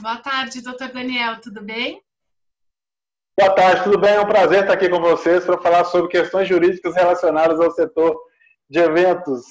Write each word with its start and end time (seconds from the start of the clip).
Boa 0.00 0.16
tarde, 0.16 0.62
doutor 0.62 0.90
Daniel, 0.92 1.42
tudo 1.42 1.62
bem? 1.62 2.02
Boa 3.38 3.54
tarde, 3.54 3.84
tudo 3.84 3.98
bem? 3.98 4.14
É 4.14 4.20
um 4.20 4.26
prazer 4.26 4.62
estar 4.62 4.72
aqui 4.72 4.88
com 4.88 4.98
vocês 4.98 5.44
para 5.44 5.60
falar 5.60 5.84
sobre 5.84 6.10
questões 6.10 6.48
jurídicas 6.48 6.94
relacionadas 6.94 7.60
ao 7.60 7.70
setor 7.70 8.18
de 8.70 8.78
eventos. 8.78 9.42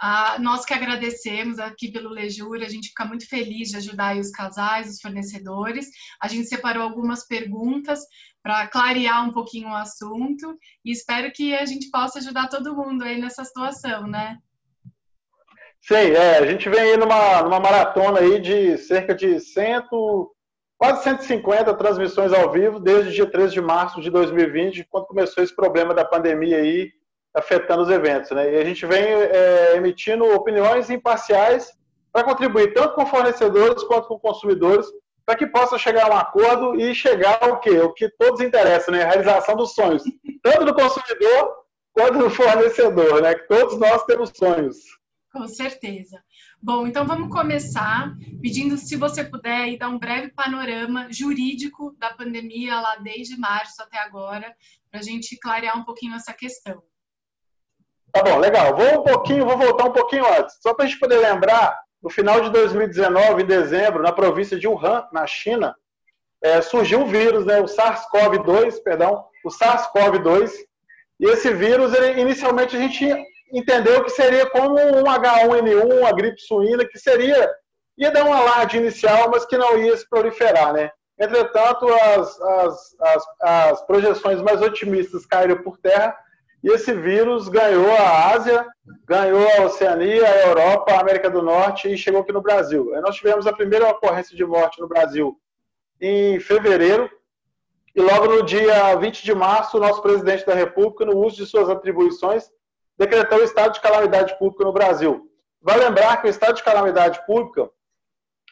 Ah, 0.00 0.36
nós 0.40 0.64
que 0.64 0.74
agradecemos 0.74 1.60
aqui 1.60 1.92
pelo 1.92 2.10
Lejura, 2.10 2.66
a 2.66 2.68
gente 2.68 2.88
fica 2.88 3.04
muito 3.04 3.28
feliz 3.28 3.68
de 3.68 3.76
ajudar 3.76 4.16
os 4.16 4.32
casais, 4.32 4.90
os 4.90 5.00
fornecedores. 5.00 5.86
A 6.20 6.26
gente 6.26 6.48
separou 6.48 6.82
algumas 6.82 7.24
perguntas 7.24 8.00
para 8.42 8.66
clarear 8.66 9.24
um 9.24 9.32
pouquinho 9.32 9.68
o 9.68 9.76
assunto 9.76 10.58
e 10.84 10.90
espero 10.90 11.30
que 11.30 11.54
a 11.54 11.64
gente 11.66 11.88
possa 11.88 12.18
ajudar 12.18 12.48
todo 12.48 12.74
mundo 12.74 13.04
aí 13.04 13.20
nessa 13.20 13.44
situação, 13.44 14.08
né? 14.08 14.38
Sim, 15.82 15.94
é, 15.94 16.38
a 16.38 16.46
gente 16.46 16.68
vem 16.68 16.80
aí 16.80 16.96
numa, 16.96 17.42
numa 17.42 17.58
maratona 17.58 18.20
aí 18.20 18.38
de 18.40 18.78
cerca 18.78 19.12
de 19.12 19.40
cento, 19.40 20.32
quase 20.78 21.02
150 21.02 21.74
transmissões 21.74 22.32
ao 22.32 22.52
vivo 22.52 22.78
desde 22.78 23.10
o 23.10 23.12
dia 23.12 23.26
13 23.26 23.54
de 23.54 23.60
março 23.60 24.00
de 24.00 24.08
2020, 24.08 24.86
quando 24.88 25.06
começou 25.06 25.42
esse 25.42 25.54
problema 25.54 25.92
da 25.92 26.04
pandemia 26.04 26.58
aí 26.58 26.92
afetando 27.34 27.82
os 27.82 27.90
eventos. 27.90 28.30
Né? 28.30 28.54
E 28.54 28.58
a 28.58 28.64
gente 28.64 28.86
vem 28.86 29.02
é, 29.02 29.76
emitindo 29.76 30.24
opiniões 30.32 30.88
imparciais 30.88 31.72
para 32.12 32.22
contribuir 32.22 32.72
tanto 32.74 32.94
com 32.94 33.04
fornecedores 33.04 33.82
quanto 33.82 34.06
com 34.06 34.20
consumidores, 34.20 34.86
para 35.26 35.34
que 35.34 35.48
possa 35.48 35.76
chegar 35.78 36.08
a 36.08 36.14
um 36.14 36.18
acordo 36.18 36.78
e 36.78 36.94
chegar 36.94 37.38
ao 37.40 37.58
quê? 37.58 37.80
O 37.80 37.92
que 37.92 38.08
todos 38.08 38.40
interessam, 38.40 38.94
né? 38.94 39.02
A 39.02 39.08
realização 39.08 39.56
dos 39.56 39.74
sonhos, 39.74 40.02
tanto 40.42 40.64
do 40.64 40.74
consumidor 40.74 41.56
quanto 41.92 42.18
do 42.18 42.30
fornecedor, 42.30 43.22
né? 43.22 43.34
Que 43.34 43.48
todos 43.48 43.78
nós 43.78 44.04
temos 44.04 44.30
sonhos. 44.34 45.01
Com 45.32 45.48
certeza. 45.48 46.22
Bom, 46.60 46.86
então 46.86 47.06
vamos 47.06 47.30
começar 47.34 48.14
pedindo 48.42 48.76
se 48.76 48.96
você 48.96 49.24
puder 49.24 49.78
dar 49.78 49.88
um 49.88 49.98
breve 49.98 50.28
panorama 50.28 51.08
jurídico 51.10 51.96
da 51.98 52.12
pandemia 52.12 52.78
lá 52.78 52.96
desde 52.96 53.38
março 53.38 53.82
até 53.82 53.98
agora, 53.98 54.54
para 54.90 55.00
a 55.00 55.02
gente 55.02 55.38
clarear 55.38 55.78
um 55.78 55.84
pouquinho 55.84 56.14
essa 56.14 56.34
questão. 56.34 56.82
Tá 58.12 58.22
bom, 58.22 58.38
legal. 58.38 58.76
Vou 58.76 59.00
um 59.00 59.04
pouquinho, 59.04 59.46
vou 59.46 59.56
voltar 59.56 59.86
um 59.86 59.92
pouquinho 59.92 60.26
antes, 60.38 60.54
só 60.60 60.74
para 60.74 60.84
a 60.84 60.88
gente 60.88 61.00
poder 61.00 61.16
lembrar, 61.16 61.80
no 62.02 62.10
final 62.10 62.42
de 62.42 62.50
2019, 62.50 63.42
em 63.42 63.46
dezembro, 63.46 64.02
na 64.02 64.12
província 64.12 64.58
de 64.58 64.68
Wuhan, 64.68 65.08
na 65.12 65.26
China, 65.26 65.74
é, 66.42 66.60
surgiu 66.60 67.00
um 67.00 67.06
vírus, 67.06 67.46
né, 67.46 67.58
o 67.58 67.64
SARS-CoV-2, 67.64 68.82
perdão, 68.82 69.24
o 69.42 69.48
SARS-CoV-2, 69.48 70.50
e 71.20 71.24
esse 71.24 71.54
vírus, 71.54 71.94
ele, 71.94 72.20
inicialmente 72.20 72.76
a 72.76 72.80
gente 72.80 73.08
entendeu 73.52 74.02
que 74.02 74.10
seria 74.10 74.46
como 74.46 74.74
um 74.74 75.04
H1N1, 75.04 76.00
uma 76.00 76.12
gripe 76.12 76.40
suína, 76.40 76.84
que 76.86 76.98
seria, 76.98 77.50
ia 77.98 78.10
dar 78.10 78.24
um 78.24 78.32
alarde 78.32 78.78
inicial, 78.78 79.30
mas 79.30 79.44
que 79.44 79.58
não 79.58 79.76
ia 79.78 79.96
se 79.96 80.08
proliferar, 80.08 80.72
né? 80.72 80.90
Entretanto, 81.20 81.86
as, 81.88 82.40
as, 82.40 82.96
as, 83.00 83.24
as 83.40 83.86
projeções 83.86 84.40
mais 84.40 84.60
otimistas 84.62 85.26
caíram 85.26 85.62
por 85.62 85.76
terra 85.78 86.16
e 86.64 86.68
esse 86.70 86.94
vírus 86.94 87.48
ganhou 87.48 87.90
a 87.92 88.34
Ásia, 88.34 88.66
ganhou 89.04 89.46
a 89.58 89.62
Oceania, 89.66 90.26
a 90.26 90.46
Europa, 90.46 90.92
a 90.92 91.00
América 91.00 91.28
do 91.28 91.42
Norte 91.42 91.92
e 91.92 91.98
chegou 91.98 92.20
aqui 92.20 92.32
no 92.32 92.40
Brasil. 92.40 92.92
Nós 93.02 93.16
tivemos 93.16 93.46
a 93.46 93.52
primeira 93.52 93.88
ocorrência 93.90 94.36
de 94.36 94.44
morte 94.44 94.80
no 94.80 94.88
Brasil 94.88 95.36
em 96.00 96.40
fevereiro, 96.40 97.10
e 97.94 98.00
logo 98.00 98.26
no 98.26 98.42
dia 98.42 98.94
20 98.96 99.22
de 99.22 99.34
março, 99.34 99.76
o 99.76 99.80
nosso 99.80 100.00
presidente 100.00 100.46
da 100.46 100.54
República, 100.54 101.04
no 101.04 101.18
uso 101.18 101.36
de 101.36 101.46
suas 101.46 101.68
atribuições, 101.68 102.50
decretou 103.02 103.38
o 103.38 103.44
estado 103.44 103.74
de 103.74 103.80
calamidade 103.80 104.38
pública 104.38 104.64
no 104.64 104.72
Brasil. 104.72 105.28
Vai 105.60 105.78
lembrar 105.78 106.20
que 106.20 106.28
o 106.28 106.30
estado 106.30 106.54
de 106.54 106.62
calamidade 106.62 107.24
pública 107.26 107.68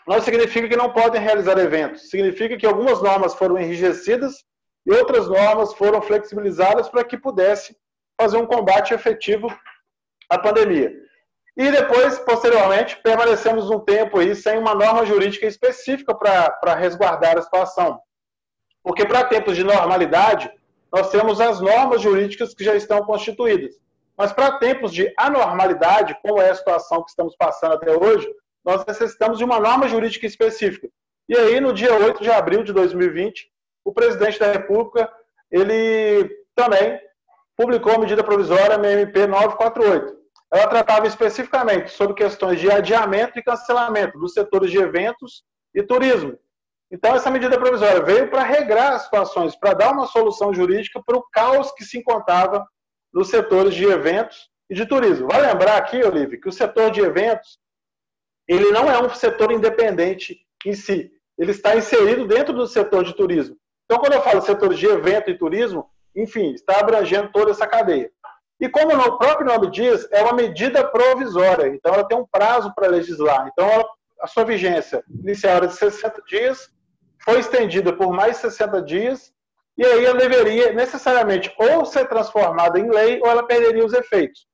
não 0.06 0.20
significa 0.20 0.68
que 0.68 0.76
não 0.76 0.92
podem 0.92 1.20
realizar 1.20 1.56
eventos, 1.58 2.10
significa 2.10 2.56
que 2.56 2.66
algumas 2.66 3.00
normas 3.00 3.34
foram 3.34 3.58
enrijecidas 3.58 4.44
e 4.84 4.92
outras 4.92 5.28
normas 5.28 5.72
foram 5.74 6.02
flexibilizadas 6.02 6.88
para 6.88 7.04
que 7.04 7.16
pudesse 7.16 7.76
fazer 8.20 8.38
um 8.38 8.46
combate 8.46 8.92
efetivo 8.92 9.48
à 10.28 10.38
pandemia. 10.38 10.92
E 11.56 11.70
depois, 11.70 12.18
posteriormente, 12.18 12.96
permanecemos 13.02 13.70
um 13.70 13.80
tempo 13.80 14.18
aí 14.18 14.34
sem 14.34 14.58
uma 14.58 14.74
norma 14.74 15.04
jurídica 15.04 15.46
específica 15.46 16.14
para 16.14 16.74
resguardar 16.74 17.38
a 17.38 17.42
situação. 17.42 18.00
Porque 18.82 19.04
para 19.04 19.24
tempos 19.24 19.56
de 19.56 19.62
normalidade, 19.62 20.50
nós 20.92 21.10
temos 21.10 21.40
as 21.40 21.60
normas 21.60 22.00
jurídicas 22.00 22.54
que 22.54 22.64
já 22.64 22.74
estão 22.74 23.04
constituídas. 23.04 23.74
Mas 24.20 24.34
para 24.34 24.58
tempos 24.58 24.92
de 24.92 25.10
anormalidade, 25.16 26.14
como 26.22 26.42
é 26.42 26.50
a 26.50 26.54
situação 26.54 27.02
que 27.02 27.08
estamos 27.08 27.34
passando 27.36 27.72
até 27.72 27.90
hoje, 27.90 28.30
nós 28.62 28.84
necessitamos 28.84 29.38
de 29.38 29.44
uma 29.44 29.58
norma 29.58 29.88
jurídica 29.88 30.26
específica. 30.26 30.90
E 31.26 31.34
aí, 31.34 31.58
no 31.58 31.72
dia 31.72 31.94
8 31.94 32.22
de 32.22 32.30
abril 32.30 32.62
de 32.62 32.70
2020, 32.70 33.50
o 33.82 33.94
presidente 33.94 34.38
da 34.38 34.52
República, 34.52 35.10
ele 35.50 36.28
também 36.54 37.00
publicou 37.56 37.94
a 37.94 37.98
medida 37.98 38.22
provisória 38.22 38.74
MMP 38.74 39.26
948. 39.26 40.14
Ela 40.52 40.66
tratava 40.66 41.06
especificamente 41.06 41.90
sobre 41.90 42.12
questões 42.12 42.60
de 42.60 42.70
adiamento 42.70 43.38
e 43.38 43.42
cancelamento 43.42 44.18
dos 44.18 44.34
setores 44.34 44.70
de 44.70 44.76
eventos 44.76 45.44
e 45.74 45.82
turismo. 45.82 46.38
Então, 46.92 47.14
essa 47.14 47.30
medida 47.30 47.58
provisória 47.58 48.02
veio 48.02 48.28
para 48.28 48.42
regrar 48.42 48.92
as 48.92 49.04
situações, 49.04 49.56
para 49.56 49.72
dar 49.72 49.92
uma 49.92 50.06
solução 50.06 50.52
jurídica 50.52 51.00
para 51.06 51.16
o 51.16 51.24
caos 51.32 51.72
que 51.72 51.86
se 51.86 51.96
encontrava 51.96 52.66
nos 53.12 53.28
setores 53.28 53.74
de 53.74 53.84
eventos 53.84 54.48
e 54.68 54.74
de 54.74 54.86
turismo. 54.86 55.28
Vai 55.28 55.40
lembrar 55.40 55.76
aqui, 55.76 56.02
Olivia, 56.02 56.40
que 56.40 56.48
o 56.48 56.52
setor 56.52 56.90
de 56.90 57.00
eventos 57.00 57.58
ele 58.46 58.70
não 58.70 58.90
é 58.90 59.00
um 59.00 59.08
setor 59.10 59.52
independente 59.52 60.40
em 60.66 60.74
si. 60.74 61.10
Ele 61.38 61.52
está 61.52 61.76
inserido 61.76 62.26
dentro 62.26 62.52
do 62.52 62.66
setor 62.66 63.04
de 63.04 63.14
turismo. 63.14 63.56
Então, 63.84 63.98
quando 63.98 64.14
eu 64.14 64.22
falo 64.22 64.42
setor 64.42 64.74
de 64.74 64.86
evento 64.86 65.30
e 65.30 65.38
turismo, 65.38 65.88
enfim, 66.14 66.52
está 66.52 66.80
abrangendo 66.80 67.30
toda 67.32 67.52
essa 67.52 67.66
cadeia. 67.66 68.10
E 68.60 68.68
como 68.68 68.94
o 68.94 69.18
próprio 69.18 69.46
nome 69.46 69.70
diz, 69.70 70.06
é 70.12 70.22
uma 70.22 70.34
medida 70.34 70.84
provisória, 70.84 71.68
então 71.68 71.94
ela 71.94 72.06
tem 72.06 72.18
um 72.18 72.26
prazo 72.26 72.72
para 72.74 72.88
legislar. 72.88 73.48
Então, 73.52 73.66
ela, 73.68 73.88
a 74.20 74.26
sua 74.26 74.44
vigência 74.44 75.02
inicial 75.08 75.56
era 75.56 75.66
de 75.66 75.74
60 75.74 76.22
dias, 76.28 76.68
foi 77.24 77.38
estendida 77.38 77.92
por 77.92 78.12
mais 78.12 78.36
60 78.36 78.82
dias, 78.82 79.32
e 79.80 79.86
aí 79.86 80.04
ela 80.04 80.18
deveria 80.18 80.74
necessariamente 80.74 81.50
ou 81.56 81.86
ser 81.86 82.06
transformada 82.06 82.78
em 82.78 82.90
lei 82.90 83.18
ou 83.22 83.30
ela 83.30 83.46
perderia 83.46 83.82
os 83.82 83.94
efeitos. 83.94 84.46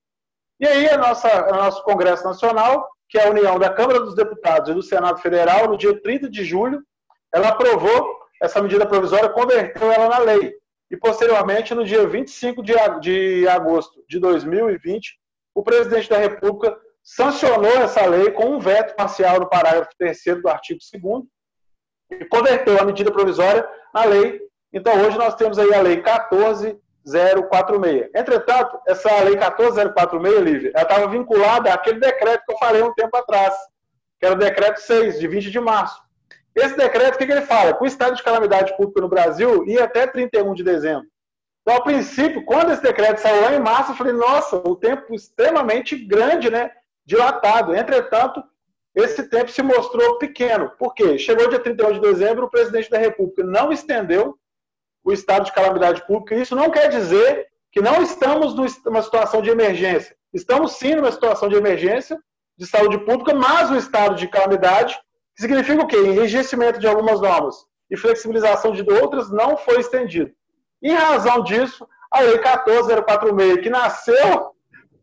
E 0.60 0.64
aí 0.68 0.88
a 0.88 0.96
nossa, 0.96 1.48
nosso 1.50 1.82
Congresso 1.82 2.22
Nacional, 2.22 2.88
que 3.08 3.18
é 3.18 3.26
a 3.26 3.30
união 3.30 3.58
da 3.58 3.68
Câmara 3.68 3.98
dos 3.98 4.14
Deputados 4.14 4.70
e 4.70 4.74
do 4.74 4.82
Senado 4.84 5.18
Federal, 5.18 5.66
no 5.66 5.76
dia 5.76 6.00
30 6.00 6.30
de 6.30 6.44
julho, 6.44 6.80
ela 7.34 7.48
aprovou 7.48 8.20
essa 8.40 8.62
medida 8.62 8.86
provisória, 8.86 9.28
converteu 9.28 9.90
ela 9.90 10.08
na 10.08 10.18
lei 10.18 10.54
e, 10.88 10.96
posteriormente, 10.96 11.74
no 11.74 11.84
dia 11.84 12.06
25 12.06 12.62
de 12.62 13.48
agosto 13.48 14.04
de 14.08 14.20
2020, 14.20 15.18
o 15.56 15.62
presidente 15.64 16.08
da 16.08 16.18
República 16.18 16.78
sancionou 17.02 17.72
essa 17.78 18.06
lei 18.06 18.30
com 18.30 18.50
um 18.50 18.60
veto 18.60 18.94
parcial 18.94 19.40
no 19.40 19.48
parágrafo 19.48 19.90
3 19.98 20.18
do 20.40 20.48
artigo 20.48 20.78
2 20.92 21.24
e 22.12 22.24
converteu 22.26 22.80
a 22.80 22.84
medida 22.84 23.10
provisória 23.10 23.68
na 23.92 24.04
lei. 24.04 24.45
Então, 24.72 25.00
hoje 25.04 25.16
nós 25.16 25.34
temos 25.34 25.58
aí 25.58 25.72
a 25.74 25.80
lei 25.80 26.02
14046. 26.02 28.10
Entretanto, 28.14 28.78
essa 28.86 29.22
lei 29.22 29.36
14046, 29.36 30.40
Lívia, 30.40 30.72
ela 30.74 30.82
estava 30.82 31.08
vinculada 31.08 31.72
àquele 31.72 32.00
decreto 32.00 32.44
que 32.44 32.52
eu 32.52 32.58
falei 32.58 32.82
um 32.82 32.94
tempo 32.94 33.16
atrás, 33.16 33.54
que 34.18 34.26
era 34.26 34.34
o 34.34 34.38
decreto 34.38 34.80
6, 34.80 35.18
de 35.18 35.28
20 35.28 35.50
de 35.50 35.60
março. 35.60 36.00
Esse 36.54 36.76
decreto, 36.76 37.16
o 37.16 37.18
que, 37.18 37.26
que 37.26 37.32
ele 37.32 37.42
fala? 37.42 37.74
Que 37.74 37.84
o 37.84 37.86
estado 37.86 38.16
de 38.16 38.22
calamidade 38.22 38.74
pública 38.76 39.00
no 39.00 39.08
Brasil 39.08 39.66
ia 39.66 39.84
até 39.84 40.06
31 40.06 40.54
de 40.54 40.64
dezembro. 40.64 41.06
Então, 41.60 41.76
a 41.76 41.82
princípio, 41.82 42.44
quando 42.44 42.72
esse 42.72 42.82
decreto 42.82 43.18
saiu 43.18 43.42
lá 43.42 43.54
em 43.54 43.60
março, 43.60 43.92
eu 43.92 43.96
falei, 43.96 44.12
nossa, 44.12 44.56
o 44.56 44.74
tempo 44.74 45.14
extremamente 45.14 45.96
grande, 45.96 46.48
né? 46.48 46.70
Dilatado. 47.04 47.74
Entretanto, 47.74 48.42
esse 48.94 49.28
tempo 49.28 49.50
se 49.50 49.62
mostrou 49.62 50.16
pequeno. 50.16 50.70
Por 50.78 50.94
quê? 50.94 51.18
Chegou 51.18 51.48
dia 51.48 51.58
31 51.58 51.92
de 51.92 52.00
dezembro, 52.00 52.46
o 52.46 52.50
presidente 52.50 52.88
da 52.88 52.98
República 52.98 53.44
não 53.44 53.70
estendeu 53.70 54.38
o 55.06 55.12
estado 55.12 55.44
de 55.46 55.52
calamidade 55.52 56.06
pública. 56.06 56.34
Isso 56.34 56.54
não 56.54 56.70
quer 56.70 56.90
dizer 56.90 57.46
que 57.72 57.80
não 57.80 58.02
estamos 58.02 58.54
numa 58.84 59.02
situação 59.02 59.40
de 59.40 59.48
emergência. 59.48 60.14
Estamos 60.34 60.72
sim 60.72 60.94
numa 60.94 61.12
situação 61.12 61.48
de 61.48 61.56
emergência 61.56 62.18
de 62.58 62.66
saúde 62.66 62.98
pública, 62.98 63.32
mas 63.32 63.70
o 63.70 63.76
estado 63.76 64.16
de 64.16 64.28
calamidade 64.28 64.98
Significa 65.38 65.82
o 65.82 65.86
quê? 65.86 65.98
Enrijecimento 65.98 66.80
de 66.80 66.86
algumas 66.86 67.20
normas 67.20 67.56
e 67.90 67.96
flexibilização 67.96 68.72
de 68.72 68.82
outras 68.90 69.30
não 69.30 69.56
foi 69.56 69.80
estendido. 69.80 70.32
Em 70.82 70.94
razão 70.94 71.42
disso, 71.42 71.86
a 72.10 72.20
Lei 72.20 72.38
14046, 72.38 73.60
que 73.62 73.70
nasceu 73.70 74.52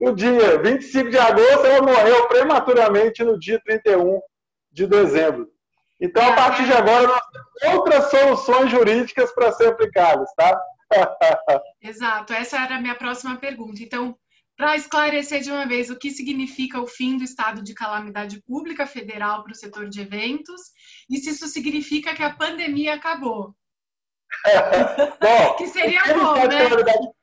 no 0.01 0.13
dia 0.15 0.57
25 0.59 1.09
de 1.09 1.17
agosto, 1.17 1.65
ela 1.65 1.85
morreu 1.85 2.27
prematuramente 2.27 3.23
no 3.23 3.39
dia 3.39 3.61
31 3.63 4.19
de 4.71 4.88
dezembro. 4.88 5.47
Então, 6.03 6.21
a 6.21 6.35
partir 6.35 6.65
de 6.65 6.73
agora, 6.73 7.07
nós 7.07 7.21
temos 7.61 7.77
outras 7.77 8.11
soluções 8.11 8.69
jurídicas 8.69 9.33
para 9.33 9.53
ser 9.53 9.69
aplicadas, 9.69 10.29
tá? 10.35 10.61
Exato, 11.81 12.33
essa 12.33 12.57
era 12.57 12.75
a 12.75 12.81
minha 12.81 12.94
próxima 12.94 13.38
pergunta. 13.38 13.81
Então, 13.81 14.13
para 14.57 14.75
esclarecer 14.75 15.39
de 15.39 15.50
uma 15.50 15.65
vez 15.65 15.89
o 15.89 15.97
que 15.97 16.11
significa 16.11 16.81
o 16.81 16.85
fim 16.85 17.17
do 17.17 17.23
estado 17.23 17.63
de 17.63 17.73
calamidade 17.73 18.41
pública 18.44 18.85
federal 18.85 19.44
para 19.44 19.53
o 19.53 19.55
setor 19.55 19.88
de 19.88 20.01
eventos 20.01 20.61
e 21.09 21.17
se 21.19 21.29
isso 21.29 21.47
significa 21.47 22.13
que 22.13 22.21
a 22.21 22.33
pandemia 22.33 22.95
acabou. 22.95 23.55
bom, 25.21 25.55
que 25.55 25.67
seria 25.67 26.03
bom, 26.13 26.33
né? 26.35 27.13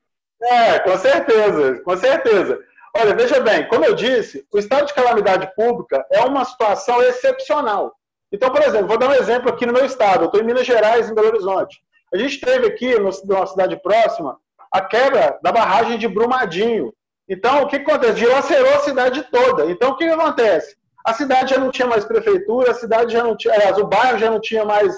É, 0.42 0.78
com 0.78 0.96
certeza, 0.96 1.82
com 1.82 1.96
certeza. 1.98 2.58
Olha, 2.96 3.14
veja 3.14 3.40
bem, 3.40 3.68
como 3.68 3.84
eu 3.84 3.94
disse, 3.94 4.46
o 4.50 4.58
estado 4.58 4.86
de 4.86 4.94
calamidade 4.94 5.54
pública 5.54 6.02
é 6.10 6.20
uma 6.24 6.46
situação 6.46 7.02
excepcional. 7.02 7.99
Então, 8.32 8.50
por 8.50 8.62
exemplo, 8.62 8.86
vou 8.86 8.98
dar 8.98 9.08
um 9.08 9.14
exemplo 9.14 9.50
aqui 9.50 9.66
no 9.66 9.72
meu 9.72 9.84
estado. 9.84 10.22
Eu 10.22 10.26
estou 10.26 10.40
em 10.40 10.44
Minas 10.44 10.66
Gerais, 10.66 11.10
em 11.10 11.14
Belo 11.14 11.28
Horizonte. 11.28 11.80
A 12.12 12.16
gente 12.16 12.40
teve 12.40 12.66
aqui, 12.66 12.98
numa 12.98 13.46
cidade 13.46 13.76
próxima, 13.82 14.38
a 14.72 14.80
quebra 14.80 15.38
da 15.42 15.50
barragem 15.50 15.98
de 15.98 16.06
Brumadinho. 16.08 16.92
Então, 17.28 17.62
o 17.62 17.66
que 17.66 17.76
acontece? 17.76 18.14
Dilacerou 18.14 18.74
a 18.74 18.80
cidade 18.80 19.22
toda. 19.30 19.70
Então, 19.70 19.90
o 19.90 19.96
que 19.96 20.04
acontece? 20.04 20.76
A 21.04 21.12
cidade 21.14 21.54
já 21.54 21.60
não 21.60 21.70
tinha 21.70 21.86
mais 21.86 22.04
prefeitura, 22.04 22.72
a 22.72 22.74
cidade 22.74 23.12
já 23.12 23.22
não 23.22 23.36
tinha, 23.36 23.54
aliás, 23.54 23.78
o 23.78 23.86
bairro 23.86 24.18
já 24.18 24.30
não 24.30 24.40
tinha 24.40 24.64
mais 24.64 24.94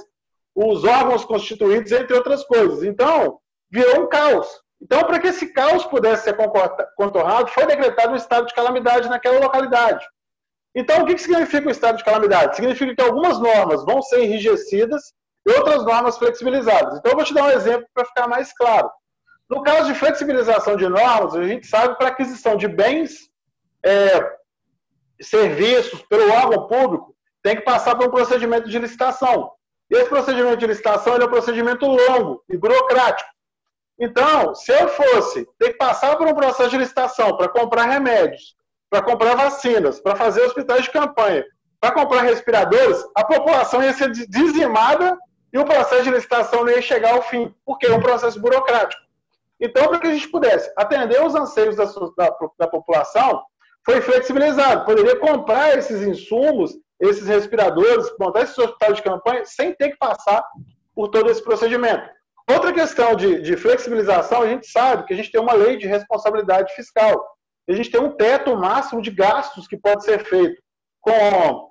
os 0.54 0.84
órgãos 0.84 1.24
constituídos, 1.24 1.92
entre 1.92 2.14
outras 2.14 2.44
coisas. 2.44 2.82
Então, 2.82 3.38
virou 3.70 4.02
um 4.02 4.08
caos. 4.08 4.48
Então, 4.80 5.04
para 5.04 5.20
que 5.20 5.28
esse 5.28 5.52
caos 5.52 5.84
pudesse 5.84 6.24
ser 6.24 6.36
contornado, 6.96 7.48
foi 7.48 7.66
decretado 7.66 8.12
um 8.12 8.16
estado 8.16 8.46
de 8.46 8.54
calamidade 8.54 9.08
naquela 9.08 9.38
localidade. 9.38 10.04
Então, 10.74 11.02
o 11.02 11.06
que 11.06 11.18
significa 11.18 11.68
o 11.68 11.70
estado 11.70 11.98
de 11.98 12.04
calamidade? 12.04 12.56
Significa 12.56 12.94
que 12.94 13.02
algumas 13.02 13.38
normas 13.38 13.84
vão 13.84 14.00
ser 14.00 14.24
enrijecidas 14.24 15.12
e 15.46 15.52
outras 15.52 15.84
normas 15.84 16.16
flexibilizadas. 16.16 16.98
Então, 16.98 17.12
eu 17.12 17.16
vou 17.16 17.24
te 17.24 17.34
dar 17.34 17.44
um 17.44 17.50
exemplo 17.50 17.86
para 17.92 18.06
ficar 18.06 18.26
mais 18.26 18.52
claro. 18.54 18.90
No 19.50 19.62
caso 19.62 19.92
de 19.92 19.98
flexibilização 19.98 20.76
de 20.76 20.88
normas, 20.88 21.34
a 21.34 21.44
gente 21.44 21.66
sabe 21.66 21.90
que 21.90 21.98
para 21.98 22.08
aquisição 22.08 22.56
de 22.56 22.68
bens, 22.68 23.28
é, 23.84 24.32
serviços 25.20 26.00
pelo 26.02 26.32
órgão 26.32 26.66
público, 26.66 27.14
tem 27.42 27.56
que 27.56 27.62
passar 27.62 27.96
por 27.96 28.06
um 28.06 28.10
procedimento 28.10 28.68
de 28.68 28.78
licitação. 28.78 29.52
Esse 29.90 30.08
procedimento 30.08 30.56
de 30.56 30.66
licitação 30.66 31.16
é 31.16 31.24
um 31.24 31.28
procedimento 31.28 31.84
longo 31.86 32.42
e 32.48 32.56
burocrático. 32.56 33.28
Então, 33.98 34.54
se 34.54 34.72
eu 34.72 34.88
fosse 34.88 35.46
ter 35.58 35.72
que 35.72 35.78
passar 35.78 36.16
por 36.16 36.26
um 36.26 36.34
processo 36.34 36.70
de 36.70 36.78
licitação 36.78 37.36
para 37.36 37.48
comprar 37.48 37.84
remédios, 37.84 38.56
para 38.92 39.00
comprar 39.00 39.34
vacinas, 39.34 39.98
para 39.98 40.14
fazer 40.14 40.42
hospitais 40.42 40.84
de 40.84 40.90
campanha, 40.90 41.42
para 41.80 41.92
comprar 41.92 42.20
respiradores, 42.20 43.02
a 43.16 43.24
população 43.24 43.82
ia 43.82 43.94
ser 43.94 44.10
dizimada 44.10 45.16
e 45.50 45.58
o 45.58 45.64
processo 45.64 46.02
de 46.02 46.10
licitação 46.10 46.62
não 46.62 46.70
ia 46.70 46.82
chegar 46.82 47.14
ao 47.14 47.22
fim, 47.22 47.54
porque 47.64 47.86
é 47.86 47.94
um 47.94 48.02
processo 48.02 48.38
burocrático. 48.38 49.00
Então, 49.58 49.88
para 49.88 49.98
que 49.98 50.08
a 50.08 50.12
gente 50.12 50.28
pudesse 50.28 50.70
atender 50.76 51.24
os 51.24 51.34
anseios 51.34 51.74
da, 51.74 51.86
da, 51.86 52.36
da 52.58 52.68
população, 52.68 53.42
foi 53.82 54.02
flexibilizado. 54.02 54.84
Poderia 54.84 55.18
comprar 55.18 55.78
esses 55.78 56.02
insumos, 56.02 56.72
esses 57.00 57.26
respiradores, 57.26 58.12
montar 58.20 58.42
esse 58.42 58.60
hospital 58.60 58.92
de 58.92 59.02
campanha, 59.02 59.46
sem 59.46 59.72
ter 59.74 59.92
que 59.92 59.96
passar 59.96 60.44
por 60.94 61.08
todo 61.08 61.30
esse 61.30 61.42
procedimento. 61.42 62.06
Outra 62.46 62.74
questão 62.74 63.16
de, 63.16 63.40
de, 63.40 63.56
flexibilização, 63.56 64.42
a 64.42 64.48
gente 64.48 64.66
sabe 64.66 65.06
que 65.06 65.14
a 65.14 65.16
gente 65.16 65.32
tem 65.32 65.40
uma 65.40 65.54
lei 65.54 65.78
de 65.78 65.86
responsabilidade 65.86 66.74
fiscal. 66.74 67.32
A 67.72 67.76
gente 67.76 67.90
tem 67.90 68.00
um 68.00 68.12
teto 68.12 68.56
máximo 68.56 69.00
de 69.00 69.10
gastos 69.10 69.66
que 69.66 69.76
pode 69.76 70.04
ser 70.04 70.24
feito 70.24 70.60
com, 71.00 71.70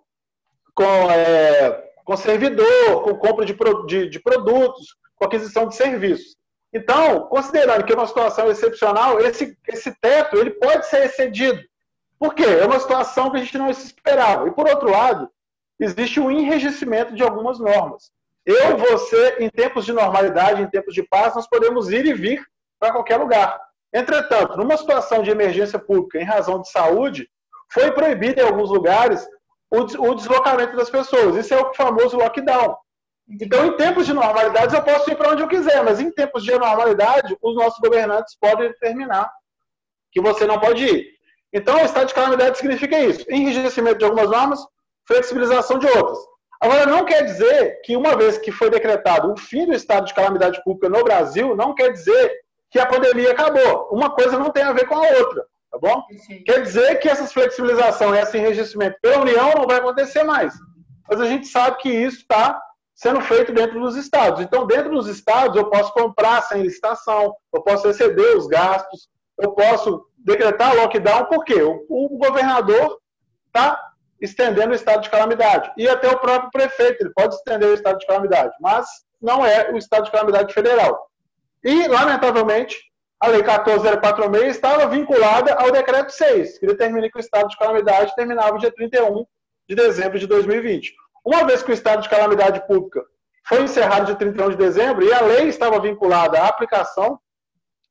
com, 0.74 1.12
é, 1.12 1.92
com 2.04 2.18
servidor, 2.18 3.04
com 3.04 3.16
compra 3.16 3.46
de, 3.46 3.56
de, 3.88 4.10
de 4.10 4.20
produtos, 4.20 4.96
com 5.16 5.26
aquisição 5.26 5.68
de 5.68 5.76
serviços. 5.76 6.36
Então, 6.74 7.28
considerando 7.28 7.84
que 7.84 7.92
é 7.92 7.96
uma 7.96 8.08
situação 8.08 8.50
excepcional, 8.50 9.20
esse, 9.20 9.58
esse 9.68 9.94
teto 10.00 10.38
ele 10.38 10.52
pode 10.52 10.86
ser 10.88 11.06
excedido. 11.06 11.62
Por 12.18 12.34
quê? 12.34 12.46
É 12.46 12.66
uma 12.66 12.80
situação 12.80 13.32
que 13.32 13.38
a 13.38 13.40
gente 13.40 13.58
não 13.58 13.74
se 13.74 13.86
esperava. 13.86 14.48
E, 14.48 14.52
por 14.52 14.68
outro 14.68 14.90
lado, 14.90 15.30
existe 15.80 16.20
o 16.20 16.26
um 16.26 16.32
enregimento 16.32 17.14
de 17.14 17.24
algumas 17.24 17.60
normas. 17.60 18.12
Eu, 18.46 18.78
você, 18.78 19.38
em 19.40 19.50
tempos 19.50 19.86
de 19.86 19.94
normalidade, 19.94 20.62
em 20.62 20.70
tempos 20.70 20.94
de 20.94 21.04
paz, 21.04 21.36
nós 21.36 21.48
podemos 21.48 21.90
ir 21.90 22.06
e 22.06 22.14
vir 22.14 22.44
para 22.80 22.92
qualquer 22.92 23.18
lugar. 23.18 23.60
Entretanto, 23.94 24.58
numa 24.58 24.78
situação 24.78 25.22
de 25.22 25.30
emergência 25.30 25.78
pública 25.78 26.20
em 26.20 26.26
razão 26.26 26.62
de 26.62 26.70
saúde, 26.70 27.28
foi 27.72 27.92
proibido 27.92 28.42
em 28.42 28.44
alguns 28.44 28.70
lugares 28.70 29.28
o 29.70 30.16
deslocamento 30.16 30.76
das 30.76 30.90
pessoas. 30.90 31.36
Isso 31.36 31.54
é 31.54 31.58
o 31.58 31.74
famoso 31.74 32.18
lockdown. 32.18 32.76
Então, 33.40 33.66
em 33.66 33.78
tempos 33.78 34.06
de 34.06 34.14
normalidade, 34.14 34.76
eu 34.76 34.84
posso 34.84 35.10
ir 35.10 35.16
para 35.16 35.32
onde 35.32 35.42
eu 35.42 35.48
quiser, 35.48 35.82
mas 35.84 36.02
em 36.02 36.12
tempos 36.12 36.44
de 36.44 36.52
anormalidade, 36.54 37.38
os 37.42 37.56
nossos 37.56 37.80
governantes 37.80 38.36
podem 38.40 38.70
determinar 38.70 39.32
que 40.12 40.20
você 40.20 40.46
não 40.46 40.60
pode 40.60 40.86
ir. 40.86 41.08
Então, 41.54 41.76
o 41.78 41.86
estado 41.86 42.08
de 42.08 42.14
calamidade 42.14 42.58
significa 42.58 43.00
isso: 43.00 43.26
enrijecimento 43.30 44.00
de 44.00 44.06
algumas 44.06 44.30
normas, 44.30 44.60
flexibilização 45.08 45.80
de 45.80 45.88
outras. 45.88 46.18
Agora, 46.62 46.86
não 46.86 47.06
quer 47.06 47.24
dizer 47.24 47.82
que, 47.84 47.96
uma 47.96 48.16
vez 48.16 48.38
que 48.38 48.52
foi 48.52 48.70
decretado 48.70 49.32
o 49.32 49.38
fim 49.38 49.66
do 49.66 49.74
estado 49.74 50.06
de 50.06 50.14
calamidade 50.14 50.62
pública 50.64 50.90
no 50.90 51.04
Brasil, 51.04 51.56
não 51.56 51.74
quer 51.74 51.92
dizer 51.94 52.32
que 52.72 52.80
a 52.80 52.86
pandemia 52.86 53.32
acabou. 53.32 53.90
Uma 53.92 54.10
coisa 54.10 54.40
não 54.40 54.50
tem 54.50 54.64
a 54.64 54.72
ver 54.72 54.88
com 54.88 54.96
a 54.96 55.02
outra, 55.02 55.46
tá 55.70 55.78
bom? 55.78 56.04
Sim. 56.26 56.42
Quer 56.44 56.64
dizer 56.64 56.96
que 57.00 57.10
essa 57.10 57.28
flexibilização 57.28 58.16
e 58.16 58.20
esse 58.20 58.38
enregimento 58.38 58.98
pela 59.02 59.22
União 59.22 59.52
não 59.56 59.68
vai 59.68 59.78
acontecer 59.78 60.24
mais. 60.24 60.54
Mas 61.08 61.20
a 61.20 61.26
gente 61.26 61.48
sabe 61.48 61.78
que 61.78 61.90
isso 61.90 62.20
está 62.20 62.60
sendo 62.96 63.20
feito 63.22 63.52
dentro 63.52 63.80
dos 63.80 63.96
estados. 63.98 64.42
Então, 64.42 64.66
dentro 64.66 64.92
dos 64.92 65.08
estados, 65.08 65.58
eu 65.58 65.70
posso 65.70 65.92
comprar 65.94 66.42
sem 66.44 66.62
licitação, 66.62 67.36
eu 67.54 67.62
posso 67.62 67.88
exceder 67.90 68.38
os 68.38 68.48
gastos, 68.48 69.10
eu 69.38 69.52
posso 69.52 70.06
decretar 70.18 70.76
lockdown, 70.76 71.26
porque 71.26 71.62
o, 71.62 71.84
o 71.90 72.18
governador 72.18 73.00
está 73.48 73.78
estendendo 74.22 74.72
o 74.72 74.76
estado 74.76 75.02
de 75.02 75.10
calamidade. 75.10 75.72
E 75.76 75.90
até 75.90 76.08
o 76.10 76.20
próprio 76.20 76.52
prefeito, 76.52 77.02
ele 77.02 77.12
pode 77.14 77.36
estender 77.36 77.70
o 77.70 77.74
estado 77.74 77.98
de 77.98 78.06
calamidade, 78.06 78.54
mas 78.62 78.86
não 79.22 79.46
é 79.46 79.72
o 79.72 79.78
estado 79.78 80.06
de 80.06 80.12
calamidade 80.12 80.54
federal. 80.54 81.11
E, 81.64 81.88
lamentavelmente, 81.88 82.78
a 83.20 83.28
Lei 83.28 83.44
14046 83.44 84.56
estava 84.56 84.88
vinculada 84.88 85.54
ao 85.54 85.72
Decreto 85.72 86.12
6, 86.12 86.58
que 86.58 86.66
determina 86.66 87.10
que 87.10 87.18
o 87.18 87.20
estado 87.20 87.50
de 87.50 87.58
calamidade 87.58 88.16
terminava 88.16 88.58
dia 88.58 88.72
31 88.72 89.26
de 89.70 89.76
dezembro 89.76 90.18
de 90.18 90.26
2020. 90.26 90.94
Uma 91.24 91.46
vez 91.46 91.62
que 91.62 91.72
o 91.72 91.74
estado 91.74 92.02
de 92.02 92.10
calamidade 92.10 92.66
pública 92.66 93.04
foi 93.48 93.62
encerrado 93.62 94.08
dia 94.08 94.16
31 94.16 94.50
de 94.52 94.58
dezembro 94.58 95.06
e 95.06 95.14
a 95.14 95.22
lei 95.22 95.48
estava 95.48 95.80
vinculada 95.80 96.40
à 96.40 96.48
aplicação 96.48 97.20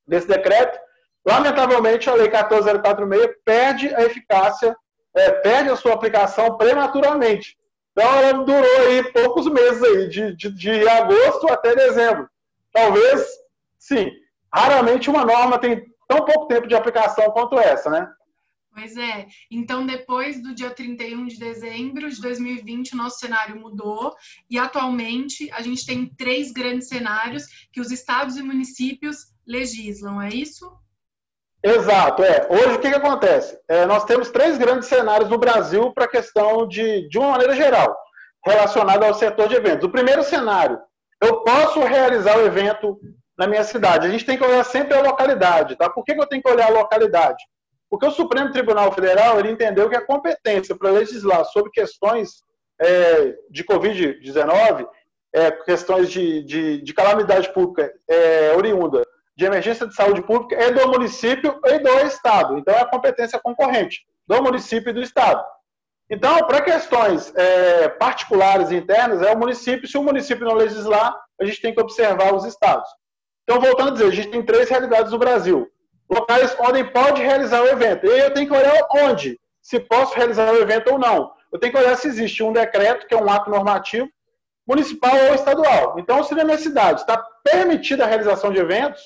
desse 0.06 0.26
decreto, 0.26 0.78
lamentavelmente 1.24 2.10
a 2.10 2.14
Lei 2.14 2.28
14046 2.28 3.36
perde 3.44 3.94
a 3.94 4.02
eficácia 4.02 4.76
é, 5.14 5.30
perde 5.30 5.70
a 5.70 5.76
sua 5.76 5.94
aplicação 5.94 6.56
prematuramente. 6.56 7.56
Então 7.92 8.08
ela 8.16 8.44
durou 8.44 8.76
aí 8.86 9.12
poucos 9.12 9.46
meses 9.46 9.82
aí, 9.82 10.08
de, 10.08 10.36
de, 10.36 10.50
de 10.50 10.88
agosto 10.88 11.52
até 11.52 11.74
dezembro. 11.74 12.28
Talvez, 12.72 13.26
sim. 13.80 14.10
Raramente 14.54 15.10
uma 15.10 15.24
norma 15.24 15.58
tem 15.58 15.82
tão 16.06 16.24
pouco 16.24 16.46
tempo 16.46 16.68
de 16.68 16.74
aplicação 16.74 17.30
quanto 17.30 17.58
essa, 17.58 17.90
né? 17.90 18.08
Pois 18.72 18.96
é. 18.96 19.26
Então, 19.50 19.84
depois 19.84 20.40
do 20.40 20.54
dia 20.54 20.70
31 20.70 21.26
de 21.26 21.38
dezembro 21.38 22.08
de 22.08 22.20
2020, 22.20 22.92
o 22.92 22.96
nosso 22.96 23.18
cenário 23.18 23.56
mudou 23.56 24.14
e 24.48 24.58
atualmente 24.58 25.50
a 25.52 25.60
gente 25.60 25.84
tem 25.84 26.06
três 26.16 26.52
grandes 26.52 26.88
cenários 26.88 27.44
que 27.72 27.80
os 27.80 27.90
estados 27.90 28.36
e 28.36 28.42
municípios 28.42 29.26
legislam, 29.46 30.22
é 30.22 30.28
isso? 30.28 30.70
Exato, 31.62 32.22
é. 32.22 32.48
Hoje 32.48 32.76
o 32.76 32.80
que, 32.80 32.88
que 32.88 32.96
acontece? 32.96 33.58
É, 33.68 33.84
nós 33.84 34.04
temos 34.04 34.30
três 34.30 34.56
grandes 34.56 34.88
cenários 34.88 35.28
no 35.28 35.36
Brasil 35.36 35.92
para 35.92 36.04
a 36.04 36.10
questão 36.10 36.66
de, 36.66 37.08
de 37.08 37.18
uma 37.18 37.32
maneira 37.32 37.54
geral, 37.54 37.94
relacionada 38.46 39.06
ao 39.06 39.14
setor 39.14 39.48
de 39.48 39.56
eventos. 39.56 39.84
O 39.84 39.92
primeiro 39.92 40.22
cenário, 40.22 40.78
eu 41.20 41.42
posso 41.42 41.80
realizar 41.80 42.38
o 42.38 42.46
evento 42.46 42.98
na 43.40 43.46
minha 43.46 43.64
cidade. 43.64 44.06
A 44.06 44.10
gente 44.10 44.26
tem 44.26 44.36
que 44.36 44.44
olhar 44.44 44.62
sempre 44.64 44.92
a 44.92 45.00
localidade, 45.00 45.74
tá? 45.74 45.88
Por 45.88 46.04
que, 46.04 46.14
que 46.14 46.20
eu 46.20 46.26
tenho 46.26 46.42
que 46.42 46.50
olhar 46.50 46.66
a 46.66 46.74
localidade? 46.74 47.42
Porque 47.88 48.04
o 48.04 48.10
Supremo 48.10 48.52
Tribunal 48.52 48.92
Federal 48.92 49.40
ele 49.40 49.50
entendeu 49.50 49.88
que 49.88 49.96
a 49.96 50.04
competência 50.04 50.76
para 50.76 50.90
legislar 50.90 51.42
sobre 51.46 51.70
questões 51.70 52.42
é, 52.78 53.34
de 53.50 53.64
Covid-19, 53.64 54.86
é, 55.32 55.50
questões 55.52 56.10
de, 56.10 56.44
de, 56.44 56.82
de 56.82 56.92
calamidade 56.92 57.50
pública 57.54 57.90
é, 58.06 58.52
oriunda 58.54 59.06
de 59.34 59.46
emergência 59.46 59.86
de 59.86 59.94
saúde 59.94 60.20
pública 60.20 60.62
é 60.62 60.70
do 60.70 60.86
município 60.88 61.58
e 61.64 61.78
do 61.78 62.06
Estado. 62.06 62.58
Então, 62.58 62.74
é 62.74 62.80
a 62.82 62.90
competência 62.90 63.40
concorrente 63.42 64.02
do 64.26 64.42
município 64.42 64.90
e 64.90 64.92
do 64.92 65.00
Estado. 65.00 65.42
Então, 66.10 66.46
para 66.46 66.60
questões 66.60 67.34
é, 67.34 67.88
particulares 67.88 68.70
internas, 68.70 69.22
é 69.22 69.32
o 69.32 69.38
município. 69.38 69.88
Se 69.88 69.96
o 69.96 70.02
município 70.02 70.44
não 70.44 70.54
legislar, 70.54 71.18
a 71.40 71.44
gente 71.46 71.62
tem 71.62 71.74
que 71.74 71.80
observar 71.80 72.34
os 72.34 72.44
estados. 72.44 73.00
Então, 73.50 73.60
voltando 73.60 73.88
a 73.88 73.92
dizer, 73.94 74.06
a 74.06 74.10
gente 74.12 74.30
tem 74.30 74.44
três 74.44 74.70
realidades 74.70 75.10
no 75.10 75.18
Brasil. 75.18 75.68
Locais 76.08 76.56
onde 76.60 76.84
pode 76.84 77.20
realizar 77.20 77.60
o 77.60 77.66
evento. 77.66 78.06
E 78.06 78.20
eu 78.20 78.32
tenho 78.32 78.46
que 78.46 78.56
olhar 78.56 78.86
onde, 78.94 79.40
se 79.60 79.80
posso 79.80 80.14
realizar 80.14 80.52
o 80.52 80.58
evento 80.58 80.92
ou 80.92 81.00
não. 81.00 81.32
Eu 81.52 81.58
tenho 81.58 81.72
que 81.72 81.78
olhar 81.80 81.96
se 81.96 82.06
existe 82.06 82.44
um 82.44 82.52
decreto, 82.52 83.08
que 83.08 83.14
é 83.14 83.20
um 83.20 83.28
ato 83.28 83.50
normativo, 83.50 84.08
municipal 84.64 85.16
ou 85.28 85.34
estadual. 85.34 85.98
Então, 85.98 86.22
se 86.22 86.32
na 86.32 86.44
minha 86.44 86.58
cidade 86.58 87.00
está 87.00 87.20
permitida 87.42 88.04
a 88.04 88.06
realização 88.06 88.52
de 88.52 88.60
eventos, 88.60 89.02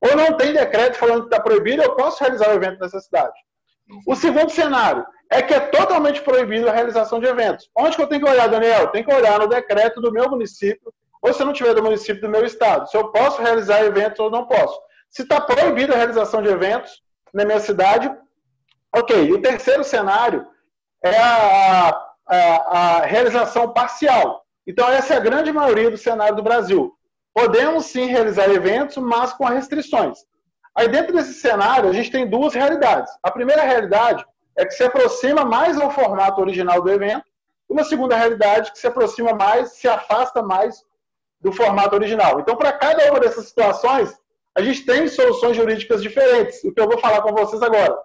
ou 0.00 0.16
não 0.16 0.36
tem 0.36 0.52
decreto 0.52 0.94
falando 0.94 1.22
que 1.22 1.34
está 1.34 1.40
proibido, 1.40 1.82
eu 1.82 1.96
posso 1.96 2.22
realizar 2.22 2.50
o 2.50 2.54
evento 2.54 2.78
nessa 2.78 3.00
cidade. 3.00 3.34
O 4.06 4.14
segundo 4.14 4.50
cenário 4.50 5.04
é 5.28 5.42
que 5.42 5.52
é 5.52 5.58
totalmente 5.58 6.22
proibido 6.22 6.68
a 6.68 6.72
realização 6.72 7.18
de 7.18 7.26
eventos. 7.26 7.68
Onde 7.76 7.96
que 7.96 8.02
eu 8.02 8.06
tenho 8.06 8.24
que 8.24 8.30
olhar, 8.30 8.46
Daniel? 8.46 8.86
Tem 8.92 9.02
que 9.02 9.12
olhar 9.12 9.40
no 9.40 9.48
decreto 9.48 10.00
do 10.00 10.12
meu 10.12 10.30
município, 10.30 10.94
ou 11.22 11.32
se 11.32 11.44
não 11.44 11.52
tiver 11.52 11.74
do 11.74 11.82
município 11.82 12.22
do 12.22 12.28
meu 12.28 12.44
estado, 12.44 12.88
se 12.88 12.96
eu 12.96 13.10
posso 13.10 13.42
realizar 13.42 13.84
eventos 13.84 14.18
ou 14.20 14.30
não 14.30 14.46
posso. 14.46 14.78
Se 15.10 15.22
está 15.22 15.40
proibida 15.40 15.94
a 15.94 15.96
realização 15.96 16.42
de 16.42 16.48
eventos 16.48 17.02
na 17.32 17.44
minha 17.44 17.60
cidade, 17.60 18.10
ok. 18.94 19.26
E 19.26 19.32
o 19.32 19.42
terceiro 19.42 19.82
cenário 19.82 20.46
é 21.02 21.16
a, 21.16 21.88
a, 22.26 22.36
a 22.36 23.00
realização 23.06 23.72
parcial. 23.72 24.44
Então, 24.66 24.88
essa 24.88 25.14
é 25.14 25.16
a 25.16 25.20
grande 25.20 25.50
maioria 25.50 25.90
do 25.90 25.96
cenário 25.96 26.36
do 26.36 26.42
Brasil. 26.42 26.92
Podemos 27.34 27.86
sim 27.86 28.06
realizar 28.06 28.50
eventos, 28.50 28.96
mas 28.98 29.32
com 29.32 29.44
restrições. 29.44 30.18
Aí, 30.74 30.88
dentro 30.88 31.14
desse 31.14 31.34
cenário, 31.34 31.88
a 31.88 31.92
gente 31.92 32.10
tem 32.10 32.28
duas 32.28 32.54
realidades. 32.54 33.12
A 33.22 33.30
primeira 33.30 33.62
realidade 33.62 34.24
é 34.56 34.66
que 34.66 34.74
se 34.74 34.84
aproxima 34.84 35.44
mais 35.44 35.78
ao 35.78 35.90
formato 35.90 36.40
original 36.40 36.82
do 36.82 36.90
evento, 36.90 37.24
uma 37.68 37.84
segunda 37.84 38.16
realidade 38.16 38.72
que 38.72 38.78
se 38.78 38.86
aproxima 38.86 39.32
mais, 39.34 39.72
se 39.72 39.86
afasta 39.88 40.42
mais 40.42 40.82
do 41.40 41.52
formato 41.52 41.94
original. 41.94 42.40
Então, 42.40 42.56
para 42.56 42.72
cada 42.72 43.10
uma 43.10 43.20
dessas 43.20 43.46
situações, 43.46 44.14
a 44.54 44.62
gente 44.62 44.84
tem 44.84 45.06
soluções 45.08 45.56
jurídicas 45.56 46.02
diferentes, 46.02 46.62
o 46.64 46.72
que 46.72 46.80
eu 46.80 46.88
vou 46.88 46.98
falar 46.98 47.22
com 47.22 47.32
vocês 47.32 47.62
agora. 47.62 47.96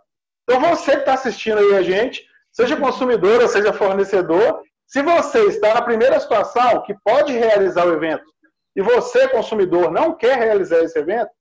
Então, 0.43 0.59
você 0.59 0.91
que 0.91 0.99
está 0.99 1.13
assistindo 1.13 1.57
aí 1.57 1.75
a 1.75 1.81
gente, 1.81 2.25
seja 2.51 2.77
consumidor 2.77 3.41
ou 3.41 3.47
seja 3.47 3.73
fornecedor, 3.73 4.61
se 4.85 5.01
você 5.01 5.45
está 5.45 5.73
na 5.73 5.81
primeira 5.81 6.19
situação 6.19 6.83
que 6.83 6.93
pode 7.03 7.33
realizar 7.33 7.85
o 7.87 7.93
evento 7.93 8.25
e 8.75 8.81
você, 8.81 9.27
consumidor, 9.27 9.89
não 9.91 10.13
quer 10.15 10.37
realizar 10.37 10.79
esse 10.83 10.97
evento, 10.99 11.31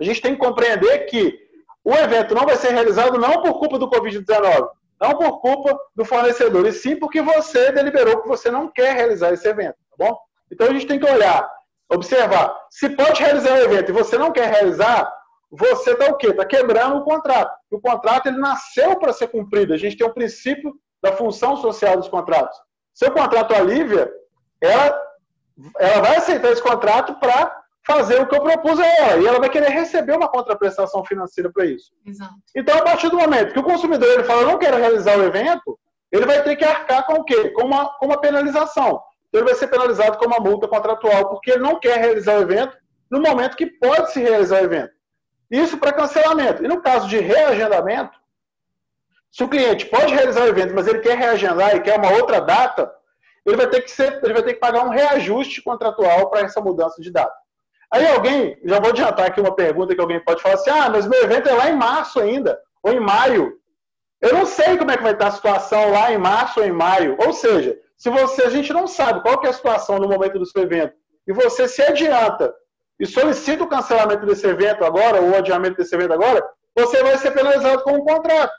a 0.00 0.04
gente 0.04 0.20
tem 0.20 0.34
que 0.34 0.40
compreender 0.40 1.06
que 1.06 1.38
o 1.84 1.94
evento 1.94 2.34
não 2.34 2.44
vai 2.44 2.56
ser 2.56 2.72
realizado 2.72 3.18
não 3.18 3.42
por 3.42 3.58
culpa 3.58 3.78
do 3.78 3.88
Covid-19, 3.88 4.68
não 5.00 5.16
por 5.16 5.40
culpa 5.40 5.78
do 5.94 6.04
fornecedor, 6.04 6.66
e 6.66 6.72
sim 6.72 6.96
porque 6.96 7.22
você 7.22 7.70
deliberou 7.72 8.20
que 8.20 8.28
você 8.28 8.50
não 8.50 8.68
quer 8.68 8.94
realizar 8.94 9.32
esse 9.32 9.46
evento, 9.48 9.76
tá 9.90 9.96
bom? 9.96 10.18
Então 10.50 10.66
a 10.66 10.72
gente 10.72 10.86
tem 10.86 10.98
que 10.98 11.10
olhar, 11.10 11.48
observar. 11.90 12.56
Se 12.70 12.88
pode 12.90 13.22
realizar 13.22 13.54
o 13.54 13.62
evento 13.62 13.90
e 13.90 13.94
você 13.94 14.18
não 14.18 14.32
quer 14.32 14.50
realizar, 14.50 15.10
você 15.50 15.92
está 15.92 16.06
o 16.06 16.16
quê? 16.16 16.28
Está 16.28 16.44
quebrando 16.44 16.98
o 16.98 17.04
contrato. 17.04 17.52
O 17.70 17.80
contrato 17.80 18.26
ele 18.26 18.38
nasceu 18.38 18.96
para 18.98 19.12
ser 19.12 19.28
cumprido. 19.28 19.74
A 19.74 19.76
gente 19.76 19.96
tem 19.96 20.06
o 20.06 20.14
princípio 20.14 20.74
da 21.02 21.12
função 21.12 21.56
social 21.56 21.96
dos 21.96 22.08
contratos. 22.08 22.56
Se 22.94 23.06
o 23.06 23.12
contrato 23.12 23.54
alivia, 23.54 24.10
ela, 24.60 25.00
ela 25.78 26.00
vai 26.00 26.16
aceitar 26.16 26.50
esse 26.50 26.62
contrato 26.62 27.18
para 27.18 27.60
fazer 27.86 28.20
o 28.20 28.26
que 28.26 28.36
eu 28.36 28.42
propus 28.42 28.78
a 28.78 28.86
ela. 28.86 29.22
E 29.22 29.26
ela 29.26 29.40
vai 29.40 29.48
querer 29.48 29.70
receber 29.70 30.16
uma 30.16 30.28
contraprestação 30.28 31.04
financeira 31.04 31.50
para 31.50 31.64
isso. 31.64 31.92
Exato. 32.06 32.34
Então, 32.54 32.78
a 32.78 32.82
partir 32.82 33.08
do 33.08 33.18
momento 33.18 33.52
que 33.52 33.58
o 33.58 33.64
consumidor 33.64 34.08
ele 34.08 34.24
fala, 34.24 34.42
eu 34.42 34.48
não 34.48 34.58
quero 34.58 34.76
realizar 34.76 35.18
o 35.18 35.24
evento, 35.24 35.78
ele 36.12 36.26
vai 36.26 36.42
ter 36.42 36.56
que 36.56 36.64
arcar 36.64 37.06
com 37.06 37.14
o 37.14 37.24
quê? 37.24 37.50
Com 37.50 37.64
uma, 37.64 37.88
com 37.98 38.06
uma 38.06 38.20
penalização. 38.20 39.00
Ele 39.32 39.44
vai 39.44 39.54
ser 39.54 39.68
penalizado 39.68 40.18
com 40.18 40.26
uma 40.26 40.38
multa 40.38 40.66
contratual, 40.66 41.28
porque 41.28 41.52
ele 41.52 41.62
não 41.62 41.78
quer 41.78 41.98
realizar 41.98 42.38
o 42.38 42.42
evento 42.42 42.76
no 43.10 43.20
momento 43.20 43.56
que 43.56 43.66
pode 43.66 44.12
se 44.12 44.20
realizar 44.20 44.60
o 44.60 44.64
evento. 44.64 44.92
Isso 45.50 45.78
para 45.78 45.92
cancelamento. 45.92 46.64
E 46.64 46.68
no 46.68 46.80
caso 46.80 47.08
de 47.08 47.18
reagendamento, 47.18 48.18
se 49.32 49.44
o 49.44 49.48
cliente 49.48 49.86
pode 49.86 50.12
realizar 50.12 50.42
o 50.42 50.48
evento, 50.48 50.74
mas 50.74 50.86
ele 50.86 51.00
quer 51.00 51.16
reagendar 51.16 51.74
e 51.76 51.80
quer 51.80 51.98
uma 51.98 52.12
outra 52.12 52.40
data, 52.40 52.90
ele 53.46 53.56
vai 53.56 53.68
ter 53.68 53.82
que, 53.82 53.90
ser, 53.90 54.20
ele 54.22 54.32
vai 54.32 54.42
ter 54.42 54.54
que 54.54 54.60
pagar 54.60 54.84
um 54.84 54.90
reajuste 54.90 55.62
contratual 55.62 56.30
para 56.30 56.40
essa 56.40 56.60
mudança 56.60 57.00
de 57.00 57.10
data. 57.10 57.34
Aí 57.92 58.06
alguém, 58.06 58.56
já 58.64 58.78
vou 58.78 58.90
adiantar 58.90 59.26
aqui 59.26 59.40
uma 59.40 59.54
pergunta 59.54 59.94
que 59.94 60.00
alguém 60.00 60.22
pode 60.22 60.42
falar 60.42 60.54
assim: 60.54 60.70
ah, 60.70 60.88
mas 60.88 61.06
meu 61.06 61.22
evento 61.22 61.48
é 61.48 61.52
lá 61.52 61.68
em 61.68 61.76
março 61.76 62.20
ainda, 62.20 62.60
ou 62.82 62.92
em 62.92 63.00
maio. 63.00 63.58
Eu 64.20 64.34
não 64.34 64.46
sei 64.46 64.76
como 64.76 64.90
é 64.90 64.96
que 64.96 65.02
vai 65.02 65.12
estar 65.12 65.28
a 65.28 65.32
situação 65.32 65.90
lá 65.90 66.12
em 66.12 66.18
março 66.18 66.60
ou 66.60 66.66
em 66.66 66.72
maio. 66.72 67.16
Ou 67.18 67.32
seja, 67.32 67.76
se 68.00 68.08
você, 68.08 68.44
a 68.44 68.48
gente 68.48 68.72
não 68.72 68.86
sabe 68.86 69.20
qual 69.20 69.44
é 69.44 69.48
a 69.48 69.52
situação 69.52 69.98
no 69.98 70.08
momento 70.08 70.38
do 70.38 70.46
seu 70.46 70.62
evento, 70.62 70.94
e 71.26 71.34
você 71.34 71.68
se 71.68 71.82
adianta 71.82 72.50
e 72.98 73.04
solicita 73.04 73.62
o 73.62 73.68
cancelamento 73.68 74.24
desse 74.24 74.46
evento 74.46 74.86
agora, 74.86 75.20
ou 75.20 75.28
o 75.28 75.36
adiamento 75.36 75.76
desse 75.76 75.94
evento 75.94 76.14
agora, 76.14 76.42
você 76.74 77.02
vai 77.02 77.18
ser 77.18 77.30
penalizado 77.32 77.82
com 77.82 77.92
um 77.92 78.02
contrato. 78.02 78.54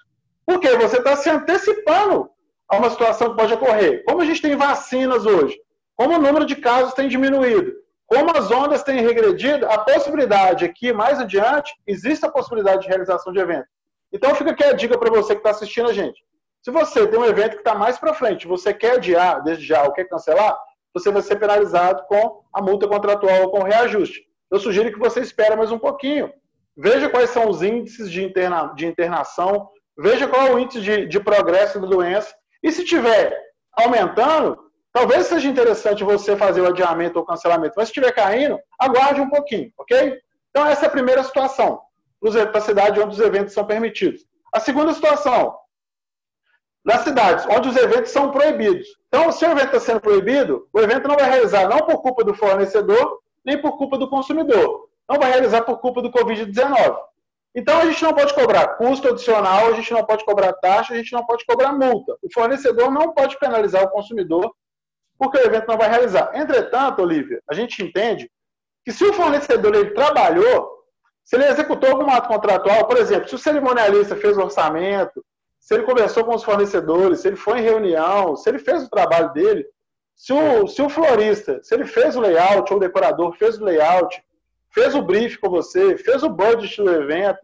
Por 0.45 0.59
quê? 0.59 0.77
Você 0.77 0.99
está 0.99 1.15
se 1.15 1.27
antecipando 1.27 2.29
a 2.69 2.77
uma 2.77 2.91
situação 2.91 3.31
que 3.31 3.35
pode 3.35 3.51
ocorrer. 3.55 4.03
Como 4.05 4.21
a 4.21 4.25
gente 4.25 4.43
tem 4.43 4.55
vacinas 4.55 5.25
hoje, 5.25 5.59
como 5.95 6.17
o 6.17 6.21
número 6.21 6.45
de 6.45 6.55
casos 6.55 6.93
tem 6.93 7.09
diminuído, 7.09 7.73
como 8.05 8.37
as 8.37 8.51
ondas 8.51 8.83
têm 8.83 9.01
regredido, 9.01 9.65
a 9.65 9.79
possibilidade 9.79 10.65
aqui, 10.65 10.93
mais 10.93 11.19
adiante, 11.19 11.73
existe 11.87 12.23
a 12.23 12.29
possibilidade 12.29 12.83
de 12.83 12.89
realização 12.89 13.33
de 13.33 13.39
evento. 13.39 13.65
Então 14.13 14.35
fica 14.35 14.51
aqui 14.51 14.63
a 14.63 14.73
dica 14.73 14.99
para 14.99 15.09
você 15.09 15.33
que 15.33 15.39
está 15.39 15.49
assistindo 15.49 15.89
a 15.89 15.93
gente. 15.93 16.23
Se 16.61 16.69
você 16.69 17.07
tem 17.07 17.19
um 17.19 17.25
evento 17.25 17.53
que 17.53 17.61
está 17.61 17.73
mais 17.73 17.97
para 17.97 18.13
frente, 18.13 18.47
você 18.47 18.73
quer 18.73 18.93
adiar 18.93 19.43
desde 19.43 19.65
já 19.65 19.83
ou 19.83 19.91
quer 19.91 20.05
cancelar, 20.05 20.57
você 20.93 21.09
vai 21.09 21.21
ser 21.21 21.37
penalizado 21.37 22.03
com 22.07 22.43
a 22.53 22.61
multa 22.61 22.87
contratual 22.87 23.43
ou 23.43 23.51
com 23.51 23.59
o 23.61 23.63
reajuste. 23.63 24.21
Eu 24.49 24.59
sugiro 24.59 24.91
que 24.91 24.99
você 24.99 25.21
espere 25.21 25.55
mais 25.55 25.71
um 25.71 25.79
pouquinho. 25.79 26.31
Veja 26.77 27.09
quais 27.09 27.31
são 27.31 27.49
os 27.49 27.63
índices 27.63 28.11
de, 28.11 28.23
interna, 28.23 28.73
de 28.75 28.85
internação, 28.85 29.69
veja 29.97 30.27
qual 30.27 30.47
é 30.47 30.53
o 30.53 30.59
índice 30.59 30.81
de, 30.81 31.05
de 31.07 31.19
progresso 31.19 31.79
da 31.79 31.87
doença. 31.87 32.33
E 32.61 32.71
se 32.71 32.85
tiver 32.85 33.35
aumentando, 33.73 34.57
talvez 34.93 35.27
seja 35.27 35.47
interessante 35.47 36.03
você 36.03 36.35
fazer 36.35 36.61
o 36.61 36.67
adiamento 36.67 37.17
ou 37.17 37.25
cancelamento. 37.25 37.73
Mas 37.75 37.87
se 37.87 37.91
estiver 37.91 38.11
caindo, 38.13 38.59
aguarde 38.79 39.19
um 39.19 39.29
pouquinho, 39.29 39.71
ok? 39.77 40.19
Então, 40.49 40.67
essa 40.67 40.85
é 40.85 40.87
a 40.87 40.91
primeira 40.91 41.23
situação 41.23 41.81
para 42.19 42.57
a 42.59 42.61
cidade 42.61 42.99
onde 42.99 43.15
os 43.15 43.19
eventos 43.19 43.53
são 43.53 43.65
permitidos. 43.65 44.21
A 44.53 44.59
segunda 44.59 44.93
situação, 44.93 45.55
nas 46.83 47.01
cidades 47.01 47.45
onde 47.45 47.69
os 47.69 47.75
eventos 47.75 48.11
são 48.11 48.31
proibidos. 48.31 48.87
Então, 49.07 49.31
se 49.31 49.45
o 49.45 49.51
evento 49.51 49.67
está 49.67 49.79
sendo 49.79 50.01
proibido, 50.01 50.67
o 50.73 50.79
evento 50.79 51.07
não 51.07 51.15
vai 51.15 51.29
realizar 51.29 51.67
não 51.67 51.79
por 51.79 52.01
culpa 52.01 52.23
do 52.23 52.33
fornecedor, 52.33 53.19
nem 53.45 53.61
por 53.61 53.77
culpa 53.77 53.97
do 53.97 54.09
consumidor. 54.09 54.89
Não 55.09 55.19
vai 55.19 55.31
realizar 55.31 55.61
por 55.61 55.79
culpa 55.79 56.01
do 56.01 56.11
Covid-19. 56.11 56.97
Então, 57.53 57.79
a 57.79 57.85
gente 57.85 58.01
não 58.01 58.13
pode 58.13 58.33
cobrar 58.33 58.75
custo 58.75 59.09
adicional, 59.09 59.67
a 59.67 59.73
gente 59.73 59.91
não 59.91 60.05
pode 60.05 60.23
cobrar 60.23 60.53
taxa, 60.53 60.93
a 60.93 60.97
gente 60.97 61.11
não 61.11 61.25
pode 61.25 61.45
cobrar 61.45 61.73
multa. 61.73 62.15
O 62.21 62.31
fornecedor 62.33 62.89
não 62.89 63.13
pode 63.13 63.37
penalizar 63.37 63.83
o 63.83 63.89
consumidor 63.89 64.53
porque 65.17 65.37
o 65.37 65.45
evento 65.45 65.67
não 65.67 65.77
vai 65.77 65.89
realizar. 65.89 66.31
Entretanto, 66.33 67.01
Olivia, 67.01 67.41
a 67.47 67.53
gente 67.53 67.83
entende 67.83 68.31
que 68.83 68.91
se 68.91 69.03
o 69.03 69.13
fornecedor 69.13 69.75
ele 69.75 69.91
trabalhou, 69.91 70.81
se 71.23 71.35
ele 71.35 71.45
executou 71.45 71.91
algum 71.91 72.09
ato 72.09 72.27
contratual, 72.27 72.87
por 72.87 72.97
exemplo, 72.97 73.29
se 73.29 73.35
o 73.35 73.37
cerimonialista 73.37 74.15
fez 74.15 74.35
o 74.35 74.41
orçamento, 74.41 75.23
se 75.61 75.75
ele 75.75 75.83
conversou 75.83 76.25
com 76.25 76.35
os 76.35 76.43
fornecedores, 76.43 77.19
se 77.19 77.27
ele 77.27 77.35
foi 77.37 77.59
em 77.59 77.63
reunião, 77.63 78.35
se 78.35 78.49
ele 78.49 78.57
fez 78.57 78.83
o 78.83 78.89
trabalho 78.89 79.31
dele, 79.31 79.63
se 80.15 80.33
o, 80.33 80.67
se 80.67 80.81
o 80.81 80.89
florista, 80.89 81.61
se 81.63 81.73
ele 81.75 81.85
fez 81.85 82.15
o 82.15 82.19
layout, 82.19 82.73
ou 82.73 82.77
o 82.77 82.81
decorador 82.81 83.31
fez 83.33 83.59
o 83.59 83.63
layout, 83.63 84.21
fez 84.71 84.95
o 84.95 85.03
brief 85.03 85.37
com 85.37 85.49
você, 85.49 85.97
fez 85.97 86.23
o 86.23 86.29
budget 86.29 86.81
do 86.81 86.91
evento, 86.91 87.39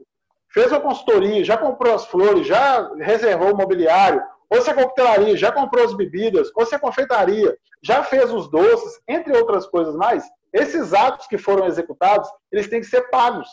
fez 0.49 0.73
a 0.73 0.79
consultoria, 0.79 1.45
já 1.45 1.57
comprou 1.57 1.93
as 1.93 2.05
flores, 2.07 2.47
já 2.47 2.91
reservou 2.95 3.53
o 3.53 3.57
mobiliário, 3.57 4.21
ou 4.49 4.61
se 4.61 4.69
a 4.69 4.73
coquetelaria 4.73 5.37
já 5.37 5.51
comprou 5.51 5.85
as 5.85 5.93
bebidas, 5.93 6.49
ou 6.55 6.65
se 6.65 6.73
a 6.73 6.79
confeitaria 6.79 7.55
já 7.83 8.03
fez 8.03 8.33
os 8.33 8.49
doces, 8.49 8.99
entre 9.07 9.37
outras 9.37 9.67
coisas 9.67 9.95
mais, 9.95 10.23
esses 10.51 10.93
atos 10.93 11.27
que 11.27 11.37
foram 11.37 11.67
executados, 11.67 12.27
eles 12.51 12.67
têm 12.67 12.79
que 12.79 12.87
ser 12.87 13.09
pagos. 13.09 13.47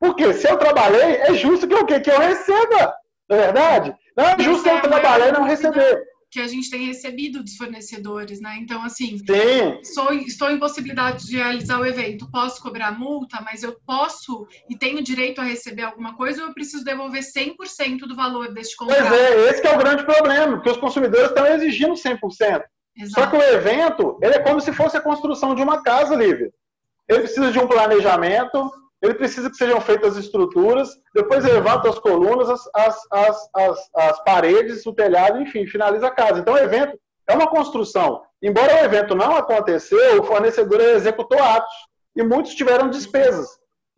Porque 0.00 0.32
se 0.32 0.50
eu 0.50 0.58
trabalhei, 0.58 1.18
é 1.18 1.34
justo 1.34 1.68
que 1.68 1.74
o? 1.74 1.86
Que 1.86 2.10
eu 2.10 2.18
receba. 2.18 2.96
Não 3.32 3.38
é 3.38 3.44
verdade? 3.44 3.94
Não 4.14 4.24
é 4.24 4.38
justo 4.38 4.68
eu 4.68 4.82
trabalhar 4.82 5.28
e 5.28 5.32
não 5.32 5.44
receber 5.44 6.12
que 6.30 6.40
a 6.40 6.48
gente 6.48 6.70
tem 6.70 6.86
recebido 6.86 7.42
dos 7.42 7.58
fornecedores, 7.58 8.40
né? 8.40 8.56
Então, 8.58 8.82
assim, 8.82 9.18
sou, 9.84 10.14
estou 10.14 10.50
em 10.50 10.58
possibilidade 10.58 11.26
de 11.26 11.36
realizar 11.36 11.78
o 11.78 11.84
evento, 11.84 12.30
posso 12.30 12.62
cobrar 12.62 12.98
multa, 12.98 13.38
mas 13.42 13.62
eu 13.62 13.76
posso 13.86 14.46
e 14.68 14.74
tenho 14.74 15.02
direito 15.02 15.42
a 15.42 15.44
receber 15.44 15.82
alguma 15.82 16.16
coisa 16.16 16.40
ou 16.40 16.48
eu 16.48 16.54
preciso 16.54 16.84
devolver 16.84 17.20
100% 17.20 18.06
do 18.08 18.16
valor 18.16 18.50
deste 18.50 18.74
contrato? 18.76 19.08
Pois 19.08 19.20
é, 19.20 19.50
esse 19.50 19.66
é 19.66 19.74
o 19.74 19.78
grande 19.78 20.06
problema, 20.06 20.54
porque 20.54 20.70
os 20.70 20.78
consumidores 20.78 21.28
estão 21.28 21.46
exigindo 21.46 21.92
100%. 21.92 22.18
Exato. 22.96 23.20
Só 23.20 23.26
que 23.26 23.36
o 23.36 23.42
evento, 23.42 24.18
ele 24.22 24.34
é 24.34 24.38
como 24.38 24.58
se 24.58 24.72
fosse 24.72 24.96
a 24.96 25.02
construção 25.02 25.54
de 25.54 25.62
uma 25.62 25.82
casa, 25.82 26.14
Lívia. 26.14 26.50
Ele 27.06 27.20
precisa 27.20 27.52
de 27.52 27.58
um 27.58 27.68
planejamento, 27.68 28.72
ele 29.02 29.14
precisa 29.14 29.50
que 29.50 29.56
sejam 29.56 29.80
feitas 29.80 30.16
as 30.16 30.24
estruturas, 30.24 30.88
depois 31.12 31.44
levanta 31.44 31.88
as 31.88 31.98
colunas, 31.98 32.48
as, 32.48 32.62
as, 32.74 33.00
as, 33.10 33.50
as, 33.54 33.90
as 33.96 34.24
paredes, 34.24 34.86
o 34.86 34.94
telhado, 34.94 35.40
enfim, 35.40 35.66
finaliza 35.66 36.06
a 36.06 36.10
casa. 36.10 36.38
Então, 36.38 36.54
o 36.54 36.58
evento 36.58 36.96
é 37.28 37.34
uma 37.34 37.48
construção. 37.48 38.22
Embora 38.40 38.74
o 38.74 38.84
evento 38.84 39.14
não 39.14 39.36
aconteceu, 39.36 40.20
o 40.20 40.24
fornecedor 40.24 40.80
executou 40.80 41.42
atos 41.42 41.74
e 42.14 42.22
muitos 42.22 42.54
tiveram 42.54 42.88
despesas. 42.88 43.48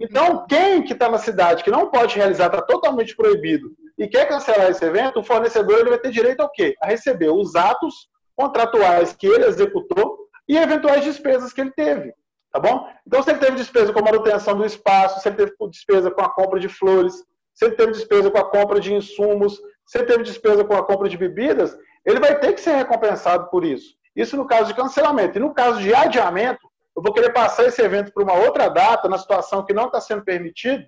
Então, 0.00 0.46
quem 0.46 0.82
que 0.82 0.94
está 0.94 1.08
na 1.08 1.18
cidade 1.18 1.62
que 1.62 1.70
não 1.70 1.90
pode 1.90 2.16
realizar, 2.16 2.46
está 2.46 2.62
totalmente 2.62 3.14
proibido, 3.14 3.68
e 3.98 4.08
quer 4.08 4.26
cancelar 4.26 4.70
esse 4.70 4.84
evento, 4.84 5.20
o 5.20 5.24
fornecedor 5.24 5.78
ele 5.78 5.90
vai 5.90 5.98
ter 5.98 6.10
direito 6.10 6.40
ao 6.40 6.50
quê? 6.50 6.74
A 6.82 6.88
receber 6.88 7.28
os 7.28 7.54
atos 7.54 8.08
contratuais 8.36 9.12
que 9.12 9.26
ele 9.26 9.44
executou 9.44 10.18
e 10.48 10.56
eventuais 10.56 11.04
despesas 11.04 11.52
que 11.52 11.60
ele 11.60 11.70
teve. 11.72 12.12
Tá 12.54 12.60
bom? 12.60 12.88
Então, 13.04 13.20
se 13.20 13.30
ele 13.30 13.40
teve 13.40 13.56
despesa 13.56 13.92
com 13.92 14.00
manutenção 14.00 14.56
do 14.56 14.64
espaço, 14.64 15.20
se 15.20 15.28
ele 15.28 15.34
teve 15.34 15.52
despesa 15.68 16.08
com 16.08 16.20
a 16.20 16.30
compra 16.30 16.60
de 16.60 16.68
flores, 16.68 17.12
se 17.52 17.64
ele 17.64 17.74
teve 17.74 17.90
despesa 17.90 18.30
com 18.30 18.38
a 18.38 18.48
compra 18.48 18.78
de 18.78 18.94
insumos, 18.94 19.60
se 19.84 19.98
ele 19.98 20.06
teve 20.06 20.22
despesa 20.22 20.64
com 20.64 20.76
a 20.76 20.86
compra 20.86 21.08
de 21.08 21.18
bebidas, 21.18 21.76
ele 22.06 22.20
vai 22.20 22.38
ter 22.38 22.52
que 22.52 22.60
ser 22.60 22.76
recompensado 22.76 23.50
por 23.50 23.64
isso. 23.64 23.96
Isso 24.14 24.36
no 24.36 24.46
caso 24.46 24.68
de 24.68 24.74
cancelamento. 24.74 25.36
E 25.36 25.40
no 25.40 25.52
caso 25.52 25.80
de 25.80 25.92
adiamento, 25.92 26.60
eu 26.96 27.02
vou 27.02 27.12
querer 27.12 27.32
passar 27.32 27.64
esse 27.64 27.82
evento 27.82 28.12
para 28.12 28.22
uma 28.22 28.34
outra 28.34 28.68
data, 28.68 29.08
na 29.08 29.18
situação 29.18 29.64
que 29.64 29.74
não 29.74 29.86
está 29.86 30.00
sendo 30.00 30.22
permitido, 30.22 30.84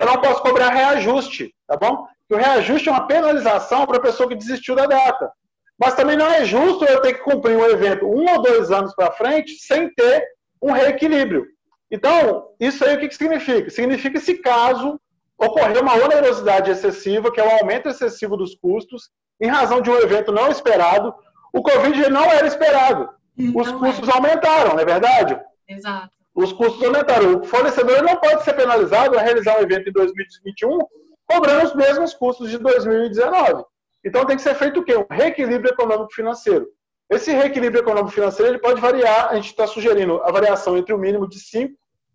eu 0.00 0.06
não 0.06 0.22
posso 0.22 0.40
cobrar 0.40 0.70
reajuste, 0.70 1.54
tá 1.66 1.76
bom? 1.76 2.06
Porque 2.26 2.42
o 2.42 2.42
reajuste 2.42 2.88
é 2.88 2.92
uma 2.92 3.06
penalização 3.06 3.84
para 3.84 3.98
a 3.98 4.02
pessoa 4.02 4.26
que 4.26 4.34
desistiu 4.34 4.74
da 4.74 4.86
data. 4.86 5.30
Mas 5.78 5.94
também 5.94 6.16
não 6.16 6.26
é 6.26 6.46
justo 6.46 6.86
eu 6.86 7.02
ter 7.02 7.12
que 7.12 7.24
cumprir 7.24 7.54
um 7.54 7.66
evento 7.66 8.06
um 8.06 8.24
ou 8.26 8.40
dois 8.40 8.70
anos 8.70 8.94
para 8.94 9.12
frente 9.12 9.52
sem 9.58 9.92
ter 9.92 10.35
um 10.60 10.72
reequilíbrio. 10.72 11.46
Então, 11.90 12.48
isso 12.58 12.84
aí 12.84 12.96
o 12.96 13.00
que, 13.00 13.08
que 13.08 13.16
significa? 13.16 13.70
Significa 13.70 14.20
se 14.20 14.34
caso 14.38 15.00
ocorrer 15.38 15.82
uma 15.82 15.94
onerosidade 15.94 16.70
excessiva, 16.70 17.30
que 17.30 17.40
é 17.40 17.46
o 17.46 17.58
aumento 17.58 17.88
excessivo 17.88 18.36
dos 18.36 18.54
custos, 18.54 19.10
em 19.40 19.48
razão 19.48 19.80
de 19.80 19.90
um 19.90 19.98
evento 19.98 20.32
não 20.32 20.48
esperado. 20.48 21.14
O 21.52 21.62
Covid 21.62 22.08
não 22.10 22.24
era 22.24 22.46
esperado. 22.46 23.08
Os 23.54 23.70
não 23.70 23.78
custos 23.78 24.08
é. 24.08 24.12
aumentaram, 24.12 24.74
não 24.74 24.80
é 24.80 24.84
verdade? 24.84 25.38
Exato. 25.68 26.10
Os 26.34 26.52
custos 26.52 26.82
aumentaram. 26.82 27.40
O 27.40 27.44
fornecedor 27.44 28.02
não 28.02 28.16
pode 28.16 28.44
ser 28.44 28.54
penalizado 28.54 29.18
a 29.18 29.22
realizar 29.22 29.58
um 29.58 29.62
evento 29.62 29.88
em 29.88 29.92
2021 29.92 30.78
cobrando 31.26 31.66
os 31.66 31.74
mesmos 31.74 32.14
custos 32.14 32.50
de 32.50 32.58
2019. 32.58 33.64
Então 34.04 34.24
tem 34.24 34.36
que 34.36 34.42
ser 34.42 34.54
feito 34.54 34.80
o 34.80 34.84
quê? 34.84 34.96
Um 34.96 35.06
reequilíbrio 35.10 35.72
econômico-financeiro. 35.72 36.68
Esse 37.08 37.32
reequilíbrio 37.32 37.82
econômico-financeiro 37.82 38.52
ele 38.52 38.58
pode 38.58 38.80
variar, 38.80 39.28
a 39.30 39.36
gente 39.36 39.46
está 39.46 39.66
sugerindo 39.66 40.20
a 40.22 40.32
variação 40.32 40.76
entre 40.76 40.92
o 40.92 40.98
mínimo 40.98 41.28
de 41.28 41.38
5% 41.38 41.70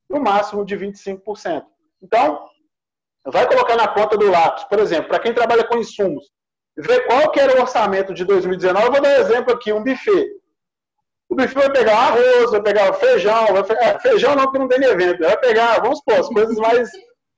e 0.09 0.13
o 0.13 0.21
máximo 0.21 0.65
de 0.65 0.75
25%. 0.75 1.63
Então, 2.01 2.45
vai 3.25 3.47
colocar 3.47 3.77
na 3.77 3.87
conta 3.87 4.17
do 4.17 4.29
lápis, 4.29 4.65
por 4.65 4.79
exemplo, 4.79 5.07
para 5.07 5.19
quem 5.19 5.33
trabalha 5.33 5.63
com 5.63 5.77
insumos, 5.77 6.25
ver 6.77 7.05
qual 7.05 7.31
que 7.31 7.39
era 7.39 7.57
o 7.57 7.61
orçamento 7.61 8.13
de 8.13 8.25
2019. 8.25 8.85
Eu 8.85 8.91
vou 8.91 9.01
dar 9.01 9.19
exemplo 9.19 9.53
aqui, 9.53 9.71
um 9.71 9.83
buffet. 9.83 10.27
O 11.29 11.35
buffet 11.35 11.53
vai 11.53 11.71
pegar 11.71 11.97
arroz, 11.97 12.51
vai 12.51 12.61
pegar 12.61 12.93
feijão, 12.93 13.45
vai, 13.47 13.77
é, 13.77 13.99
feijão 13.99 14.35
não, 14.35 14.43
porque 14.43 14.59
não 14.59 14.67
tem 14.67 14.83
evento. 14.83 15.19
Vai 15.19 15.37
pegar, 15.37 15.79
vamos 15.79 15.99
supor, 15.99 16.15
as 16.15 16.27
coisas 16.27 16.57
mais 16.57 16.89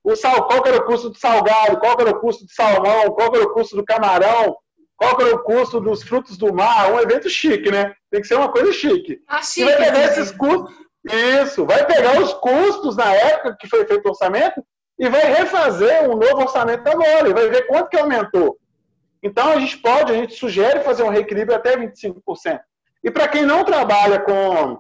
o 0.04 0.16
sal, 0.16 0.48
qual 0.48 0.62
era 0.66 0.78
o 0.78 0.86
custo 0.86 1.10
do 1.10 1.18
salgado, 1.18 1.80
qual 1.80 1.96
era 2.00 2.10
o 2.10 2.20
custo 2.20 2.46
do 2.46 2.52
salmão, 2.52 3.12
qual 3.12 3.34
era 3.34 3.46
o 3.46 3.54
custo 3.54 3.76
do 3.76 3.86
camarão, 3.86 4.56
qual 5.04 5.28
era 5.28 5.36
o 5.36 5.44
custo 5.44 5.82
dos 5.82 6.02
frutos 6.02 6.38
do 6.38 6.54
mar, 6.54 6.92
um 6.94 7.00
evento 7.00 7.30
chique, 7.30 7.70
né? 7.70 7.94
Tem 8.10 8.22
que 8.22 8.28
ser 8.28 8.36
uma 8.36 8.50
coisa 8.50 8.72
chique. 8.72 9.22
Ah, 9.28 9.42
chique 9.42 9.62
e 9.62 9.66
vai 9.66 9.78
pegar 9.78 10.00
né? 10.00 10.06
esses 10.06 10.32
custos, 10.32 10.74
isso, 11.44 11.66
vai 11.66 11.86
pegar 11.86 12.22
os 12.22 12.34
custos 12.36 12.96
na 12.96 13.14
época 13.14 13.58
que 13.60 13.68
foi 13.68 13.86
feito 13.86 14.06
o 14.06 14.10
orçamento 14.10 14.66
e 14.98 15.10
vai 15.10 15.34
refazer 15.34 16.04
um 16.04 16.16
novo 16.16 16.44
orçamento 16.44 16.88
agora, 16.88 17.28
e 17.28 17.34
vai 17.34 17.50
ver 17.50 17.68
quanto 17.68 17.90
que 17.90 17.98
aumentou. 17.98 18.58
Então 19.22 19.50
a 19.52 19.60
gente 19.60 19.78
pode, 19.78 20.12
a 20.12 20.16
gente 20.16 20.36
sugere 20.36 20.80
fazer 20.82 21.04
um 21.04 21.10
reequilíbrio 21.10 21.56
até 21.56 21.76
25%. 21.76 22.60
E 23.04 23.12
para 23.12 23.28
quem 23.28 23.44
não 23.44 23.66
trabalha 23.66 24.20
com 24.22 24.80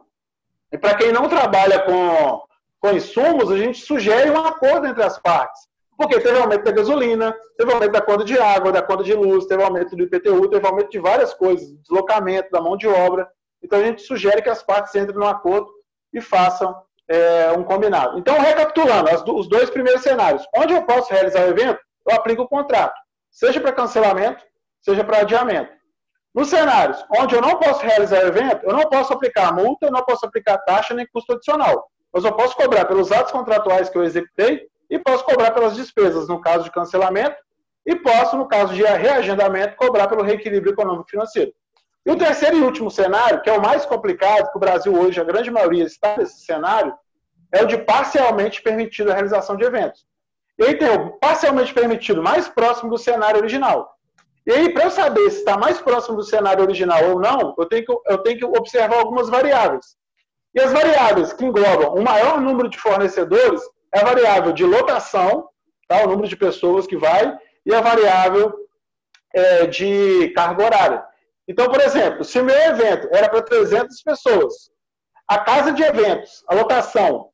e 0.71 0.77
para 0.77 0.95
quem 0.95 1.11
não 1.11 1.27
trabalha 1.27 1.81
com 1.81 2.41
com 2.79 2.91
insumos, 2.91 3.49
a 3.49 3.57
gente 3.57 3.79
sugere 3.79 4.29
um 4.29 4.45
acordo 4.45 4.87
entre 4.87 5.03
as 5.03 5.17
partes. 5.17 5.61
Porque 5.97 6.19
teve 6.19 6.39
aumento 6.39 6.63
da 6.63 6.71
gasolina, 6.71 7.35
teve 7.57 7.71
aumento 7.71 7.91
da 7.91 8.01
conta 8.01 8.23
de 8.23 8.37
água, 8.37 8.71
da 8.71 8.81
conta 8.81 9.03
de 9.03 9.13
luz, 9.13 9.45
teve 9.45 9.63
aumento 9.63 9.95
do 9.95 10.03
IPTU, 10.03 10.49
teve 10.49 10.65
aumento 10.65 10.89
de 10.89 10.99
várias 10.99 11.33
coisas, 11.33 11.71
deslocamento 11.81 12.49
da 12.51 12.61
mão 12.61 12.75
de 12.75 12.87
obra. 12.87 13.27
Então 13.61 13.79
a 13.79 13.83
gente 13.83 14.01
sugere 14.01 14.41
que 14.41 14.49
as 14.49 14.63
partes 14.63 14.93
entrem 14.95 15.17
no 15.17 15.27
acordo 15.27 15.69
e 16.11 16.19
façam 16.19 16.75
é, 17.07 17.51
um 17.51 17.63
combinado. 17.63 18.17
Então, 18.17 18.39
recapitulando, 18.39 19.09
as, 19.09 19.23
os 19.27 19.47
dois 19.47 19.69
primeiros 19.69 20.01
cenários. 20.01 20.45
Onde 20.55 20.73
eu 20.73 20.83
posso 20.83 21.11
realizar 21.11 21.41
o 21.41 21.49
evento, 21.49 21.79
eu 22.07 22.15
aplico 22.15 22.43
o 22.43 22.47
contrato, 22.47 22.95
seja 23.31 23.61
para 23.61 23.71
cancelamento, 23.71 24.43
seja 24.81 25.03
para 25.03 25.19
adiamento. 25.19 25.71
Nos 26.33 26.49
cenários 26.49 27.05
onde 27.17 27.35
eu 27.35 27.41
não 27.41 27.57
posso 27.57 27.85
realizar 27.85 28.23
o 28.23 28.27
evento, 28.27 28.63
eu 28.63 28.73
não 28.73 28.89
posso 28.89 29.13
aplicar 29.13 29.53
multa, 29.53 29.85
eu 29.85 29.91
não 29.91 30.03
posso 30.03 30.25
aplicar 30.25 30.57
taxa 30.57 30.93
nem 30.93 31.07
custo 31.07 31.33
adicional 31.33 31.87
mas 32.13 32.23
eu 32.23 32.31
posso 32.31 32.55
cobrar 32.55 32.85
pelos 32.85 33.11
atos 33.11 33.31
contratuais 33.31 33.89
que 33.89 33.97
eu 33.97 34.03
executei 34.03 34.67
e 34.89 34.99
posso 34.99 35.23
cobrar 35.25 35.51
pelas 35.51 35.75
despesas 35.75 36.27
no 36.27 36.39
caso 36.41 36.63
de 36.63 36.71
cancelamento 36.71 37.37
e 37.85 37.95
posso, 37.95 38.37
no 38.37 38.47
caso 38.47 38.73
de 38.73 38.83
reagendamento, 38.83 39.75
cobrar 39.75 40.07
pelo 40.07 40.23
reequilíbrio 40.23 40.73
econômico 40.73 41.09
financeiro. 41.09 41.53
E 42.05 42.11
o 42.11 42.17
terceiro 42.17 42.57
e 42.57 42.61
último 42.61 42.91
cenário, 42.91 43.41
que 43.41 43.49
é 43.49 43.53
o 43.57 43.61
mais 43.61 43.85
complicado, 43.85 44.51
que 44.51 44.57
o 44.57 44.59
Brasil 44.59 44.93
hoje, 44.93 45.19
a 45.19 45.23
grande 45.23 45.49
maioria 45.49 45.83
está 45.83 46.17
nesse 46.17 46.45
cenário, 46.45 46.93
é 47.51 47.63
o 47.63 47.67
de 47.67 47.77
parcialmente 47.77 48.61
permitido 48.61 49.11
a 49.11 49.13
realização 49.13 49.55
de 49.55 49.63
eventos. 49.63 50.05
E 50.57 50.63
aí 50.63 50.77
tem 50.77 50.89
o 50.89 51.11
parcialmente 51.19 51.73
permitido 51.73 52.21
mais 52.21 52.47
próximo 52.47 52.89
do 52.89 52.97
cenário 52.97 53.39
original. 53.39 53.93
E 54.45 54.51
aí, 54.51 54.73
para 54.73 54.85
eu 54.85 54.91
saber 54.91 55.29
se 55.31 55.39
está 55.39 55.57
mais 55.57 55.79
próximo 55.79 56.17
do 56.17 56.23
cenário 56.23 56.63
original 56.63 57.11
ou 57.11 57.19
não, 57.19 57.55
eu 57.57 57.65
tenho, 57.65 57.85
que, 57.85 57.93
eu 58.07 58.17
tenho 58.17 58.37
que 58.37 58.45
observar 58.45 58.99
algumas 58.99 59.29
variáveis. 59.29 59.95
E 60.53 60.59
as 60.59 60.73
variáveis 60.73 61.31
que 61.31 61.45
englobam 61.45 61.95
o 61.95 62.03
maior 62.03 62.41
número 62.41 62.69
de 62.69 62.77
fornecedores 62.77 63.61
é 63.93 63.99
a 63.99 64.05
variável 64.05 64.51
de 64.51 64.65
lotação, 64.65 65.47
tá? 65.87 66.03
o 66.03 66.07
número 66.07 66.27
de 66.27 66.35
pessoas 66.35 66.87
que 66.87 66.97
vai, 66.97 67.37
e 67.65 67.73
a 67.73 67.81
variável 67.81 68.53
é, 69.33 69.67
de 69.67 70.29
carga 70.35 70.63
horária. 70.63 71.05
Então, 71.47 71.69
por 71.69 71.79
exemplo, 71.81 72.23
se 72.23 72.39
o 72.39 72.43
meu 72.43 72.55
evento 72.55 73.07
era 73.11 73.29
para 73.29 73.41
300 73.41 74.01
pessoas, 74.01 74.53
a 75.27 75.39
casa 75.39 75.71
de 75.71 75.83
eventos, 75.83 76.43
a 76.47 76.55
lotação 76.55 77.29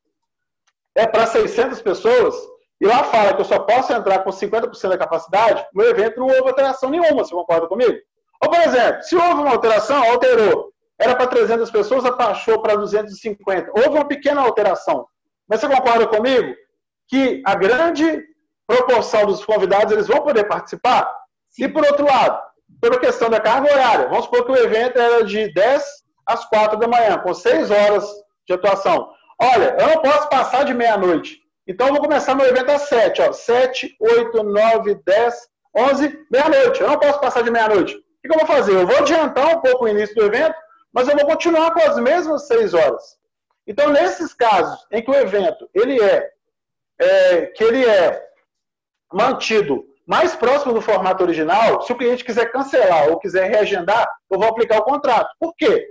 é 0.95 1.07
para 1.07 1.27
600 1.27 1.81
pessoas, 1.81 2.35
e 2.81 2.85
lá 2.85 3.03
fala 3.03 3.33
que 3.33 3.41
eu 3.41 3.45
só 3.45 3.59
posso 3.59 3.93
entrar 3.93 4.19
com 4.19 4.29
50% 4.29 4.89
da 4.89 4.97
capacidade, 4.97 5.65
meu 5.73 5.89
evento 5.89 6.19
não 6.19 6.27
houve 6.27 6.47
alteração 6.47 6.89
nenhuma, 6.89 7.23
você 7.23 7.33
concorda 7.33 7.67
comigo? 7.67 7.97
Ou, 8.41 8.49
por 8.49 8.59
exemplo, 8.61 9.03
se 9.03 9.15
houve 9.15 9.41
uma 9.41 9.51
alteração, 9.51 10.01
alterou 10.11 10.73
era 10.99 11.15
para 11.15 11.27
300 11.27 11.71
pessoas, 11.71 12.03
abaixou 12.03 12.61
para 12.61 12.75
250. 12.75 13.71
Houve 13.73 13.89
uma 13.89 14.05
pequena 14.05 14.41
alteração. 14.41 15.07
Mas 15.49 15.59
você 15.59 15.67
concorda 15.67 16.07
comigo 16.07 16.53
que 17.07 17.41
a 17.45 17.55
grande 17.55 18.23
proporção 18.67 19.25
dos 19.25 19.43
convidados 19.43 19.91
eles 19.91 20.07
vão 20.07 20.21
poder 20.21 20.43
participar? 20.45 21.11
E 21.57 21.67
por 21.67 21.83
outro 21.83 22.05
lado, 22.05 22.39
pela 22.79 22.99
questão 22.99 23.29
da 23.29 23.39
carga 23.39 23.71
horária, 23.71 24.07
vamos 24.07 24.25
supor 24.25 24.45
que 24.45 24.51
o 24.51 24.57
evento 24.57 24.99
era 24.99 25.23
de 25.23 25.51
10 25.53 25.83
às 26.25 26.45
4 26.45 26.77
da 26.77 26.87
manhã, 26.87 27.17
com 27.17 27.33
6 27.33 27.71
horas 27.71 28.07
de 28.47 28.53
atuação. 28.53 29.09
Olha, 29.41 29.75
eu 29.79 29.87
não 29.87 30.01
posso 30.01 30.29
passar 30.29 30.63
de 30.63 30.73
meia-noite. 30.73 31.39
Então 31.67 31.87
eu 31.87 31.93
vou 31.93 32.01
começar 32.01 32.35
meu 32.35 32.45
evento 32.45 32.69
às 32.71 32.83
7, 32.83 33.21
ó. 33.21 33.33
7, 33.33 33.95
8, 33.99 34.43
9, 34.43 34.95
10, 35.03 35.35
11, 35.75 36.19
meia-noite. 36.31 36.81
Eu 36.81 36.89
não 36.89 36.99
posso 36.99 37.19
passar 37.19 37.43
de 37.43 37.51
meia-noite. 37.51 37.95
O 37.95 38.27
que 38.27 38.33
eu 38.33 38.37
vou 38.37 38.47
fazer? 38.47 38.75
Eu 38.75 38.87
vou 38.87 38.97
adiantar 38.97 39.55
um 39.55 39.61
pouco 39.61 39.85
o 39.85 39.87
início 39.87 40.15
do 40.15 40.25
evento 40.25 40.55
mas 40.93 41.07
eu 41.07 41.15
vou 41.15 41.25
continuar 41.25 41.71
com 41.71 41.81
as 41.81 41.97
mesmas 41.99 42.47
seis 42.47 42.73
horas. 42.73 43.17
Então, 43.69 43.91
nesses 43.91 44.33
casos 44.33 44.83
em 44.91 44.99
que 44.99 45.11
o 45.11 45.13
evento 45.13 45.69
ele 45.75 46.01
é, 46.01 46.27
é, 46.99 47.45
que 47.45 47.63
ele 47.63 47.85
é 47.85 48.19
mantido 49.13 49.85
mais 50.07 50.35
próximo 50.35 50.73
do 50.73 50.81
formato 50.81 51.23
original, 51.23 51.79
se 51.83 51.93
o 51.93 51.95
cliente 51.95 52.25
quiser 52.25 52.51
cancelar 52.51 53.09
ou 53.09 53.19
quiser 53.19 53.47
reagendar, 53.47 54.11
eu 54.27 54.39
vou 54.39 54.49
aplicar 54.49 54.79
o 54.79 54.83
contrato. 54.83 55.29
Por 55.39 55.53
quê? 55.55 55.87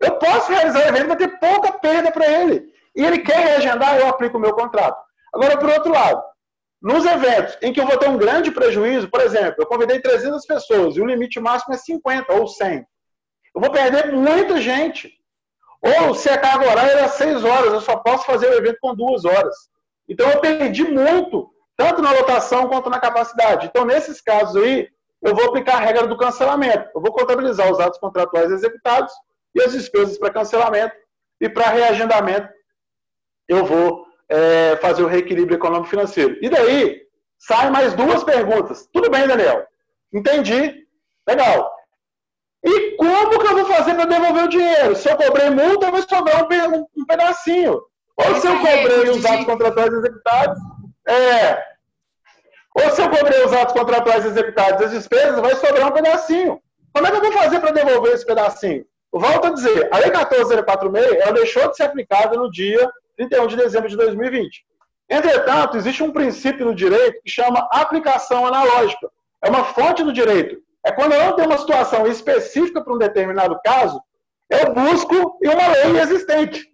Eu 0.00 0.18
posso 0.18 0.50
realizar 0.50 0.86
o 0.86 0.88
evento, 0.88 1.08
vai 1.08 1.16
ter 1.18 1.38
pouca 1.38 1.70
perda 1.72 2.10
para 2.10 2.26
ele. 2.26 2.72
E 2.96 3.04
ele 3.04 3.18
quer 3.18 3.40
reagendar, 3.40 3.98
eu 3.98 4.08
aplico 4.08 4.38
o 4.38 4.40
meu 4.40 4.54
contrato. 4.54 4.98
Agora, 5.34 5.58
por 5.58 5.68
outro 5.68 5.92
lado, 5.92 6.22
nos 6.80 7.04
eventos 7.04 7.58
em 7.60 7.74
que 7.74 7.80
eu 7.80 7.86
vou 7.86 7.98
ter 7.98 8.08
um 8.08 8.16
grande 8.16 8.50
prejuízo, 8.50 9.10
por 9.10 9.20
exemplo, 9.20 9.56
eu 9.58 9.66
convidei 9.66 10.00
300 10.00 10.46
pessoas 10.46 10.96
e 10.96 11.00
o 11.02 11.06
limite 11.06 11.38
máximo 11.38 11.74
é 11.74 11.76
50 11.76 12.32
ou 12.32 12.48
100. 12.48 12.86
Eu 13.54 13.60
vou 13.60 13.70
perder 13.70 14.12
muita 14.12 14.58
gente. 14.62 15.17
Ou 15.80 16.14
se 16.14 16.28
a 16.28 16.38
carga 16.38 16.68
horária 16.68 16.92
era 16.92 17.08
seis 17.08 17.44
horas, 17.44 17.72
eu 17.72 17.80
só 17.80 17.96
posso 17.96 18.24
fazer 18.24 18.48
o 18.48 18.54
evento 18.54 18.78
com 18.80 18.94
duas 18.94 19.24
horas. 19.24 19.54
Então 20.08 20.28
eu 20.30 20.40
perdi 20.40 20.84
muito, 20.84 21.50
tanto 21.76 22.02
na 22.02 22.12
lotação 22.12 22.68
quanto 22.68 22.90
na 22.90 22.98
capacidade. 22.98 23.66
Então, 23.66 23.84
nesses 23.84 24.20
casos 24.20 24.60
aí, 24.62 24.88
eu 25.22 25.34
vou 25.34 25.46
aplicar 25.46 25.76
a 25.76 25.80
regra 25.80 26.06
do 26.06 26.16
cancelamento. 26.16 26.90
Eu 26.94 27.00
vou 27.00 27.12
contabilizar 27.12 27.70
os 27.70 27.78
atos 27.78 27.98
contratuais 27.98 28.50
executados 28.50 29.12
e 29.54 29.62
as 29.62 29.72
despesas 29.72 30.18
para 30.18 30.32
cancelamento 30.32 30.94
e 31.40 31.48
para 31.48 31.70
reagendamento 31.70 32.48
eu 33.48 33.64
vou 33.64 34.06
é, 34.28 34.76
fazer 34.76 35.02
o 35.02 35.06
reequilíbrio 35.06 35.56
econômico 35.56 35.88
financeiro. 35.88 36.36
E 36.42 36.48
daí, 36.48 37.00
saem 37.38 37.70
mais 37.70 37.94
duas 37.94 38.22
perguntas. 38.24 38.88
Tudo 38.92 39.10
bem, 39.10 39.26
Daniel? 39.26 39.66
Entendi. 40.12 40.86
Legal. 41.26 41.77
Como 42.98 43.38
que 43.38 43.46
eu 43.46 43.56
vou 43.56 43.64
fazer 43.66 43.94
para 43.94 44.06
devolver 44.06 44.44
o 44.44 44.48
dinheiro? 44.48 44.96
Se 44.96 45.08
eu 45.08 45.16
cobrei 45.16 45.50
multa, 45.50 45.88
vai 45.88 46.02
sobrar 46.02 46.42
um, 46.44 46.86
um 46.96 47.06
pedacinho. 47.06 47.80
Ou 48.16 48.34
se 48.34 48.46
eu 48.48 48.56
cobrei 48.58 49.10
os 49.10 49.24
atos 49.24 49.46
contratuais 49.46 49.92
executados, 49.92 50.58
é. 51.06 51.62
Ou 52.74 52.90
se 52.90 53.00
eu 53.00 53.08
cobrei 53.08 53.44
os 53.44 53.52
atos 53.52 53.72
contratuais 53.72 54.24
executados 54.26 54.82
as 54.82 54.90
despesas, 54.90 55.40
vai 55.40 55.54
sobrar 55.54 55.86
um 55.86 55.92
pedacinho. 55.92 56.60
Como 56.92 57.06
é 57.06 57.10
que 57.10 57.16
eu 57.16 57.22
vou 57.22 57.32
fazer 57.32 57.60
para 57.60 57.70
devolver 57.70 58.12
esse 58.12 58.26
pedacinho? 58.26 58.84
volto 59.12 59.46
a 59.46 59.50
dizer, 59.50 59.88
a 59.90 59.98
Lei 59.98 60.10
14046 60.10 61.20
ela 61.20 61.32
deixou 61.32 61.70
de 61.70 61.76
ser 61.76 61.84
aplicada 61.84 62.36
no 62.36 62.50
dia 62.50 62.90
31 63.16 63.46
de 63.46 63.56
dezembro 63.56 63.88
de 63.88 63.96
2020. 63.96 64.64
Entretanto, 65.08 65.76
existe 65.76 66.02
um 66.02 66.12
princípio 66.12 66.66
no 66.66 66.74
direito 66.74 67.22
que 67.22 67.30
chama 67.30 67.66
aplicação 67.70 68.46
analógica. 68.46 69.08
É 69.42 69.48
uma 69.48 69.64
fonte 69.64 70.02
do 70.02 70.12
direito. 70.12 70.60
É 70.84 70.92
quando 70.92 71.12
eu 71.12 71.24
não 71.24 71.36
tenho 71.36 71.48
uma 71.48 71.58
situação 71.58 72.06
específica 72.06 72.82
para 72.82 72.94
um 72.94 72.98
determinado 72.98 73.58
caso, 73.64 74.00
eu 74.50 74.72
busco 74.72 75.38
uma 75.42 75.68
lei 75.68 76.00
existente. 76.00 76.66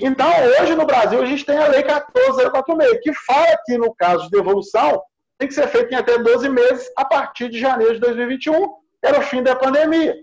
Então, 0.00 0.28
hoje 0.60 0.76
no 0.76 0.86
Brasil, 0.86 1.20
a 1.20 1.26
gente 1.26 1.44
tem 1.44 1.58
a 1.58 1.66
Lei 1.66 1.82
14046, 1.82 3.00
que 3.02 3.12
fala 3.14 3.58
que, 3.66 3.76
no 3.76 3.92
caso 3.94 4.24
de 4.24 4.30
devolução, 4.30 5.02
tem 5.36 5.48
que 5.48 5.54
ser 5.54 5.66
feito 5.68 5.92
em 5.92 5.96
até 5.96 6.18
12 6.18 6.48
meses 6.48 6.88
a 6.96 7.04
partir 7.04 7.48
de 7.48 7.58
janeiro 7.58 7.94
de 7.94 8.00
2021, 8.00 8.68
que 8.68 8.74
era 9.02 9.18
o 9.18 9.22
fim 9.22 9.42
da 9.42 9.56
pandemia. 9.56 10.14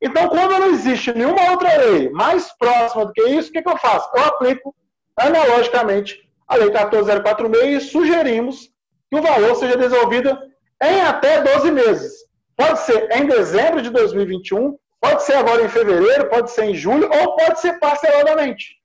Então, 0.00 0.28
quando 0.28 0.58
não 0.58 0.68
existe 0.68 1.12
nenhuma 1.12 1.50
outra 1.50 1.76
lei 1.76 2.08
mais 2.10 2.50
próxima 2.56 3.04
do 3.04 3.12
que 3.12 3.22
isso, 3.28 3.50
o 3.50 3.52
que, 3.52 3.62
que 3.62 3.68
eu 3.68 3.76
faço? 3.76 4.10
Eu 4.16 4.24
aplico 4.24 4.74
analogicamente 5.14 6.18
a 6.48 6.56
Lei 6.56 6.70
14046 6.70 7.82
e 7.82 7.86
sugerimos 7.86 8.70
que 9.10 9.18
o 9.18 9.22
valor 9.22 9.54
seja 9.56 9.76
devolvido 9.76 10.36
em 10.82 11.02
até 11.02 11.42
12 11.42 11.70
meses. 11.70 12.12
Pode 12.60 12.80
ser 12.80 13.10
em 13.16 13.24
dezembro 13.24 13.80
de 13.80 13.88
2021, 13.88 14.78
pode 15.00 15.22
ser 15.22 15.32
agora 15.32 15.62
em 15.62 15.68
fevereiro, 15.70 16.28
pode 16.28 16.50
ser 16.50 16.64
em 16.64 16.74
julho, 16.74 17.08
ou 17.10 17.34
pode 17.34 17.58
ser 17.58 17.78
parceladamente 17.78 18.78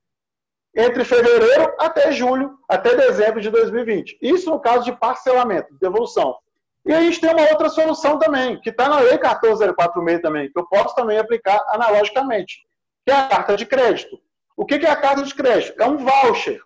entre 0.77 1.03
fevereiro 1.03 1.75
até 1.77 2.09
julho, 2.13 2.57
até 2.69 2.95
dezembro 2.95 3.41
de 3.41 3.49
2020. 3.49 4.17
Isso 4.21 4.49
no 4.49 4.61
caso 4.61 4.85
de 4.85 4.97
parcelamento, 4.97 5.73
de 5.73 5.79
devolução. 5.79 6.37
E 6.85 6.93
a 6.93 7.01
gente 7.01 7.19
tem 7.19 7.33
uma 7.33 7.49
outra 7.49 7.67
solução 7.67 8.17
também, 8.17 8.61
que 8.61 8.69
está 8.69 8.87
na 8.87 8.99
Lei 8.99 9.17
14046 9.17 10.21
também, 10.21 10.49
que 10.49 10.57
eu 10.57 10.65
posso 10.69 10.95
também 10.95 11.17
aplicar 11.17 11.61
analogicamente, 11.67 12.65
que 13.05 13.11
é 13.11 13.15
a 13.15 13.27
carta 13.27 13.57
de 13.57 13.65
crédito. 13.65 14.17
O 14.55 14.65
que 14.65 14.75
é 14.75 14.89
a 14.89 14.95
carta 14.95 15.21
de 15.21 15.35
crédito? 15.35 15.81
É 15.81 15.85
um 15.85 15.97
voucher. 15.97 16.61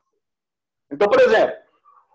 Então, 0.91 1.07
por 1.07 1.19
exemplo, 1.21 1.55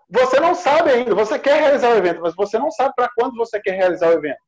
você 0.09 0.39
não 0.39 0.55
sabe 0.55 0.91
ainda, 0.91 1.13
você 1.13 1.37
quer 1.37 1.59
realizar 1.59 1.89
o 1.89 1.97
evento, 1.97 2.21
mas 2.21 2.33
você 2.33 2.57
não 2.57 2.71
sabe 2.71 2.93
para 2.95 3.09
quando 3.13 3.35
você 3.35 3.59
quer 3.59 3.73
realizar 3.73 4.07
o 4.07 4.13
evento. 4.13 4.44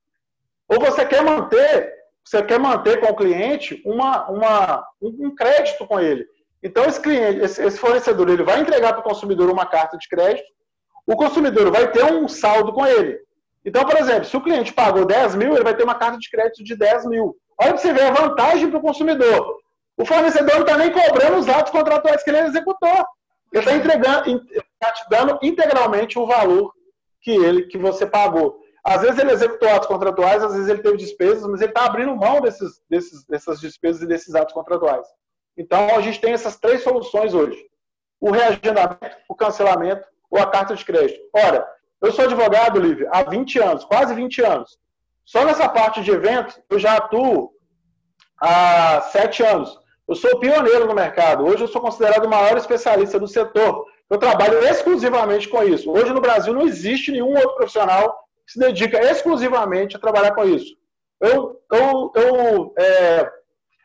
Ou 0.67 0.79
você 0.79 1.05
quer 1.05 1.23
manter, 1.23 1.93
você 2.23 2.43
quer 2.43 2.59
manter 2.59 2.99
com 2.99 3.07
o 3.07 3.15
cliente 3.15 3.81
uma, 3.85 4.29
uma, 4.29 4.87
um 5.01 5.33
crédito 5.35 5.87
com 5.87 5.99
ele. 5.99 6.25
Então, 6.61 6.85
esse 6.85 6.99
cliente, 6.99 7.39
esse 7.39 7.77
fornecedor, 7.77 8.29
ele 8.29 8.43
vai 8.43 8.59
entregar 8.59 8.93
para 8.93 8.99
o 9.01 9.03
consumidor 9.03 9.49
uma 9.49 9.65
carta 9.65 9.97
de 9.97 10.07
crédito, 10.09 10.47
o 11.05 11.15
consumidor 11.15 11.71
vai 11.71 11.89
ter 11.91 12.03
um 12.03 12.27
saldo 12.27 12.73
com 12.73 12.85
ele. 12.85 13.17
Então, 13.63 13.85
por 13.85 13.97
exemplo, 13.97 14.25
se 14.25 14.35
o 14.35 14.41
cliente 14.41 14.73
pagou 14.73 15.05
10 15.05 15.35
mil, 15.35 15.53
ele 15.53 15.63
vai 15.63 15.75
ter 15.75 15.83
uma 15.83 15.95
carta 15.95 16.17
de 16.17 16.29
crédito 16.29 16.63
de 16.63 16.75
10 16.75 17.05
mil. 17.05 17.35
Olha 17.59 17.73
para 17.73 17.77
você 17.77 17.93
ver 17.93 18.03
a 18.03 18.11
vantagem 18.11 18.69
para 18.69 18.79
o 18.79 18.81
consumidor. 18.81 19.57
O 19.97 20.05
fornecedor 20.05 20.55
não 20.55 20.61
está 20.61 20.77
nem 20.77 20.91
cobrando 20.91 21.37
os 21.37 21.49
atos 21.49 21.71
contratuais 21.71 22.23
que 22.23 22.29
ele 22.29 22.39
executou. 22.39 23.05
Ele 23.51 23.63
está 23.63 23.73
entregando, 23.73 24.45
está 24.51 24.93
te 24.93 25.09
dando 25.09 25.39
integralmente 25.41 26.19
o 26.19 26.27
valor 26.27 26.71
que 27.21 27.31
ele, 27.31 27.63
que 27.63 27.77
você 27.77 28.05
pagou. 28.05 28.59
Às 28.89 29.01
vezes 29.01 29.19
ele 29.19 29.33
executou 29.33 29.67
atos 29.67 29.85
contratuais, 29.85 30.41
às 30.41 30.53
vezes 30.53 30.69
ele 30.69 30.81
teve 30.81 30.95
despesas, 30.95 31.45
mas 31.45 31.59
ele 31.59 31.71
está 31.71 31.85
abrindo 31.85 32.15
mão 32.15 32.39
desses, 32.39 32.81
desses, 32.89 33.25
dessas 33.25 33.59
despesas 33.59 34.01
e 34.01 34.07
desses 34.07 34.33
atos 34.33 34.53
contratuais. 34.53 35.05
Então, 35.57 35.93
a 35.93 35.99
gente 35.99 36.21
tem 36.21 36.31
essas 36.31 36.55
três 36.55 36.83
soluções 36.83 37.33
hoje: 37.33 37.61
o 38.17 38.31
reagendamento, 38.31 39.17
o 39.27 39.35
cancelamento 39.35 40.07
ou 40.31 40.39
a 40.39 40.45
carta 40.49 40.73
de 40.73 40.85
crédito. 40.85 41.19
Ora, 41.33 41.67
eu 42.01 42.13
sou 42.13 42.23
advogado, 42.23 42.79
Lívia, 42.79 43.09
há 43.11 43.23
20 43.23 43.59
anos, 43.59 43.83
quase 43.83 44.15
20 44.15 44.41
anos. 44.41 44.79
Só 45.25 45.43
nessa 45.43 45.67
parte 45.67 46.01
de 46.01 46.11
eventos, 46.11 46.57
eu 46.69 46.79
já 46.79 46.95
atuo 46.95 47.51
há 48.39 49.01
7 49.11 49.43
anos. 49.43 49.77
Eu 50.07 50.15
sou 50.15 50.39
pioneiro 50.39 50.87
no 50.87 50.95
mercado. 50.95 51.45
Hoje 51.45 51.61
eu 51.61 51.67
sou 51.67 51.81
considerado 51.81 52.23
o 52.23 52.29
maior 52.29 52.55
especialista 52.55 53.19
do 53.19 53.27
setor. 53.27 53.85
Eu 54.09 54.17
trabalho 54.17 54.65
exclusivamente 54.65 55.49
com 55.49 55.61
isso. 55.61 55.91
Hoje 55.91 56.13
no 56.13 56.21
Brasil 56.21 56.53
não 56.53 56.61
existe 56.61 57.11
nenhum 57.11 57.33
outro 57.33 57.55
profissional 57.55 58.26
se 58.47 58.57
dedica 58.57 58.99
exclusivamente 58.99 59.95
a 59.95 59.99
trabalhar 59.99 60.33
com 60.33 60.45
isso. 60.45 60.75
Eu, 61.19 61.59
eu, 61.71 62.11
eu 62.15 62.73
é, 62.77 63.29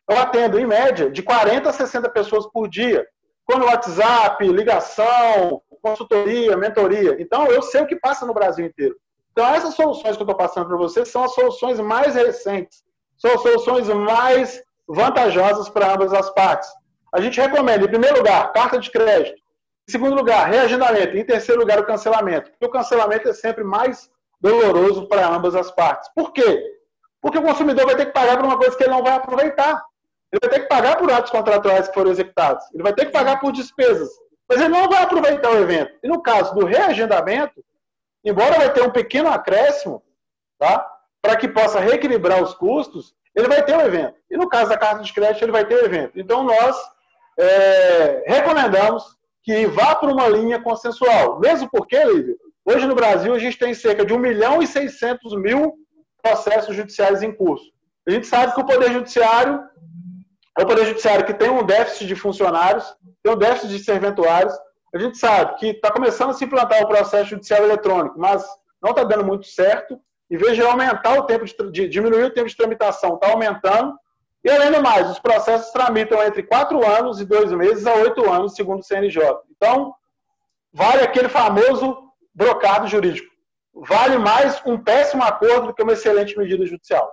eu 0.08 0.18
atendo, 0.18 0.58
em 0.58 0.66
média, 0.66 1.10
de 1.10 1.22
40 1.22 1.68
a 1.68 1.72
60 1.72 2.08
pessoas 2.10 2.46
por 2.46 2.68
dia, 2.68 3.06
com 3.44 3.58
WhatsApp, 3.60 4.46
ligação, 4.46 5.62
consultoria, 5.82 6.56
mentoria. 6.56 7.16
Então, 7.20 7.46
eu 7.46 7.62
sei 7.62 7.82
o 7.82 7.86
que 7.86 7.96
passa 7.96 8.26
no 8.26 8.34
Brasil 8.34 8.64
inteiro. 8.64 8.94
Então, 9.32 9.46
essas 9.46 9.74
soluções 9.74 10.16
que 10.16 10.22
eu 10.22 10.26
estou 10.26 10.36
passando 10.36 10.66
para 10.68 10.76
vocês 10.76 11.08
são 11.08 11.24
as 11.24 11.34
soluções 11.34 11.80
mais 11.80 12.14
recentes, 12.14 12.82
são 13.16 13.32
as 13.32 13.42
soluções 13.42 13.88
mais 13.88 14.62
vantajosas 14.86 15.68
para 15.68 15.92
ambas 15.92 16.12
as 16.12 16.30
partes. 16.30 16.68
A 17.12 17.20
gente 17.20 17.40
recomenda, 17.40 17.84
em 17.84 17.88
primeiro 17.88 18.18
lugar, 18.18 18.52
carta 18.52 18.78
de 18.78 18.90
crédito. 18.90 19.40
Em 19.88 19.92
segundo 19.92 20.14
lugar, 20.14 20.48
reagendamento. 20.48 21.16
Em 21.16 21.24
terceiro 21.24 21.60
lugar, 21.60 21.80
o 21.80 21.86
cancelamento. 21.86 22.50
Porque 22.50 22.66
o 22.66 22.70
cancelamento 22.70 23.28
é 23.28 23.32
sempre 23.32 23.64
mais 23.64 24.10
doloroso 24.42 25.06
para 25.06 25.26
ambas 25.28 25.54
as 25.54 25.70
partes. 25.70 26.10
Por 26.14 26.32
quê? 26.32 26.62
Porque 27.20 27.38
o 27.38 27.42
consumidor 27.42 27.86
vai 27.86 27.94
ter 27.94 28.06
que 28.06 28.12
pagar 28.12 28.36
por 28.36 28.44
uma 28.44 28.58
coisa 28.58 28.76
que 28.76 28.82
ele 28.82 28.90
não 28.90 29.02
vai 29.02 29.12
aproveitar. 29.12 29.80
Ele 30.32 30.40
vai 30.42 30.50
ter 30.50 30.60
que 30.60 30.68
pagar 30.68 30.96
por 30.98 31.10
atos 31.10 31.30
contratuais 31.30 31.86
que 31.86 31.94
foram 31.94 32.10
executados. 32.10 32.64
Ele 32.74 32.82
vai 32.82 32.92
ter 32.92 33.06
que 33.06 33.12
pagar 33.12 33.38
por 33.38 33.52
despesas. 33.52 34.08
Mas 34.48 34.60
ele 34.60 34.70
não 34.70 34.88
vai 34.88 35.02
aproveitar 35.02 35.50
o 35.50 35.58
evento. 35.58 35.92
E 36.02 36.08
no 36.08 36.20
caso 36.20 36.52
do 36.54 36.66
reagendamento, 36.66 37.64
embora 38.24 38.58
vai 38.58 38.72
ter 38.72 38.82
um 38.82 38.90
pequeno 38.90 39.28
acréscimo, 39.28 40.02
tá? 40.58 40.90
Para 41.22 41.36
que 41.36 41.46
possa 41.46 41.78
reequilibrar 41.78 42.42
os 42.42 42.54
custos, 42.54 43.14
ele 43.36 43.46
vai 43.46 43.64
ter 43.64 43.76
o 43.76 43.80
evento. 43.80 44.16
E 44.28 44.36
no 44.36 44.48
caso 44.48 44.70
da 44.70 44.76
carta 44.76 45.02
de 45.02 45.12
crédito, 45.12 45.44
ele 45.44 45.52
vai 45.52 45.64
ter 45.64 45.76
o 45.76 45.84
evento. 45.84 46.18
Então, 46.18 46.42
nós 46.42 46.76
é, 47.38 48.24
recomendamos 48.26 49.16
que 49.44 49.66
vá 49.66 49.94
para 49.94 50.12
uma 50.12 50.28
linha 50.28 50.60
consensual. 50.60 51.38
Mesmo 51.38 51.68
porque, 51.70 52.02
Lívia, 52.02 52.34
hoje 52.64 52.86
no 52.86 52.94
Brasil 52.94 53.34
a 53.34 53.38
gente 53.38 53.58
tem 53.58 53.74
cerca 53.74 54.04
de 54.04 54.12
1 54.12 54.18
milhão 54.18 54.62
e 54.62 54.66
600 54.66 55.34
mil 55.36 55.74
processos 56.22 56.74
judiciais 56.74 57.22
em 57.22 57.32
curso. 57.32 57.72
A 58.06 58.10
gente 58.10 58.26
sabe 58.26 58.54
que 58.54 58.60
o 58.60 58.66
Poder 58.66 58.92
Judiciário 58.92 59.60
é 60.58 60.62
o 60.62 60.66
Poder 60.66 60.86
Judiciário 60.86 61.24
que 61.24 61.34
tem 61.34 61.50
um 61.50 61.64
déficit 61.64 62.06
de 62.06 62.14
funcionários, 62.14 62.84
tem 63.22 63.32
um 63.32 63.38
déficit 63.38 63.68
de 63.68 63.82
serventuários. 63.82 64.52
A 64.94 64.98
gente 64.98 65.16
sabe 65.16 65.56
que 65.56 65.66
está 65.68 65.90
começando 65.90 66.30
a 66.30 66.34
se 66.34 66.44
implantar 66.44 66.82
o 66.82 66.88
processo 66.88 67.30
judicial 67.30 67.64
eletrônico, 67.64 68.18
mas 68.18 68.44
não 68.82 68.90
está 68.90 69.04
dando 69.04 69.24
muito 69.24 69.46
certo. 69.46 69.98
Em 70.30 70.36
vez 70.36 70.56
de 70.56 70.62
aumentar 70.62 71.18
o 71.18 71.24
tempo 71.24 71.44
de, 71.44 71.70
de 71.70 71.88
diminuir 71.88 72.24
o 72.24 72.30
tempo 72.32 72.48
de 72.48 72.56
tramitação, 72.56 73.14
está 73.14 73.30
aumentando. 73.30 73.94
E 74.44 74.50
além 74.50 74.72
do 74.72 74.82
mais, 74.82 75.08
os 75.08 75.18
processos 75.18 75.70
tramitam 75.70 76.22
entre 76.22 76.42
quatro 76.42 76.84
anos 76.84 77.20
e 77.20 77.24
dois 77.24 77.52
meses 77.52 77.86
a 77.86 77.94
oito 77.94 78.28
anos, 78.30 78.54
segundo 78.54 78.80
o 78.80 78.82
CNJ. 78.82 79.22
Então, 79.56 79.94
vale 80.72 81.02
aquele 81.02 81.28
famoso 81.28 82.11
brocado 82.34 82.88
jurídico. 82.88 83.30
Vale 83.74 84.18
mais 84.18 84.60
um 84.66 84.78
péssimo 84.78 85.22
acordo 85.22 85.68
do 85.68 85.74
que 85.74 85.82
uma 85.82 85.92
excelente 85.92 86.36
medida 86.36 86.66
judicial. 86.66 87.10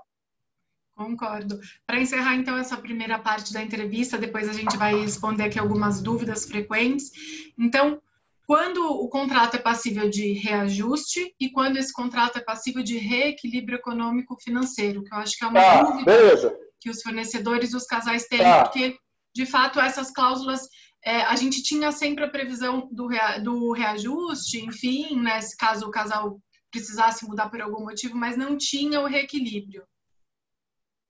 Concordo. 0.95 1.57
Para 1.87 2.01
encerrar, 2.01 2.35
então, 2.35 2.57
essa 2.57 2.75
primeira 2.75 3.17
parte 3.17 3.53
da 3.53 3.63
entrevista, 3.63 4.17
depois 4.17 4.49
a 4.49 4.53
gente 4.53 4.75
vai 4.75 4.93
responder 4.99 5.43
aqui 5.43 5.57
algumas 5.57 6.01
dúvidas 6.01 6.43
frequentes. 6.45 7.11
Então, 7.57 8.01
quando 8.45 8.83
o 8.83 9.07
contrato 9.07 9.55
é 9.55 9.59
passível 9.59 10.09
de 10.09 10.33
reajuste 10.33 11.33
e 11.39 11.49
quando 11.51 11.77
esse 11.77 11.93
contrato 11.93 12.39
é 12.39 12.41
passível 12.41 12.83
de 12.83 12.97
reequilíbrio 12.97 13.77
econômico-financeiro, 13.77 15.03
que 15.03 15.13
eu 15.13 15.19
acho 15.19 15.37
que 15.37 15.45
é 15.45 15.47
uma 15.47 15.61
tá, 15.61 15.83
dúvida 15.83 16.03
beleza. 16.03 16.57
que 16.81 16.89
os 16.89 17.01
fornecedores 17.01 17.71
dos 17.71 17.85
casais 17.85 18.25
têm, 18.25 18.39
tá. 18.39 18.63
porque, 18.63 18.97
de 19.33 19.45
fato, 19.45 19.79
essas 19.79 20.11
cláusulas, 20.11 20.67
é, 21.05 21.21
a 21.21 21.35
gente 21.35 21.63
tinha 21.63 21.91
sempre 21.91 22.23
a 22.23 22.29
previsão 22.29 22.87
do, 22.91 23.07
rea, 23.07 23.39
do 23.39 23.71
reajuste, 23.71 24.65
enfim, 24.65 25.19
né, 25.21 25.39
caso 25.57 25.87
o 25.87 25.91
casal 25.91 26.39
precisasse 26.71 27.27
mudar 27.27 27.49
por 27.49 27.61
algum 27.61 27.83
motivo, 27.83 28.15
mas 28.15 28.37
não 28.37 28.57
tinha 28.57 28.99
o 28.99 29.05
reequilíbrio. 29.05 29.83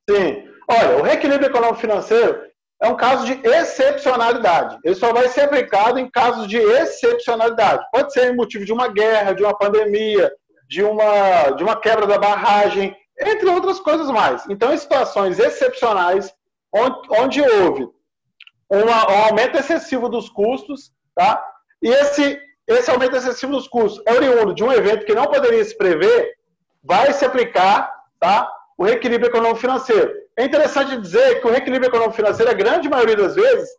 Sim. 0.10 0.48
Olha, 0.70 0.98
o 0.98 1.02
reequilíbrio 1.02 1.50
econômico 1.50 1.82
financeiro 1.82 2.40
é 2.82 2.88
um 2.88 2.96
caso 2.96 3.26
de 3.26 3.34
excepcionalidade. 3.46 4.78
Ele 4.84 4.96
só 4.96 5.12
vai 5.12 5.28
ser 5.28 5.42
aplicado 5.42 6.00
em 6.00 6.10
casos 6.10 6.48
de 6.48 6.58
excepcionalidade. 6.58 7.86
Pode 7.92 8.14
ser 8.14 8.32
em 8.32 8.36
motivo 8.36 8.64
de 8.64 8.72
uma 8.72 8.88
guerra, 8.88 9.34
de 9.34 9.44
uma 9.44 9.58
pandemia, 9.58 10.32
de 10.68 10.84
uma, 10.84 11.50
de 11.52 11.64
uma 11.64 11.76
quebra 11.76 12.08
da 12.08 12.18
barragem, 12.18 12.96
entre 13.20 13.50
outras 13.50 13.80
coisas 13.80 14.10
mais. 14.10 14.46
Então, 14.50 14.74
em 14.74 14.78
situações 14.78 15.40
excepcionais, 15.40 16.34
onde, 16.74 17.00
onde 17.12 17.42
houve 17.42 17.90
uma, 18.70 19.12
um 19.12 19.24
aumento 19.26 19.58
excessivo 19.58 20.08
dos 20.08 20.30
custos, 20.30 20.92
tá? 21.16 21.44
e 21.82 21.90
esse, 21.90 22.40
esse 22.68 22.92
aumento 22.92 23.16
excessivo 23.16 23.54
dos 23.54 23.68
custos 23.68 24.02
é 24.06 24.14
oriundo 24.14 24.54
de 24.54 24.64
um 24.64 24.72
evento 24.72 25.06
que 25.06 25.16
não 25.16 25.26
poderia 25.26 25.64
se 25.64 25.76
prever, 25.76 26.34
vai 26.84 27.12
se 27.12 27.26
aplicar 27.26 27.92
tá? 28.20 28.52
o 28.78 28.86
reequilíbrio 28.86 29.30
econômico-financeiro. 29.30 30.14
É 30.38 30.46
interessante 30.46 30.98
dizer 30.98 31.42
que 31.42 31.48
o 31.48 31.52
reequilíbrio 31.52 31.90
econômico-financeiro, 31.90 32.52
a 32.52 32.54
grande 32.54 32.88
maioria 32.88 33.18
das 33.18 33.36
vezes, 33.36 33.70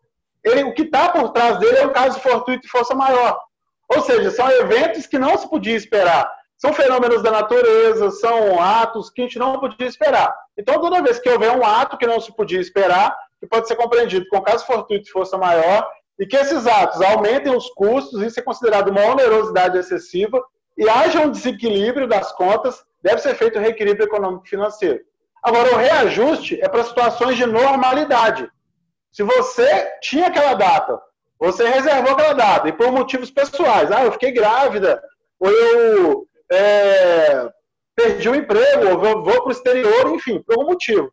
ele, 0.45 0.65
o 0.65 0.75
que 0.75 0.83
está 0.83 1.11
por 1.11 1.31
trás 1.31 1.59
dele 1.59 1.79
é 1.79 1.87
um 1.87 1.93
caso 1.93 2.19
fortuito 2.21 2.63
de 2.63 2.69
força 2.69 2.95
maior. 2.95 3.39
Ou 3.89 4.03
seja, 4.03 4.31
são 4.31 4.51
eventos 4.51 5.07
que 5.07 5.19
não 5.19 5.37
se 5.37 5.49
podia 5.49 5.77
esperar. 5.77 6.31
são 6.57 6.75
fenômenos 6.75 7.23
da 7.23 7.31
natureza, 7.31 8.11
são 8.11 8.61
atos 8.61 9.09
que 9.09 9.23
a 9.23 9.25
gente 9.25 9.39
não 9.39 9.59
podia 9.59 9.87
esperar. 9.87 10.35
Então, 10.59 10.79
toda 10.79 11.03
vez 11.03 11.19
que 11.19 11.31
houver 11.31 11.51
um 11.57 11.65
ato 11.65 11.97
que 11.97 12.07
não 12.07 12.21
se 12.21 12.31
podia 12.37 12.61
esperar, 12.61 13.17
que 13.41 13.47
pode 13.47 13.67
ser 13.67 13.77
compreendido 13.77 14.27
com 14.29 14.41
caso 14.43 14.67
fortuito 14.67 15.05
de 15.05 15.11
força 15.11 15.39
maior, 15.39 15.89
e 16.19 16.27
que 16.27 16.37
esses 16.37 16.67
atos 16.67 17.01
aumentem 17.01 17.57
os 17.57 17.71
custos, 17.71 18.21
isso 18.21 18.39
é 18.39 18.43
considerado 18.43 18.91
uma 18.91 19.05
onerosidade 19.07 19.79
excessiva, 19.79 20.43
e 20.77 20.89
haja 20.89 21.21
um 21.21 21.31
desequilíbrio 21.31 22.07
das 22.07 22.31
contas, 22.33 22.85
deve 23.03 23.19
ser 23.23 23.35
feito 23.35 23.57
o 23.57 23.59
um 23.59 23.63
reequilíbrio 23.63 24.05
econômico 24.05 24.47
financeiro. 24.47 25.01
Agora, 25.43 25.75
o 25.75 25.79
reajuste 25.79 26.61
é 26.61 26.69
para 26.69 26.85
situações 26.85 27.37
de 27.37 27.47
normalidade. 27.47 28.51
Se 29.11 29.23
você 29.23 29.91
tinha 30.03 30.27
aquela 30.27 30.53
data, 30.53 31.01
você 31.39 31.67
reservou 31.67 32.13
aquela 32.13 32.35
data, 32.35 32.69
e 32.69 32.73
por 32.73 32.93
motivos 32.93 33.31
pessoais, 33.31 33.91
ah, 33.91 34.05
eu 34.05 34.13
fiquei 34.13 34.31
grávida, 34.31 35.03
ou 35.39 35.51
eu 35.51 36.29
é, 36.53 37.49
perdi 37.97 38.29
o 38.29 38.35
emprego, 38.35 38.91
ou 38.91 38.99
vou, 38.99 39.25
vou 39.25 39.43
para 39.43 39.49
o 39.49 39.53
exterior, 39.53 40.15
enfim, 40.15 40.43
por 40.43 40.59
algum 40.59 40.71
motivo. 40.73 41.11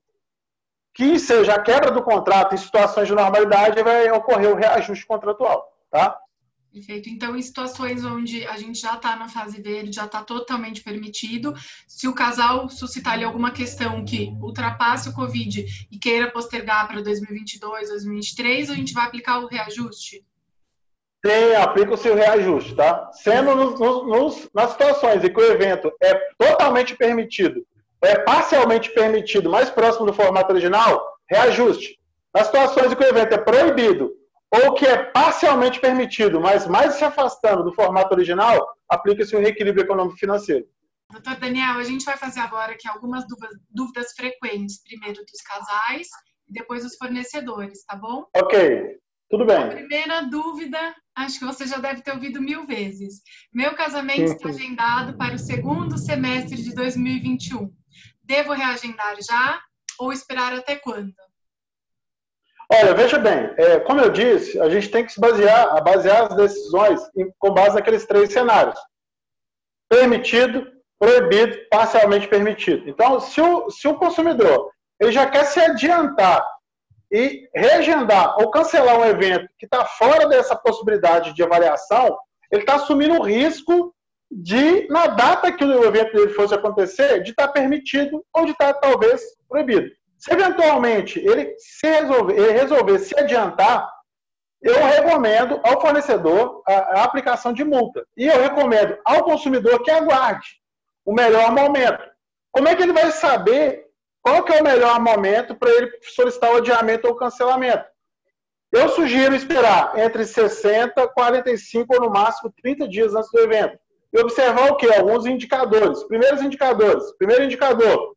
Que 0.97 1.19
seja 1.19 1.53
a 1.53 1.61
quebra 1.61 1.91
do 1.91 2.01
contrato 2.01 2.55
em 2.55 2.57
situações 2.57 3.07
de 3.07 3.13
normalidade, 3.13 3.83
vai 3.83 4.09
ocorrer 4.09 4.49
o 4.49 4.55
reajuste 4.55 5.05
contratual, 5.05 5.71
tá? 5.91 6.17
Perfeito. 6.73 7.07
Então, 7.07 7.37
em 7.37 7.41
situações 7.41 8.03
onde 8.03 8.47
a 8.47 8.57
gente 8.57 8.79
já 8.79 8.95
está 8.95 9.15
na 9.15 9.29
fase 9.29 9.61
verde, 9.61 9.91
já 9.91 10.05
está 10.05 10.23
totalmente 10.23 10.81
permitido, 10.81 11.53
se 11.87 12.07
o 12.07 12.15
casal 12.15 12.67
suscitar 12.67 13.13
ali 13.13 13.23
alguma 13.23 13.51
questão 13.51 14.03
que 14.03 14.35
ultrapasse 14.41 15.07
o 15.07 15.13
Covid 15.13 15.87
e 15.91 15.99
queira 15.99 16.31
postergar 16.31 16.87
para 16.87 16.99
2022, 17.03 17.89
2023, 17.89 18.71
a 18.71 18.73
gente 18.73 18.91
vai 18.91 19.05
aplicar 19.05 19.37
o 19.37 19.45
reajuste? 19.45 20.25
Sim, 21.23 21.55
aplica-se 21.61 22.09
o 22.09 22.15
reajuste, 22.15 22.73
tá? 22.73 23.11
Sendo 23.11 23.53
nos, 23.53 23.79
nos, 23.79 24.49
nas 24.51 24.71
situações 24.71 25.23
em 25.23 25.31
que 25.31 25.39
o 25.39 25.51
evento 25.51 25.91
é 26.01 26.15
totalmente 26.39 26.95
permitido, 26.95 27.63
é 28.01 28.19
parcialmente 28.19 28.93
permitido, 28.93 29.49
mais 29.49 29.69
próximo 29.69 30.05
do 30.05 30.13
formato 30.13 30.51
original, 30.51 31.17
reajuste. 31.29 31.97
Nas 32.33 32.47
situações 32.47 32.91
em 32.91 32.95
que 32.95 33.03
o 33.03 33.07
evento 33.07 33.33
é 33.33 33.37
proibido 33.37 34.11
ou 34.49 34.73
que 34.75 34.85
é 34.85 34.97
parcialmente 34.97 35.79
permitido, 35.79 36.39
mas 36.39 36.67
mais 36.67 36.95
se 36.95 37.03
afastando 37.03 37.63
do 37.63 37.73
formato 37.73 38.13
original, 38.13 38.65
aplica-se 38.87 39.35
o 39.35 39.39
reequilíbrio 39.39 39.83
econômico 39.83 40.17
financeiro. 40.17 40.65
Doutor 41.11 41.35
Daniel, 41.35 41.77
a 41.77 41.83
gente 41.83 42.05
vai 42.05 42.17
fazer 42.17 42.39
agora 42.41 42.73
aqui 42.73 42.87
algumas 42.87 43.25
dúvidas 43.69 44.13
frequentes, 44.13 44.81
primeiro 44.83 45.19
dos 45.25 45.41
casais 45.41 46.07
e 46.47 46.53
depois 46.53 46.83
dos 46.83 46.95
fornecedores, 46.95 47.83
tá 47.85 47.95
bom? 47.95 48.25
Ok, 48.35 48.97
tudo 49.29 49.45
bem. 49.45 49.57
A 49.57 49.67
primeira 49.67 50.21
dúvida, 50.21 50.77
acho 51.15 51.39
que 51.39 51.45
você 51.45 51.65
já 51.65 51.77
deve 51.77 52.01
ter 52.01 52.11
ouvido 52.11 52.41
mil 52.41 52.65
vezes. 52.65 53.21
Meu 53.53 53.73
casamento 53.75 54.33
está 54.33 54.49
agendado 54.49 55.17
para 55.17 55.35
o 55.35 55.39
segundo 55.39 55.97
semestre 55.97 56.61
de 56.61 56.73
2021. 56.75 57.73
Devo 58.27 58.51
reagendar 58.51 59.15
já 59.21 59.61
ou 59.97 60.11
esperar 60.11 60.53
até 60.53 60.75
quando? 60.75 61.13
Olha, 62.69 62.93
veja 62.93 63.17
bem, 63.17 63.53
é, 63.57 63.79
como 63.79 64.01
eu 64.01 64.09
disse, 64.09 64.59
a 64.59 64.69
gente 64.69 64.89
tem 64.89 65.05
que 65.05 65.13
se 65.13 65.19
basear, 65.19 65.81
basear 65.81 66.23
as 66.23 66.35
decisões 66.35 66.99
em, 67.15 67.31
com 67.39 67.53
base 67.53 67.75
naqueles 67.75 68.05
três 68.05 68.33
cenários: 68.33 68.77
permitido, 69.89 70.67
proibido, 70.99 71.57
parcialmente 71.71 72.27
permitido. 72.27 72.89
Então, 72.89 73.21
se 73.21 73.39
o, 73.39 73.69
se 73.69 73.87
o 73.87 73.95
consumidor 73.95 74.69
ele 74.99 75.13
já 75.13 75.29
quer 75.29 75.45
se 75.45 75.61
adiantar 75.61 76.45
e 77.09 77.47
reagendar 77.55 78.37
ou 78.39 78.51
cancelar 78.51 78.99
um 78.99 79.05
evento 79.05 79.47
que 79.57 79.65
está 79.65 79.85
fora 79.85 80.27
dessa 80.27 80.55
possibilidade 80.55 81.33
de 81.33 81.43
avaliação, 81.43 82.17
ele 82.51 82.63
está 82.63 82.75
assumindo 82.75 83.13
o 83.13 83.23
risco 83.23 83.95
de, 84.29 84.87
na 84.89 85.07
data 85.07 85.51
que 85.51 85.63
o 85.63 85.85
evento 85.85 86.13
dele 86.13 86.33
fosse 86.33 86.53
acontecer, 86.53 87.23
de 87.23 87.31
estar 87.31 87.47
tá 87.47 87.53
permitido 87.53 88.23
ou 88.33 88.45
de 88.45 88.51
estar 88.51 88.73
tá, 88.73 88.79
talvez 88.79 89.21
proibido. 89.47 89.89
Se 90.17 90.33
eventualmente 90.33 91.19
ele, 91.19 91.55
se 91.57 91.87
resolver, 91.87 92.33
ele 92.33 92.51
resolver 92.51 92.99
se 92.99 93.17
adiantar, 93.17 93.87
eu 94.61 94.83
recomendo 94.83 95.61
ao 95.63 95.79
fornecedor 95.79 96.63
a, 96.67 96.73
a, 96.73 97.03
aplicação 97.03 97.53
de 97.53 97.63
multa. 97.63 98.05
E 98.17 98.25
eu 98.25 98.41
recomendo 98.41 98.97
ao 99.05 99.23
consumidor 99.23 99.83
que 99.83 99.91
aguarde 99.91 100.47
o 101.05 101.13
melhor 101.13 101.51
momento. 101.51 102.03
Como 102.51 102.67
é 102.67 102.75
que 102.75 102.81
ele 102.81 102.93
vai 102.93 103.11
saber 103.11 103.85
qual 104.21 104.43
que 104.43 104.51
é 104.51 104.59
o 104.59 104.63
melhor 104.63 104.99
momento 104.99 105.55
para 105.55 105.69
ele 105.69 105.91
solicitar 106.01 106.51
o 106.51 106.57
adiamento 106.57 107.07
ou 107.07 107.15
cancelamento? 107.15 107.85
Eu 108.71 108.89
sugiro 108.89 109.33
esperar 109.33 109.97
entre 109.97 110.25
60, 110.25 111.07
45 111.07 111.93
ou 111.93 112.01
no 112.01 112.09
máximo 112.09 112.51
30 112.61 112.87
dias 112.89 113.15
antes 113.15 113.31
do 113.31 113.39
evento. 113.39 113.79
E 114.13 114.19
observar 114.19 114.71
o 114.71 114.75
quê? 114.75 114.87
Alguns 114.87 115.25
indicadores. 115.25 116.03
Primeiros 116.03 116.41
indicadores. 116.41 117.11
Primeiro 117.17 117.43
indicador, 117.43 118.15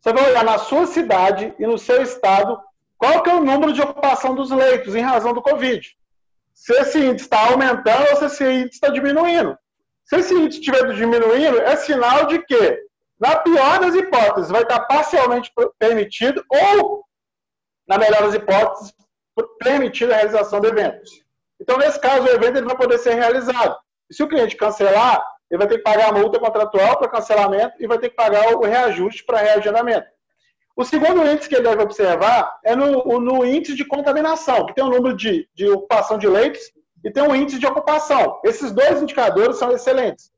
você 0.00 0.12
vai 0.12 0.30
olhar 0.30 0.44
na 0.44 0.58
sua 0.58 0.86
cidade 0.86 1.54
e 1.58 1.66
no 1.66 1.76
seu 1.76 2.00
estado 2.02 2.60
qual 2.96 3.22
que 3.22 3.30
é 3.30 3.34
o 3.34 3.44
número 3.44 3.72
de 3.72 3.82
ocupação 3.82 4.34
dos 4.34 4.50
leitos 4.50 4.94
em 4.94 5.00
razão 5.00 5.32
do 5.32 5.42
Covid. 5.42 5.86
Se 6.54 6.72
esse 6.74 6.98
índice 6.98 7.24
está 7.24 7.50
aumentando 7.50 8.10
ou 8.10 8.16
se 8.16 8.24
esse 8.26 8.44
índice 8.44 8.74
está 8.74 8.88
diminuindo. 8.88 9.58
Se 10.04 10.16
esse 10.16 10.32
índice 10.32 10.60
estiver 10.60 10.92
diminuindo, 10.94 11.60
é 11.60 11.76
sinal 11.76 12.26
de 12.26 12.40
que, 12.44 12.84
na 13.18 13.36
pior 13.36 13.80
das 13.80 13.94
hipóteses, 13.94 14.50
vai 14.50 14.62
estar 14.62 14.80
parcialmente 14.86 15.52
permitido 15.78 16.44
ou, 16.48 17.04
na 17.88 17.98
melhor 17.98 18.22
das 18.22 18.34
hipóteses, 18.34 18.94
permitida 19.58 20.14
a 20.14 20.16
realização 20.16 20.60
do 20.60 20.68
evento. 20.68 21.02
Então, 21.60 21.76
nesse 21.78 21.98
caso, 22.00 22.22
o 22.22 22.30
evento 22.30 22.58
ele 22.58 22.66
vai 22.66 22.76
poder 22.76 22.98
ser 22.98 23.14
realizado. 23.14 23.76
E 24.10 24.14
se 24.14 24.22
o 24.22 24.28
cliente 24.28 24.56
cancelar, 24.56 25.24
ele 25.50 25.58
vai 25.58 25.68
ter 25.68 25.78
que 25.78 25.82
pagar 25.82 26.10
a 26.10 26.12
multa 26.12 26.38
contratual 26.38 26.98
para 26.98 27.08
cancelamento 27.08 27.74
e 27.78 27.86
vai 27.86 27.98
ter 27.98 28.10
que 28.10 28.16
pagar 28.16 28.54
o 28.54 28.64
reajuste 28.64 29.24
para 29.24 29.38
reagendamento. 29.38 30.06
O 30.76 30.84
segundo 30.84 31.26
índice 31.26 31.48
que 31.48 31.54
ele 31.54 31.68
deve 31.68 31.82
observar 31.82 32.58
é 32.62 32.76
no, 32.76 33.18
no 33.18 33.46
índice 33.46 33.74
de 33.74 33.84
contaminação, 33.84 34.66
que 34.66 34.74
tem 34.74 34.84
o 34.84 34.88
um 34.88 34.90
número 34.90 35.16
de, 35.16 35.48
de 35.54 35.68
ocupação 35.68 36.18
de 36.18 36.28
leitos 36.28 36.60
e 37.02 37.10
tem 37.10 37.22
o 37.22 37.30
um 37.30 37.34
índice 37.34 37.58
de 37.58 37.66
ocupação. 37.66 38.40
Esses 38.44 38.72
dois 38.72 39.00
indicadores 39.00 39.56
são 39.56 39.72
excelentes. 39.72 40.30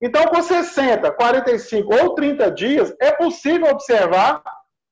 Então, 0.00 0.26
com 0.26 0.42
60, 0.42 1.10
45 1.12 1.94
ou 1.94 2.14
30 2.14 2.50
dias, 2.50 2.94
é 3.00 3.12
possível 3.12 3.68
observar 3.70 4.42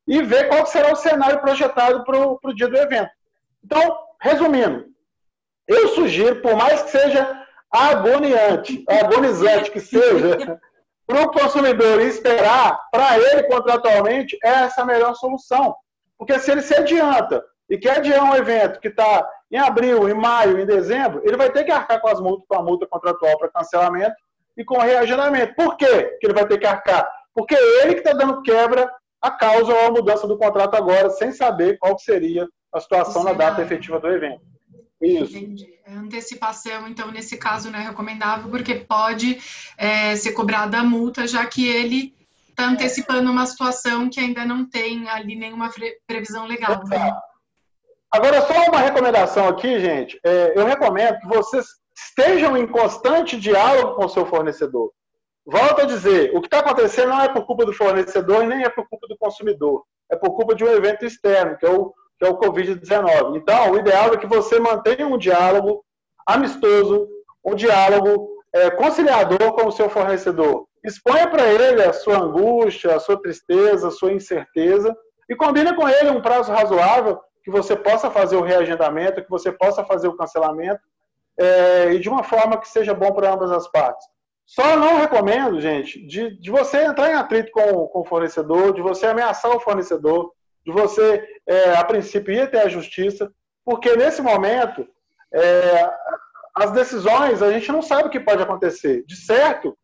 e 0.07 0.23
ver 0.23 0.49
qual 0.49 0.64
será 0.64 0.92
o 0.92 0.97
cenário 0.97 1.40
projetado 1.40 2.03
para 2.05 2.18
o 2.18 2.55
dia 2.55 2.68
do 2.68 2.77
evento. 2.77 3.11
Então, 3.62 3.99
resumindo, 4.20 4.87
eu 5.68 5.88
sugiro, 5.88 6.40
por 6.40 6.57
mais 6.57 6.83
que 6.83 6.90
seja 6.90 7.43
agoniante, 7.74 8.84
agonizante 8.88 9.70
que 9.72 9.80
seja, 9.80 10.60
para 11.04 11.22
o 11.22 11.32
consumidor 11.32 12.00
esperar, 12.00 12.80
para 12.92 13.18
ele 13.18 13.42
contratualmente, 13.44 14.38
é 14.44 14.48
essa 14.48 14.82
a 14.82 14.87
melhor 14.87 15.14
solução. 15.16 15.74
Porque 16.16 16.38
se 16.38 16.52
ele 16.52 16.62
se 16.62 16.74
adianta 16.74 17.44
e 17.68 17.76
quer 17.76 17.98
adiar 17.98 18.22
um 18.22 18.37
evento 18.37 18.78
que 18.78 18.88
está 18.88 19.28
em 19.50 19.58
abril, 19.58 20.08
em 20.08 20.14
maio, 20.14 20.60
em 20.60 20.64
dezembro, 20.64 21.20
ele 21.24 21.37
vai 21.37 21.50
ter 21.50 21.64
que 21.64 21.72
arcar 21.72 22.00
com 22.00 22.08
as 22.08 22.20
multas, 22.20 22.46
com 22.48 22.56
a 22.56 22.62
multa 22.62 22.87
contratual 22.87 23.37
para 23.38 23.50
cancelamento 23.50 24.14
e 24.56 24.64
com 24.64 24.78
o 24.78 24.82
reagendamento. 24.82 25.54
Por 25.56 25.76
quê 25.76 26.16
que 26.20 26.26
ele 26.26 26.34
vai 26.34 26.46
ter 26.46 26.58
que 26.58 26.66
arcar? 26.66 27.10
Porque 27.34 27.56
é 27.56 27.82
ele 27.82 27.94
que 27.94 28.00
está 28.00 28.12
dando 28.12 28.40
quebra 28.42 28.88
a 29.20 29.30
causa 29.32 29.72
ou 29.72 29.87
a 29.87 29.90
mudança 29.90 30.28
do 30.28 30.38
contrato 30.38 30.76
agora, 30.76 31.10
sem 31.10 31.32
saber 31.32 31.76
qual 31.78 31.98
seria 31.98 32.46
a 32.72 32.78
situação 32.78 33.22
Sim, 33.22 33.28
na 33.28 33.32
data 33.32 33.62
efetiva 33.62 33.98
do 33.98 34.08
evento. 34.08 34.53
Isso. 35.04 35.36
Entendi. 35.36 35.74
É, 35.86 35.92
antecipação, 35.92 36.88
então, 36.88 37.10
nesse 37.10 37.36
caso, 37.36 37.70
não 37.70 37.78
é 37.78 37.82
recomendável, 37.82 38.50
porque 38.50 38.74
pode 38.74 39.38
é, 39.76 40.16
ser 40.16 40.32
cobrada 40.32 40.78
a 40.78 40.84
multa, 40.84 41.26
já 41.26 41.44
que 41.46 41.66
ele 41.66 42.14
está 42.48 42.66
antecipando 42.66 43.30
uma 43.30 43.44
situação 43.44 44.08
que 44.08 44.20
ainda 44.20 44.44
não 44.44 44.64
tem 44.64 45.08
ali 45.08 45.36
nenhuma 45.36 45.70
previsão 46.06 46.46
legal. 46.46 46.82
Né? 46.86 47.12
Agora, 48.10 48.40
só 48.42 48.70
uma 48.70 48.80
recomendação 48.80 49.48
aqui, 49.48 49.80
gente. 49.80 50.18
É, 50.24 50.52
eu 50.56 50.64
recomendo 50.64 51.18
que 51.18 51.26
vocês 51.26 51.66
estejam 51.96 52.56
em 52.56 52.66
constante 52.66 53.38
diálogo 53.38 53.96
com 53.96 54.04
o 54.04 54.08
seu 54.08 54.24
fornecedor. 54.24 54.92
Volto 55.46 55.82
a 55.82 55.84
dizer, 55.84 56.30
o 56.34 56.40
que 56.40 56.46
está 56.46 56.60
acontecendo 56.60 57.10
não 57.10 57.20
é 57.20 57.28
por 57.28 57.44
culpa 57.44 57.66
do 57.66 57.72
fornecedor 57.72 58.44
e 58.44 58.46
nem 58.46 58.64
é 58.64 58.70
por 58.70 58.88
culpa 58.88 59.06
do 59.06 59.18
consumidor. 59.18 59.84
É 60.10 60.16
por 60.16 60.34
culpa 60.34 60.54
de 60.54 60.64
um 60.64 60.68
evento 60.68 61.04
externo, 61.04 61.58
que 61.58 61.66
é 61.66 61.70
o 61.70 61.92
que 62.24 62.26
é 62.26 62.30
o 62.30 62.38
Covid-19. 62.38 63.37
Então, 63.37 63.72
o 63.72 63.78
ideal 63.78 64.14
é 64.14 64.16
que 64.16 64.26
você 64.26 64.58
mantenha 64.58 65.06
um 65.06 65.18
diálogo 65.18 65.84
amistoso, 66.26 67.06
um 67.44 67.54
diálogo 67.54 68.28
é, 68.54 68.70
conciliador 68.70 69.52
com 69.52 69.68
o 69.68 69.72
seu 69.72 69.90
fornecedor. 69.90 70.66
Exponha 70.82 71.28
para 71.28 71.46
ele 71.46 71.82
a 71.82 71.92
sua 71.92 72.18
angústia, 72.18 72.94
a 72.94 73.00
sua 73.00 73.20
tristeza, 73.20 73.88
a 73.88 73.90
sua 73.90 74.12
incerteza 74.12 74.94
e 75.28 75.37
combine 75.37 75.74
com 75.74 75.88
ele 75.88 76.10
um 76.10 76.22
prazo 76.22 76.52
razoável 76.52 77.20
que 77.42 77.50
você 77.50 77.76
possa 77.76 78.10
fazer 78.10 78.37
o 78.37 78.42
reagendamento, 78.42 79.22
que 79.22 79.30
você 79.30 79.52
possa 79.52 79.84
fazer 79.84 80.08
o 80.08 80.16
cancelamento 80.16 80.80
é, 81.38 81.92
e 81.92 81.98
de 81.98 82.08
uma 82.08 82.22
forma 82.22 82.58
que 82.58 82.68
seja 82.68 82.94
bom 82.94 83.12
para 83.12 83.32
ambas 83.32 83.50
as 83.50 83.68
partes. 83.70 84.06
Só 84.46 84.76
não 84.76 84.96
recomendo, 84.98 85.60
gente, 85.60 86.06
de, 86.06 86.38
de 86.38 86.50
você 86.50 86.84
entrar 86.84 87.10
em 87.10 87.14
atrito 87.14 87.50
com, 87.50 87.87
com 87.88 88.00
o 88.00 88.04
fornecedor, 88.04 88.74
de 88.74 88.82
você 88.82 89.06
ameaçar 89.06 89.54
o 89.54 89.60
fornecedor, 89.60 90.30
de 90.64 90.72
você, 90.72 91.22
é, 91.46 91.74
a 91.74 91.85
princípio, 91.85 92.35
ir 92.35 92.40
até 92.40 92.62
a 92.62 92.68
justiça, 92.68 93.31
porque 93.64 93.96
nesse 93.96 94.22
momento, 94.22 94.87
é, 95.33 95.90
as 96.55 96.70
decisões, 96.72 97.42
a 97.42 97.50
gente 97.53 97.70
não 97.70 97.83
sabe 97.83 98.09
o 98.09 98.11
que 98.11 98.20
pode 98.20 98.42
acontecer. 98.42 99.05
De 99.07 99.16
certo, 99.16 99.77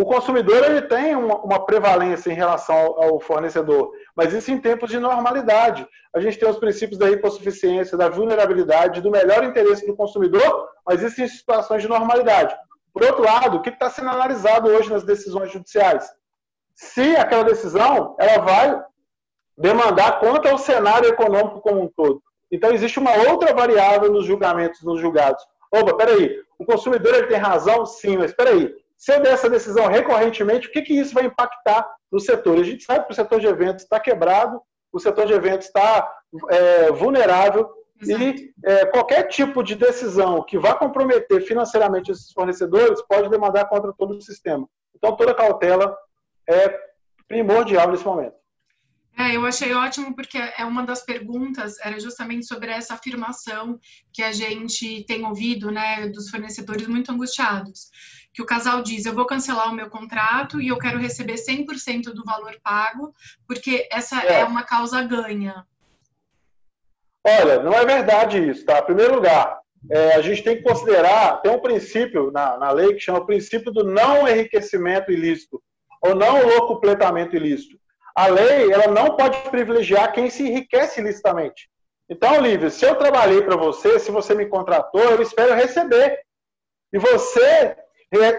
O 0.00 0.04
consumidor 0.04 0.62
ele 0.64 0.82
tem 0.82 1.16
uma, 1.16 1.36
uma 1.42 1.66
prevalência 1.66 2.30
em 2.30 2.34
relação 2.34 2.76
ao, 2.76 3.02
ao, 3.02 3.20
fornecedor, 3.20 3.90
mas 4.14 4.32
isso 4.32 4.48
em 4.52 4.60
tempos 4.60 4.90
de 4.90 4.98
normalidade. 5.00 5.84
A 6.14 6.20
gente 6.20 6.38
tem 6.38 6.48
os 6.48 6.56
princípios 6.56 7.00
da 7.00 7.10
hipossuficiência, 7.10 7.98
da 7.98 8.08
vulnerabilidade, 8.08 9.00
do 9.00 9.10
melhor 9.10 9.42
interesse 9.42 9.84
do 9.84 9.96
consumidor, 9.96 10.68
mas 10.86 11.02
isso 11.02 11.20
em 11.20 11.26
situações 11.26 11.82
de 11.82 11.88
normalidade. 11.88 12.54
Por 12.92 13.02
outro 13.02 13.24
lado, 13.24 13.56
o 13.56 13.60
que 13.60 13.70
está 13.70 13.90
sendo 13.90 14.10
analisado 14.10 14.68
hoje 14.68 14.88
nas 14.88 15.02
decisões 15.02 15.50
judiciais? 15.50 16.08
Se 16.76 17.16
aquela 17.16 17.42
decisão 17.42 18.14
ela 18.20 18.38
vai 18.44 18.80
demandar 19.58 20.20
contra 20.20 20.54
o 20.54 20.58
cenário 20.58 21.08
econômico 21.08 21.60
como 21.60 21.82
um 21.82 21.88
todo. 21.88 22.22
Então, 22.50 22.72
existe 22.72 22.98
uma 22.98 23.12
outra 23.30 23.52
variável 23.52 24.10
nos 24.10 24.24
julgamentos, 24.24 24.82
nos 24.82 25.00
julgados. 25.00 25.42
Opa, 25.70 25.94
peraí, 25.94 26.40
o 26.58 26.64
consumidor 26.64 27.14
ele 27.14 27.26
tem 27.26 27.36
razão? 27.36 27.84
Sim, 27.84 28.16
mas 28.16 28.32
peraí, 28.32 28.74
se 28.96 29.12
eu 29.12 29.20
der 29.20 29.34
essa 29.34 29.50
decisão 29.50 29.86
recorrentemente, 29.86 30.68
o 30.68 30.72
que, 30.72 30.82
que 30.82 30.94
isso 30.94 31.12
vai 31.12 31.26
impactar 31.26 31.88
no 32.10 32.18
setor? 32.18 32.58
A 32.58 32.62
gente 32.62 32.84
sabe 32.84 33.06
que 33.06 33.12
o 33.12 33.14
setor 33.14 33.40
de 33.40 33.46
eventos 33.46 33.82
está 33.82 34.00
quebrado, 34.00 34.60
o 34.92 34.98
setor 34.98 35.26
de 35.26 35.34
eventos 35.34 35.66
está 35.66 36.10
é, 36.50 36.90
vulnerável 36.92 37.68
Exato. 38.00 38.22
e 38.22 38.52
é, 38.64 38.86
qualquer 38.86 39.24
tipo 39.24 39.62
de 39.62 39.74
decisão 39.74 40.42
que 40.42 40.58
vá 40.58 40.74
comprometer 40.74 41.42
financeiramente 41.42 42.10
esses 42.10 42.32
fornecedores 42.32 43.02
pode 43.02 43.28
demandar 43.28 43.66
contra 43.68 43.92
todo 43.92 44.16
o 44.16 44.22
sistema. 44.22 44.66
Então, 44.96 45.14
toda 45.14 45.34
cautela 45.34 45.96
é 46.48 46.74
primordial 47.28 47.90
nesse 47.90 48.04
momento. 48.04 48.34
É, 49.18 49.34
eu 49.34 49.44
achei 49.44 49.74
ótimo 49.74 50.14
porque 50.14 50.38
é 50.38 50.64
uma 50.64 50.86
das 50.86 51.04
perguntas 51.04 51.76
era 51.80 51.98
justamente 51.98 52.46
sobre 52.46 52.70
essa 52.70 52.94
afirmação 52.94 53.76
que 54.12 54.22
a 54.22 54.30
gente 54.30 55.04
tem 55.08 55.26
ouvido, 55.26 55.72
né, 55.72 56.06
dos 56.06 56.30
fornecedores 56.30 56.86
muito 56.86 57.10
angustiados, 57.10 57.90
que 58.32 58.40
o 58.40 58.46
casal 58.46 58.80
diz: 58.80 59.06
"Eu 59.06 59.14
vou 59.14 59.26
cancelar 59.26 59.70
o 59.70 59.74
meu 59.74 59.90
contrato 59.90 60.60
e 60.60 60.68
eu 60.68 60.78
quero 60.78 61.00
receber 61.00 61.34
100% 61.34 62.14
do 62.14 62.22
valor 62.24 62.56
pago, 62.62 63.12
porque 63.44 63.88
essa 63.90 64.24
é, 64.24 64.42
é 64.42 64.44
uma 64.44 64.62
causa 64.62 65.02
ganha". 65.02 65.66
Olha, 67.26 67.60
não 67.60 67.72
é 67.72 67.84
verdade 67.84 68.38
isso, 68.38 68.64
tá? 68.64 68.78
Em 68.78 68.84
primeiro 68.86 69.16
lugar, 69.16 69.58
é, 69.90 70.14
a 70.14 70.22
gente 70.22 70.44
tem 70.44 70.58
que 70.58 70.62
considerar, 70.62 71.42
tem 71.42 71.50
um 71.50 71.60
princípio 71.60 72.30
na, 72.30 72.56
na 72.56 72.70
lei 72.70 72.94
que 72.94 73.00
chama 73.00 73.18
o 73.18 73.26
princípio 73.26 73.72
do 73.72 73.82
não 73.82 74.28
enriquecimento 74.28 75.10
ilícito, 75.10 75.60
ou 76.00 76.14
não 76.14 76.46
locupletamento 76.46 77.34
ilícito 77.34 77.76
a 78.18 78.26
lei 78.26 78.72
ela 78.72 78.88
não 78.88 79.14
pode 79.14 79.38
privilegiar 79.48 80.12
quem 80.12 80.28
se 80.28 80.42
enriquece 80.42 81.00
ilicitamente. 81.00 81.70
Então, 82.10 82.40
Lívia, 82.40 82.68
se 82.68 82.84
eu 82.84 82.96
trabalhei 82.96 83.42
para 83.42 83.54
você, 83.54 84.00
se 84.00 84.10
você 84.10 84.34
me 84.34 84.46
contratou, 84.46 85.00
eu 85.02 85.22
espero 85.22 85.54
receber. 85.54 86.18
E 86.92 86.98
você 86.98 87.76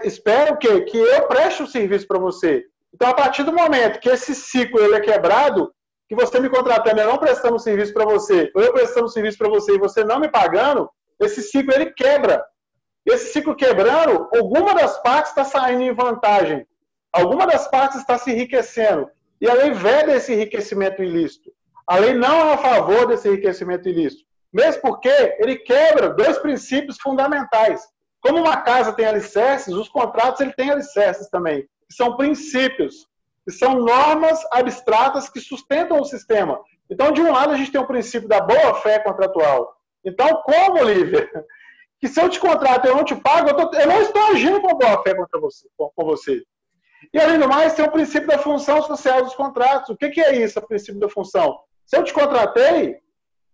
espera 0.04 0.52
o 0.52 0.58
quê? 0.58 0.82
Que 0.82 0.98
eu 0.98 1.26
preste 1.28 1.62
o 1.62 1.64
um 1.64 1.68
serviço 1.68 2.06
para 2.06 2.18
você. 2.18 2.62
Então, 2.92 3.08
a 3.08 3.14
partir 3.14 3.42
do 3.42 3.54
momento 3.54 4.00
que 4.00 4.10
esse 4.10 4.34
ciclo 4.34 4.78
ele 4.78 4.96
é 4.96 5.00
quebrado, 5.00 5.72
que 6.10 6.14
você 6.14 6.38
me 6.40 6.50
contratando, 6.50 7.00
eu 7.00 7.08
não 7.08 7.16
prestando 7.16 7.58
serviço 7.58 7.94
para 7.94 8.04
você, 8.04 8.50
ou 8.54 8.62
eu 8.62 8.74
prestando 8.74 9.08
serviço 9.08 9.38
para 9.38 9.48
você 9.48 9.76
e 9.76 9.78
você 9.78 10.04
não 10.04 10.20
me 10.20 10.28
pagando, 10.28 10.90
esse 11.18 11.40
ciclo 11.40 11.72
ele 11.72 11.86
quebra. 11.94 12.44
Esse 13.06 13.32
ciclo 13.32 13.56
quebrando, 13.56 14.28
alguma 14.36 14.74
das 14.74 15.02
partes 15.02 15.30
está 15.30 15.42
saindo 15.42 15.84
em 15.84 15.94
vantagem. 15.94 16.66
Alguma 17.10 17.46
das 17.46 17.66
partes 17.68 17.98
está 17.98 18.18
se 18.18 18.30
enriquecendo. 18.30 19.10
E 19.40 19.48
a 19.48 19.54
lei 19.54 19.70
veda 19.70 20.14
esse 20.14 20.32
enriquecimento 20.32 21.02
ilícito. 21.02 21.50
A 21.86 21.96
lei 21.96 22.14
não 22.14 22.50
é 22.50 22.54
a 22.54 22.58
favor 22.58 23.06
desse 23.06 23.28
enriquecimento 23.28 23.88
ilícito. 23.88 24.24
Mesmo 24.52 24.82
porque 24.82 25.08
ele 25.38 25.56
quebra 25.56 26.10
dois 26.10 26.38
princípios 26.38 26.98
fundamentais. 27.00 27.80
Como 28.20 28.38
uma 28.38 28.58
casa 28.58 28.92
tem 28.92 29.06
alicerces, 29.06 29.74
os 29.74 29.88
contratos 29.88 30.40
ele 30.40 30.52
tem 30.52 30.70
alicerces 30.70 31.30
também. 31.30 31.66
São 31.90 32.16
princípios, 32.16 33.08
são 33.48 33.76
normas 33.76 34.40
abstratas 34.52 35.28
que 35.28 35.40
sustentam 35.40 36.00
o 36.00 36.04
sistema. 36.04 36.60
Então, 36.90 37.12
de 37.12 37.22
um 37.22 37.32
lado, 37.32 37.52
a 37.52 37.56
gente 37.56 37.72
tem 37.72 37.80
o 37.80 37.86
princípio 37.86 38.28
da 38.28 38.40
boa-fé 38.40 38.98
contratual. 38.98 39.74
Então, 40.04 40.42
como, 40.42 40.82
Lívia, 40.82 41.28
que 42.00 42.08
se 42.08 42.20
eu 42.20 42.28
te 42.28 42.40
contrato 42.40 42.86
e 42.86 42.88
eu 42.88 42.96
não 42.96 43.04
te 43.04 43.14
pago, 43.14 43.48
eu, 43.48 43.56
tô, 43.56 43.76
eu 43.76 43.86
não 43.86 44.00
estou 44.00 44.22
agindo 44.28 44.60
com 44.60 44.76
boa-fé 44.76 45.14
contra 45.14 45.40
você, 45.40 45.68
com, 45.76 45.90
com 45.94 46.04
você. 46.04 46.42
E, 47.12 47.18
além 47.18 47.38
do 47.38 47.48
mais, 47.48 47.74
tem 47.74 47.84
o 47.84 47.90
princípio 47.90 48.28
da 48.28 48.38
função 48.38 48.82
social 48.82 49.22
dos 49.22 49.34
contratos. 49.34 49.90
O 49.90 49.96
que, 49.96 50.10
que 50.10 50.20
é 50.20 50.36
isso, 50.36 50.58
o 50.58 50.66
princípio 50.66 51.00
da 51.00 51.08
função? 51.08 51.58
Se 51.86 51.96
eu 51.96 52.04
te 52.04 52.12
contratei, 52.12 52.96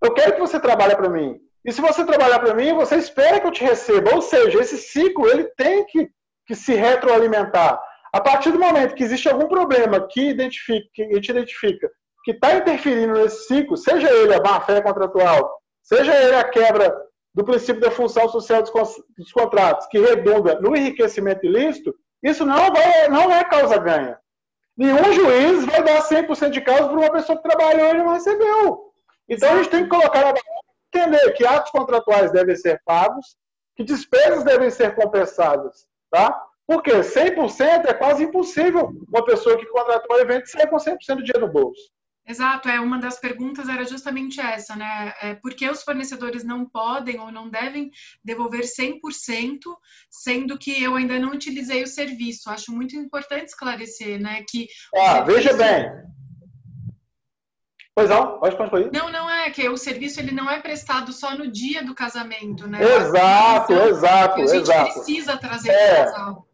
eu 0.03 0.13
quero 0.13 0.35
que 0.35 0.41
você 0.41 0.61
trabalhe 0.61 0.95
para 0.97 1.09
mim. 1.09 1.39
E 1.65 1.73
se 1.73 1.81
você 1.81 2.05
trabalhar 2.05 2.39
para 2.39 2.55
mim, 2.55 2.75
você 2.75 2.97
espera 2.97 3.41
que 3.41 3.47
eu 3.47 3.53
te 3.53 3.65
receba. 3.65 4.15
Ou 4.15 4.23
seja, 4.23 4.61
esse 4.61 4.77
ciclo 4.77 5.29
ele 5.29 5.45
tem 5.57 5.85
que, 5.87 6.09
que 6.47 6.55
se 6.55 6.75
retroalimentar. 6.75 7.81
A 8.13 8.21
partir 8.21 8.53
do 8.53 8.59
momento 8.59 8.95
que 8.95 9.03
existe 9.03 9.29
algum 9.29 9.49
problema 9.49 10.07
que, 10.09 10.31
identifica, 10.31 10.87
que 10.95 11.03
a 11.03 11.15
gente 11.15 11.31
identifica 11.31 11.91
que 12.27 12.33
está 12.33 12.57
interferindo 12.57 13.13
nesse 13.13 13.47
ciclo, 13.47 13.77
seja 13.77 14.11
ele 14.11 14.35
a 14.35 14.43
má-fé 14.43 14.81
contratual, 14.81 15.61
seja 15.81 16.13
ele 16.13 16.35
a 16.35 16.43
quebra 16.43 16.93
do 17.33 17.45
princípio 17.45 17.81
da 17.81 17.91
função 17.91 18.29
social 18.29 18.65
dos 18.65 19.33
contratos, 19.33 19.87
que 19.87 20.01
redunda 20.01 20.61
no 20.61 20.75
enriquecimento 20.75 21.47
ilícito, 21.47 21.95
isso 22.23 22.45
não, 22.45 22.73
vai, 22.73 23.09
não 23.09 23.31
é 23.33 23.45
causa 23.45 23.79
ganha. 23.79 24.19
Nenhum 24.77 25.13
juiz 25.13 25.65
vai 25.65 25.83
dar 25.83 26.03
100% 26.03 26.51
de 26.51 26.61
causa 26.61 26.89
para 26.89 26.99
uma 26.99 27.11
pessoa 27.11 27.37
que 27.37 27.49
trabalhou 27.49 27.91
e 27.91 27.99
não 27.99 28.13
recebeu. 28.13 28.93
Então 29.29 29.53
a 29.53 29.57
gente 29.57 29.71
tem 29.71 29.85
que 29.85 29.89
colocar 29.89 30.21
na 30.21 30.35
entender 30.95 31.33
que 31.33 31.47
atos 31.47 31.71
contratuais 31.71 32.31
devem 32.33 32.57
ser 32.57 32.81
pagos, 32.85 33.37
que 33.75 33.85
despesas 33.85 34.45
devem 34.45 34.71
ser 34.71 34.95
compensadas, 34.95 35.87
tá? 36.11 36.43
Porque 36.67 36.91
100% 36.91 37.87
é 37.87 37.95
quase 37.95 38.25
impossível 38.25 38.91
uma 39.09 39.25
pessoa 39.25 39.57
que 39.57 39.67
contratou 39.67 40.17
um 40.17 40.21
evento 40.21 40.49
sair 40.49 40.69
com 40.69 40.77
100% 40.77 40.97
do 41.17 41.23
dinheiro 41.23 41.47
no 41.47 41.53
bolso. 41.53 41.91
Exato, 42.29 42.69
é 42.69 42.81
uma 42.81 42.99
das 42.99 43.21
perguntas 43.21 43.69
era 43.69 43.85
justamente 43.85 44.41
essa, 44.41 44.75
né? 44.75 45.15
É, 45.23 45.35
por 45.35 45.55
que 45.55 45.69
os 45.69 45.85
fornecedores 45.85 46.43
não 46.43 46.69
podem 46.69 47.21
ou 47.21 47.31
não 47.31 47.49
devem 47.49 47.91
devolver 48.25 48.63
100%, 48.63 48.99
sendo 50.11 50.59
que 50.59 50.83
eu 50.83 50.97
ainda 50.97 51.21
não 51.21 51.31
utilizei 51.31 51.85
o 51.85 51.87
serviço? 51.87 52.51
Acho 52.51 52.73
muito 52.73 52.97
importante 52.97 53.47
esclarecer, 53.47 54.21
né? 54.21 54.45
Que 54.49 54.67
ah, 54.97 55.25
serviço... 55.25 55.37
veja 55.37 55.53
bem. 55.57 56.07
Pois 57.95 58.11
não, 58.11 58.41
pode 58.41 58.57
concluir. 58.57 58.91
Não, 58.93 59.11
não 59.11 59.31
é 59.31 59.49
que 59.51 59.67
o 59.69 59.77
serviço 59.77 60.21
ele 60.21 60.33
não 60.33 60.51
é 60.51 60.61
prestado 60.61 61.13
só 61.13 61.35
no 61.35 61.51
dia 61.51 61.85
do 61.85 61.95
casamento, 61.95 62.67
né? 62.67 62.83
Exato, 62.83 63.73
exato, 63.73 64.43
a 64.43 64.47
gente 64.47 64.63
exato. 64.63 64.93
precisa 64.93 65.37
trazer 65.37 65.71
é. 65.71 65.93
o 65.93 66.05
casal. 66.05 66.47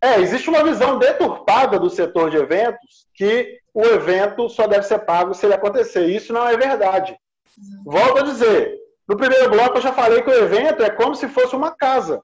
É, 0.00 0.20
existe 0.20 0.48
uma 0.48 0.62
visão 0.62 0.98
deturpada 0.98 1.78
do 1.78 1.90
setor 1.90 2.30
de 2.30 2.36
eventos 2.36 3.08
que 3.12 3.58
o 3.78 3.86
evento 3.86 4.48
só 4.48 4.66
deve 4.66 4.82
ser 4.82 4.98
pago 4.98 5.32
se 5.32 5.46
ele 5.46 5.54
acontecer. 5.54 6.06
Isso 6.06 6.32
não 6.32 6.44
é 6.44 6.56
verdade. 6.56 7.16
Volto 7.84 8.18
a 8.18 8.22
dizer, 8.22 8.76
no 9.06 9.16
primeiro 9.16 9.48
bloco 9.48 9.78
eu 9.78 9.80
já 9.80 9.92
falei 9.92 10.20
que 10.20 10.28
o 10.28 10.34
evento 10.34 10.82
é 10.82 10.90
como 10.90 11.14
se 11.14 11.28
fosse 11.28 11.54
uma 11.54 11.70
casa. 11.70 12.20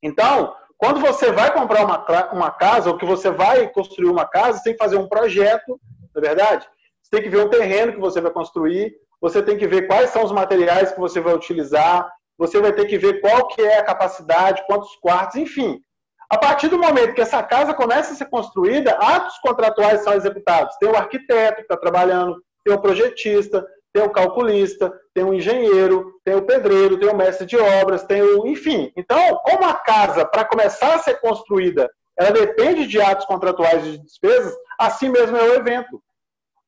Então, 0.00 0.54
quando 0.76 1.00
você 1.00 1.32
vai 1.32 1.52
comprar 1.52 1.84
uma, 1.84 2.32
uma 2.32 2.50
casa, 2.52 2.90
ou 2.90 2.96
que 2.96 3.04
você 3.04 3.28
vai 3.28 3.66
construir 3.68 4.08
uma 4.08 4.24
casa, 4.24 4.58
você 4.58 4.64
tem 4.64 4.72
que 4.74 4.78
fazer 4.78 4.96
um 4.96 5.08
projeto, 5.08 5.80
não 6.14 6.22
é 6.22 6.28
verdade? 6.28 6.68
Você 7.02 7.10
tem 7.10 7.22
que 7.22 7.28
ver 7.28 7.44
o 7.44 7.50
terreno 7.50 7.94
que 7.94 7.98
você 7.98 8.20
vai 8.20 8.30
construir, 8.30 8.94
você 9.20 9.42
tem 9.42 9.58
que 9.58 9.66
ver 9.66 9.88
quais 9.88 10.10
são 10.10 10.22
os 10.22 10.30
materiais 10.30 10.92
que 10.92 11.00
você 11.00 11.20
vai 11.20 11.34
utilizar, 11.34 12.08
você 12.38 12.60
vai 12.60 12.72
ter 12.72 12.84
que 12.84 12.96
ver 12.96 13.20
qual 13.20 13.48
que 13.48 13.62
é 13.62 13.78
a 13.78 13.84
capacidade, 13.84 14.62
quantos 14.68 14.94
quartos, 14.94 15.34
enfim. 15.34 15.82
A 16.30 16.36
partir 16.36 16.68
do 16.68 16.78
momento 16.78 17.14
que 17.14 17.22
essa 17.22 17.42
casa 17.42 17.72
começa 17.72 18.12
a 18.12 18.16
ser 18.16 18.26
construída, 18.26 18.92
atos 18.92 19.38
contratuais 19.38 20.02
são 20.02 20.12
executados. 20.12 20.76
Tem 20.76 20.88
o 20.88 20.96
arquiteto 20.96 21.56
que 21.56 21.62
está 21.62 21.76
trabalhando, 21.76 22.42
tem 22.64 22.74
o 22.74 22.80
projetista, 22.80 23.66
tem 23.92 24.02
o 24.02 24.10
calculista, 24.10 24.92
tem 25.14 25.24
o 25.24 25.32
engenheiro, 25.32 26.12
tem 26.24 26.34
o 26.34 26.44
pedreiro, 26.44 26.98
tem 26.98 27.08
o 27.08 27.16
mestre 27.16 27.46
de 27.46 27.56
obras, 27.56 28.04
tem 28.04 28.20
o. 28.20 28.46
Enfim. 28.46 28.92
Então, 28.94 29.36
como 29.36 29.64
a 29.64 29.74
casa, 29.74 30.26
para 30.26 30.44
começar 30.44 30.94
a 30.94 30.98
ser 30.98 31.18
construída, 31.20 31.90
ela 32.18 32.30
depende 32.30 32.86
de 32.86 33.00
atos 33.00 33.24
contratuais 33.24 33.86
e 33.86 33.92
de 33.92 34.04
despesas, 34.04 34.54
assim 34.78 35.08
mesmo 35.08 35.36
é 35.36 35.42
o 35.42 35.54
evento. 35.54 36.02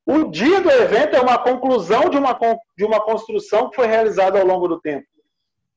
O 0.06 0.30
dia 0.30 0.60
do 0.60 0.70
evento 0.70 1.16
é 1.16 1.20
uma 1.20 1.38
conclusão 1.38 2.08
de 2.08 2.16
uma, 2.16 2.38
de 2.76 2.84
uma 2.84 3.00
construção 3.00 3.68
que 3.68 3.76
foi 3.76 3.86
realizada 3.86 4.40
ao 4.40 4.46
longo 4.46 4.66
do 4.66 4.80
tempo. 4.80 5.06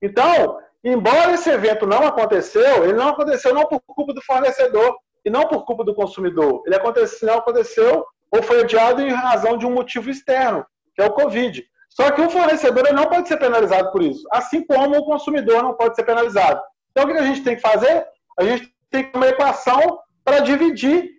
Então, 0.02 0.58
Embora 0.84 1.34
esse 1.34 1.50
evento 1.50 1.88
não 1.88 2.06
aconteceu, 2.06 2.84
ele 2.84 2.94
não 2.94 3.10
aconteceu 3.10 3.54
não 3.54 3.66
por 3.66 3.80
culpa 3.80 4.14
do 4.14 4.22
fornecedor 4.22 4.98
e 5.24 5.30
não 5.30 5.48
por 5.48 5.66
culpa 5.66 5.84
do 5.84 5.96
consumidor. 5.96 6.62
Ele 6.66 6.76
aconteceu, 6.76 7.28
não 7.28 7.38
aconteceu 7.38 8.06
ou 8.30 8.44
foi 8.44 8.62
adiado 8.62 9.02
em 9.02 9.12
razão 9.12 9.58
de 9.58 9.66
um 9.66 9.72
motivo 9.72 10.10
externo, 10.10 10.66
que 10.96 11.02
é 11.02 11.06
o 11.06 11.14
Covid. 11.14 11.64
Só 11.90 12.10
que 12.12 12.22
o 12.22 12.30
fornecedor 12.30 12.92
não 12.92 13.06
pode 13.06 13.28
ser 13.28 13.38
penalizado 13.38 13.92
por 13.92 14.02
isso, 14.02 14.28
assim 14.32 14.66
como 14.66 14.98
o 14.98 15.06
consumidor 15.06 15.62
não 15.62 15.76
pode 15.76 15.96
ser 15.96 16.04
penalizado. 16.04 16.60
Então, 16.92 17.06
o 17.06 17.08
que 17.08 17.20
a 17.20 17.26
gente 17.26 17.44
tem 17.44 17.56
que 17.56 17.62
fazer? 17.62 18.06
A 18.38 18.44
gente 18.44 18.74
tem 18.90 19.10
que 19.10 19.16
uma 19.16 19.28
equação 19.28 20.00
para 20.24 20.40
dividir 20.40 21.12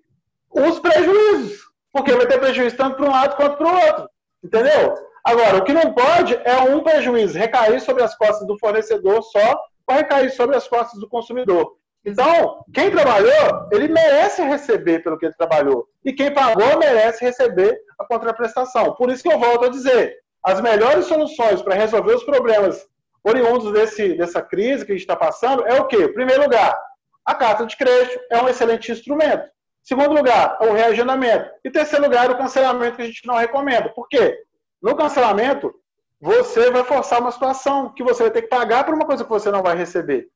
os 0.51 0.79
prejuízos, 0.81 1.61
porque 1.93 2.13
vai 2.13 2.27
ter 2.27 2.39
prejuízo 2.39 2.77
tanto 2.77 2.97
para 2.97 3.07
um 3.07 3.13
lado 3.13 3.37
quanto 3.37 3.57
para 3.57 3.67
o 3.67 3.87
outro. 3.87 4.11
Entendeu? 4.43 4.95
Agora, 5.25 5.57
o 5.57 5.65
que 5.65 5.73
não 5.73 5.95
pode 5.95 6.39
é 6.45 6.61
um 6.61 6.81
prejuízo 6.81 7.39
recair 7.39 7.81
sobre 7.81 8.03
as 8.03 8.15
costas 8.17 8.47
do 8.47 8.59
fornecedor 8.59 9.23
só, 9.23 9.59
ou 9.87 9.97
recair 9.97 10.31
sobre 10.31 10.57
as 10.57 10.69
costas 10.69 11.01
do 11.01 11.09
consumidor. 11.09 11.77
Então, 12.05 12.63
quem 12.73 12.91
trabalhou, 12.91 13.69
ele 13.73 13.89
merece 13.89 14.43
receber 14.43 15.03
pelo 15.03 15.19
que 15.19 15.25
ele 15.25 15.35
trabalhou. 15.35 15.89
E 16.05 16.13
quem 16.13 16.33
pagou 16.33 16.79
merece 16.79 17.25
receber 17.25 17.75
a 17.99 18.05
contraprestação. 18.05 18.95
Por 18.95 19.11
isso 19.11 19.23
que 19.23 19.33
eu 19.33 19.39
volto 19.39 19.65
a 19.65 19.71
dizer, 19.71 20.15
as 20.45 20.61
melhores 20.61 21.07
soluções 21.07 21.63
para 21.63 21.75
resolver 21.75 22.15
os 22.15 22.25
problemas 22.25 22.87
oriundos 23.25 23.73
desse, 23.73 24.15
dessa 24.19 24.43
crise 24.43 24.85
que 24.85 24.93
a 24.93 24.95
gente 24.95 25.05
está 25.05 25.17
passando 25.17 25.67
é 25.67 25.81
o 25.81 25.87
quê? 25.87 26.05
Em 26.05 26.13
primeiro 26.13 26.43
lugar, 26.43 26.79
a 27.25 27.35
carta 27.35 27.65
de 27.65 27.75
crédito 27.75 28.21
é 28.31 28.43
um 28.43 28.49
excelente 28.49 28.93
instrumento. 28.93 29.49
Segundo 29.83 30.15
lugar, 30.15 30.59
o 30.61 30.73
reagendamento. 30.73 31.51
E 31.65 31.71
terceiro 31.71 32.05
lugar, 32.05 32.31
o 32.31 32.37
cancelamento 32.37 32.97
que 32.97 33.03
a 33.03 33.07
gente 33.07 33.27
não 33.27 33.37
recomenda. 33.37 33.89
Por 33.89 34.07
quê? 34.09 34.39
No 34.85 34.95
cancelamento, 34.95 35.75
você 36.21 36.71
vai 36.71 36.85
forçar 36.85 37.19
uma 37.19 37.33
situação 37.33 37.95
que 37.95 38.05
você 38.05 38.25
vai 38.25 38.31
ter 38.31 38.43
que 38.43 38.49
pagar 38.49 38.85
por 38.85 38.93
uma 38.93 39.07
coisa 39.07 39.25
que 39.25 39.31
você 39.31 39.51
não 39.51 39.63
vai 39.63 39.75
receber. 39.75 40.29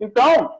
Então, 0.00 0.58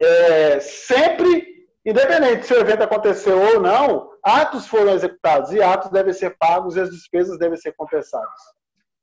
é, 0.00 0.58
sempre, 0.58 1.66
independente 1.84 2.46
se 2.46 2.54
o 2.54 2.58
evento 2.58 2.82
aconteceu 2.82 3.38
ou 3.38 3.60
não, 3.60 4.12
atos 4.22 4.66
foram 4.66 4.94
executados 4.94 5.52
e 5.52 5.60
atos 5.60 5.90
devem 5.90 6.14
ser 6.14 6.34
pagos 6.38 6.74
e 6.74 6.80
as 6.80 6.90
despesas 6.90 7.38
devem 7.38 7.58
ser 7.58 7.74
compensadas. 7.76 8.40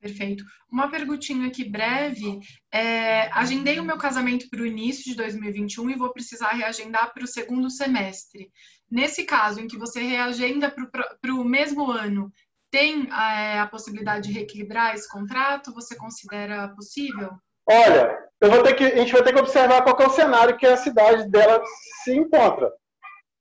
Perfeito. 0.02 0.44
Uma 0.72 0.90
perguntinha 0.90 1.48
aqui 1.48 1.64
breve. 1.64 2.40
É, 2.74 3.32
agendei 3.34 3.80
o 3.80 3.84
meu 3.84 3.98
casamento 3.98 4.50
para 4.50 4.62
o 4.62 4.66
início 4.66 5.04
de 5.04 5.16
2021 5.16 5.92
e 5.92 5.96
vou 5.96 6.12
precisar 6.12 6.54
reagendar 6.54 7.14
para 7.14 7.24
o 7.24 7.28
segundo 7.28 7.70
semestre. 7.70 8.50
Nesse 8.90 9.26
caso, 9.26 9.60
em 9.60 9.68
que 9.68 9.78
você 9.78 10.02
reagenda 10.02 10.74
para 11.22 11.34
o 11.36 11.44
mesmo 11.44 11.92
ano, 11.92 12.32
tem 12.72 13.10
é, 13.12 13.60
a 13.60 13.68
possibilidade 13.68 14.28
de 14.28 14.34
reequilibrar 14.34 14.94
esse 14.94 15.10
contrato? 15.10 15.74
Você 15.74 15.96
considera 15.96 16.70
possível? 16.70 17.32
Olha, 17.68 18.18
eu 18.42 18.50
vou 18.50 18.64
ter 18.64 18.74
que, 18.74 18.84
a 18.84 18.98
gente 18.98 19.14
vai 19.14 19.24
ter 19.24 19.34
que 19.34 19.40
observar 19.40 19.84
qual 19.84 20.00
é 20.00 20.08
o 20.08 20.12
cenário 20.12 20.58
que 20.58 20.66
a 20.66 20.78
cidade 20.78 21.30
dela 21.30 21.62
se 22.04 22.16
encontra. 22.16 22.72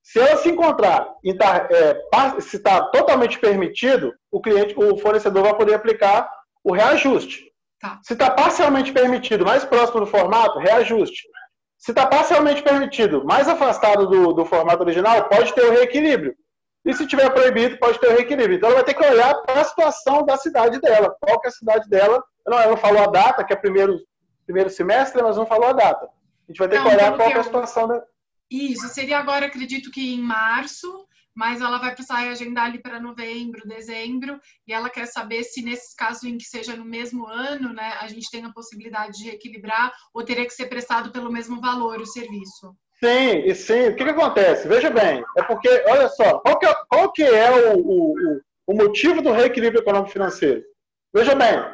Se 0.03 0.19
ela 0.19 0.37
se 0.39 0.49
encontrar 0.49 1.07
e 1.23 1.35
tá, 1.35 1.69
é, 1.71 2.41
se 2.41 2.57
está 2.57 2.83
totalmente 2.91 3.39
permitido, 3.39 4.15
o 4.31 4.41
cliente, 4.41 4.75
o 4.77 4.97
fornecedor 4.99 5.43
vai 5.43 5.55
poder 5.55 5.75
aplicar 5.75 6.31
o 6.65 6.73
reajuste. 6.73 7.49
Tá. 7.81 8.01
Se 8.03 8.15
está 8.15 8.31
parcialmente 8.31 8.93
permitido, 8.93 9.45
mais 9.45 9.65
próximo 9.65 10.01
do 10.01 10.07
formato, 10.07 10.59
reajuste. 10.59 11.29
Se 11.79 11.93
está 11.93 12.07
parcialmente 12.07 12.63
permitido, 12.63 13.25
mais 13.25 13.49
afastado 13.49 14.07
do, 14.09 14.33
do, 14.33 14.45
formato 14.45 14.83
original, 14.83 15.29
pode 15.29 15.55
ter 15.55 15.65
o 15.65 15.73
reequilíbrio. 15.73 16.35
E 16.89 16.95
se 16.95 17.07
tiver 17.07 17.29
proibido, 17.29 17.79
pode 17.79 18.01
ter 18.01 18.07
o 18.07 18.17
reequilíbrio. 18.17 18.57
Então, 18.57 18.71
ela 18.71 18.77
vai 18.77 18.85
ter 18.85 18.95
que 18.95 19.05
olhar 19.05 19.35
para 19.43 19.61
a 19.61 19.65
situação 19.65 20.25
da 20.25 20.39
cidade 20.39 20.81
dela. 20.81 21.15
Qual 21.21 21.39
que 21.39 21.47
é 21.47 21.51
a 21.51 21.53
cidade 21.53 21.87
dela? 21.87 22.25
Não, 22.47 22.59
ela 22.59 22.71
não 22.71 22.79
falou 22.79 23.03
a 23.03 23.09
data, 23.09 23.45
que 23.45 23.53
é 23.53 23.57
primeiro, 23.57 24.01
primeiro 24.47 24.71
semestre, 24.71 25.23
mas 25.23 25.37
não 25.37 25.45
falou 25.45 25.69
a 25.69 25.75
data. 25.75 26.07
A 26.07 26.51
gente 26.51 26.59
vai 26.59 26.67
ter 26.67 26.77
não, 26.77 26.85
que 26.85 26.95
olhar 26.95 27.15
qual 27.15 27.29
que 27.29 27.37
é 27.37 27.41
a 27.41 27.45
situação 27.45 27.89
da... 27.89 28.03
Isso, 28.51 28.89
seria 28.89 29.19
agora, 29.19 29.45
acredito 29.45 29.91
que 29.91 30.15
em 30.15 30.23
março, 30.23 31.07
mas 31.37 31.61
ela 31.61 31.77
vai 31.77 31.93
precisar 31.93 32.21
agendar 32.21 32.65
ali 32.65 32.81
para 32.81 32.99
novembro, 32.99 33.69
dezembro, 33.69 34.41
e 34.67 34.73
ela 34.73 34.89
quer 34.89 35.05
saber 35.05 35.45
se 35.45 35.61
nesses 35.61 35.95
casos 35.95 36.25
em 36.25 36.39
que 36.39 36.45
seja 36.45 36.75
no 36.75 36.87
mesmo 36.87 37.27
ano, 37.27 37.71
né, 37.71 37.99
a 38.01 38.09
gente 38.09 38.31
tem 38.31 38.47
a 38.47 38.53
possibilidade 38.53 39.19
de 39.19 39.25
reequilibrar 39.25 39.93
ou 40.15 40.25
teria 40.25 40.47
que 40.47 40.55
ser 40.55 40.69
prestado 40.69 41.13
pelo 41.13 41.31
mesmo 41.31 41.61
valor 41.61 42.01
o 42.01 42.07
serviço. 42.07 42.75
Sim, 43.03 43.43
e 43.45 43.55
sim. 43.55 43.89
O 43.89 43.97
que, 43.97 44.05
que 44.05 44.11
acontece? 44.11 44.67
Veja 44.67 44.91
bem, 44.91 45.25
é 45.37 45.43
porque, 45.43 45.69
olha 45.87 46.09
só, 46.09 46.39
qual 46.41 46.59
que 46.59 46.67
é, 46.67 46.75
qual 46.89 47.13
que 47.13 47.23
é 47.23 47.51
o, 47.73 47.79
o, 47.79 48.41
o 48.67 48.75
motivo 48.75 49.23
do 49.23 49.33
reequilíbrio 49.33 49.81
econômico 49.81 50.13
financeiro? 50.13 50.63
Veja 51.15 51.35
bem, 51.35 51.65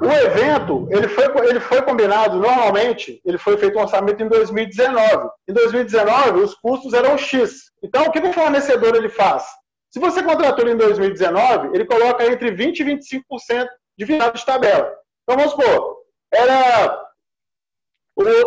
o 0.00 0.10
evento, 0.10 0.88
ele 0.90 1.08
foi, 1.08 1.48
ele 1.48 1.60
foi 1.60 1.82
combinado, 1.82 2.38
normalmente, 2.38 3.20
ele 3.24 3.36
foi 3.36 3.56
feito 3.58 3.78
um 3.78 3.82
orçamento 3.82 4.22
em 4.22 4.28
2019. 4.28 5.28
Em 5.48 5.52
2019, 5.52 6.40
os 6.40 6.54
custos 6.54 6.94
eram 6.94 7.18
X. 7.18 7.70
Então, 7.82 8.04
o 8.04 8.10
que 8.10 8.20
o 8.20 8.32
fornecedor 8.32 8.94
ele 8.94 9.08
faz? 9.08 9.44
Se 9.90 10.00
você 10.00 10.22
contratou 10.22 10.68
em 10.68 10.76
2019, 10.76 11.70
ele 11.74 11.84
coloca 11.84 12.24
entre 12.24 12.50
20% 12.50 12.80
e 12.80 12.84
25% 12.84 13.68
de 13.98 14.04
virada 14.04 14.32
de 14.32 14.46
tabela. 14.46 14.92
Então, 15.22 15.36
vamos 15.36 15.50
supor, 15.50 15.98
era 16.32 17.11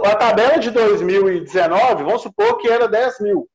a 0.06 0.16
tabela 0.16 0.60
de 0.60 0.72
2019, 0.72 2.04
vamos 2.04 2.22
supor 2.22 2.58
que 2.58 2.68
era 2.68 2.88
10 2.88 3.20
mil. 3.22 3.48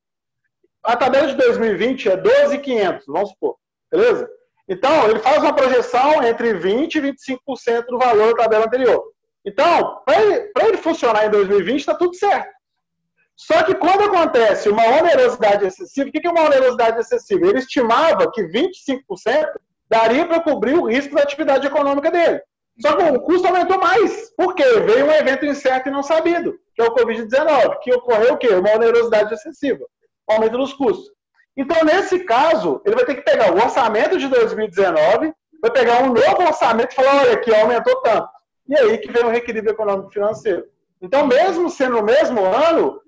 A 0.82 0.96
tabela 0.96 1.28
de 1.28 1.36
2020 1.36 2.08
é 2.08 2.16
12,500, 2.16 3.06
vamos 3.06 3.30
supor. 3.30 3.56
Beleza? 3.90 4.28
Então, 4.68 5.08
ele 5.08 5.18
faz 5.18 5.42
uma 5.42 5.52
projeção 5.52 6.22
entre 6.22 6.54
20% 6.54 6.94
e 6.94 7.00
25% 7.12 7.86
do 7.86 7.98
valor 7.98 8.36
da 8.36 8.44
tabela 8.44 8.66
anterior. 8.66 9.02
Então, 9.44 10.00
para 10.04 10.22
ele, 10.22 10.52
ele, 10.60 10.76
funcionar 10.76 11.26
em 11.26 11.30
2020, 11.30 11.80
está 11.80 11.94
tudo 11.94 12.14
certo. 12.14 12.50
Só 13.36 13.62
que 13.62 13.74
quando 13.74 14.04
acontece 14.04 14.68
uma 14.68 14.84
onerosidade 14.84 15.64
excessiva, 15.64 16.08
o 16.08 16.12
que 16.12 16.26
é 16.26 16.30
uma 16.30 16.44
onerosidade 16.44 17.00
excessiva? 17.00 17.46
Ele 17.46 17.58
estimava 17.58 18.30
que 18.30 18.42
25% 18.42 19.00
daria 19.88 20.26
para 20.26 20.40
cobrir 20.40 20.74
o 20.74 20.86
risco 20.86 21.14
da 21.14 21.22
atividade 21.22 21.66
econômica 21.66 22.10
dele. 22.10 22.40
Só 22.80 22.96
que 22.96 23.02
o 23.02 23.20
custo 23.20 23.46
aumentou 23.46 23.78
mais. 23.78 24.30
Por 24.36 24.54
quê? 24.54 24.64
Veio 24.80 25.06
um 25.06 25.12
evento 25.12 25.44
incerto 25.44 25.88
e 25.88 25.92
não 25.92 26.02
sabido, 26.02 26.58
que 26.74 26.82
é 26.82 26.84
o 26.84 26.94
Covid-19, 26.94 27.78
que 27.80 27.92
ocorreu 27.92 28.34
o 28.34 28.38
quê? 28.38 28.48
Uma 28.48 28.74
onerosidade 28.74 29.34
excessiva, 29.34 29.84
aumento 30.28 30.56
dos 30.56 30.72
custos. 30.72 31.10
Então, 31.56 31.84
nesse 31.84 32.20
caso, 32.20 32.80
ele 32.86 32.94
vai 32.94 33.04
ter 33.04 33.16
que 33.16 33.22
pegar 33.22 33.52
o 33.52 33.56
orçamento 33.56 34.16
de 34.16 34.28
2019, 34.28 35.32
vai 35.60 35.70
pegar 35.70 36.02
um 36.02 36.12
novo 36.12 36.42
orçamento 36.42 36.92
e 36.92 36.94
falar, 36.94 37.22
olha, 37.22 37.32
aqui 37.34 37.54
aumentou 37.54 38.00
tanto. 38.00 38.28
E 38.66 38.76
aí 38.78 38.98
que 38.98 39.12
vem 39.12 39.24
o 39.24 39.28
reequilíbrio 39.28 39.72
econômico 39.72 40.10
financeiro. 40.10 40.64
Então, 41.02 41.26
mesmo 41.26 41.68
sendo 41.68 41.98
o 41.98 42.02
mesmo 42.02 42.44
ano, 42.44 43.00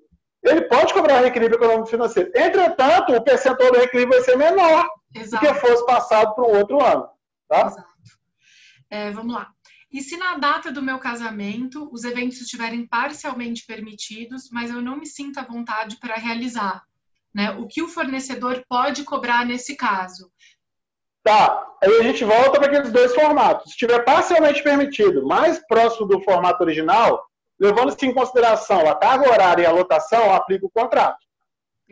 ele 0.42 0.62
pode 0.62 0.92
cobrar 0.92 1.20
reequilíbrio 1.20 1.56
econômico 1.56 1.86
financeiro. 1.86 2.30
Entretanto, 2.34 3.14
o 3.14 3.22
percentual 3.22 3.70
do 3.70 3.78
reequilíbrio 3.78 4.18
vai 4.18 4.24
ser 4.28 4.36
menor 4.36 4.88
Exato. 5.14 5.46
do 5.46 5.54
que 5.54 5.60
fosse 5.60 5.86
passado 5.86 6.34
para 6.34 6.44
um 6.44 6.58
outro 6.58 6.82
ano. 6.82 7.08
Tá? 7.48 7.66
Exato. 7.66 7.92
É, 8.90 9.10
vamos 9.12 9.34
lá. 9.34 9.48
E 9.92 10.00
se 10.00 10.16
na 10.16 10.38
data 10.38 10.72
do 10.72 10.82
meu 10.82 10.98
casamento 10.98 11.88
os 11.92 12.04
eventos 12.04 12.40
estiverem 12.40 12.86
parcialmente 12.86 13.66
permitidos, 13.66 14.48
mas 14.50 14.70
eu 14.70 14.80
não 14.80 14.96
me 14.96 15.06
sinto 15.06 15.38
à 15.38 15.44
vontade 15.44 15.98
para 16.00 16.14
realizar? 16.14 16.82
Né? 17.34 17.50
O 17.50 17.66
que 17.66 17.82
o 17.82 17.88
fornecedor 17.88 18.64
pode 18.68 19.04
cobrar 19.04 19.44
nesse 19.44 19.76
caso? 19.76 20.30
Tá, 21.22 21.66
aí 21.82 22.00
a 22.00 22.02
gente 22.02 22.24
volta 22.24 22.58
para 22.58 22.66
aqueles 22.66 22.90
dois 22.90 23.14
formatos. 23.14 23.64
Se 23.64 23.70
estiver 23.70 24.02
parcialmente 24.04 24.62
permitido, 24.62 25.26
mais 25.26 25.58
próximo 25.66 26.06
do 26.06 26.20
formato 26.22 26.62
original, 26.62 27.24
levando-se 27.60 28.04
em 28.06 28.14
consideração 28.14 28.88
a 28.88 28.96
carga 28.96 29.30
horária 29.30 29.62
e 29.62 29.66
a 29.66 29.72
lotação, 29.72 30.34
aplica 30.34 30.66
o 30.66 30.70
contrato. 30.70 31.18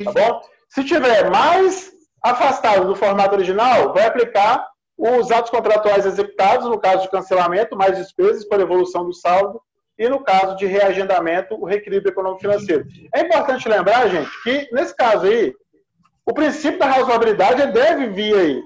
Tá 0.03 0.11
bom? 0.11 0.41
Se 0.69 0.83
tiver 0.85 1.31
mais 1.31 1.93
afastado 2.25 2.87
do 2.87 2.97
formato 2.97 3.35
original, 3.35 3.93
vai 3.93 4.07
aplicar 4.07 4.70
os 5.01 5.31
atos 5.31 5.51
contratuais 5.51 6.05
executados, 6.05 6.69
no 6.69 6.79
caso 6.79 7.03
de 7.03 7.11
cancelamento, 7.11 7.75
mais 7.75 7.97
despesas 7.97 8.47
por 8.47 8.61
evolução 8.61 9.07
do 9.07 9.15
saldo, 9.15 9.59
e 9.99 10.07
no 10.09 10.23
caso 10.23 10.57
de 10.57 10.67
reagendamento, 10.67 11.55
o 11.55 11.65
reequilíbrio 11.65 12.11
econômico-financeiro. 12.11 12.87
É 13.15 13.21
importante 13.21 13.67
lembrar, 13.67 14.09
gente, 14.09 14.31
que 14.43 14.69
nesse 14.73 14.95
caso 14.95 15.27
aí, 15.27 15.55
o 16.27 16.35
princípio 16.35 16.79
da 16.79 16.87
razoabilidade 16.87 17.73
deve 17.73 18.09
vir 18.09 18.35
aí. 18.35 18.63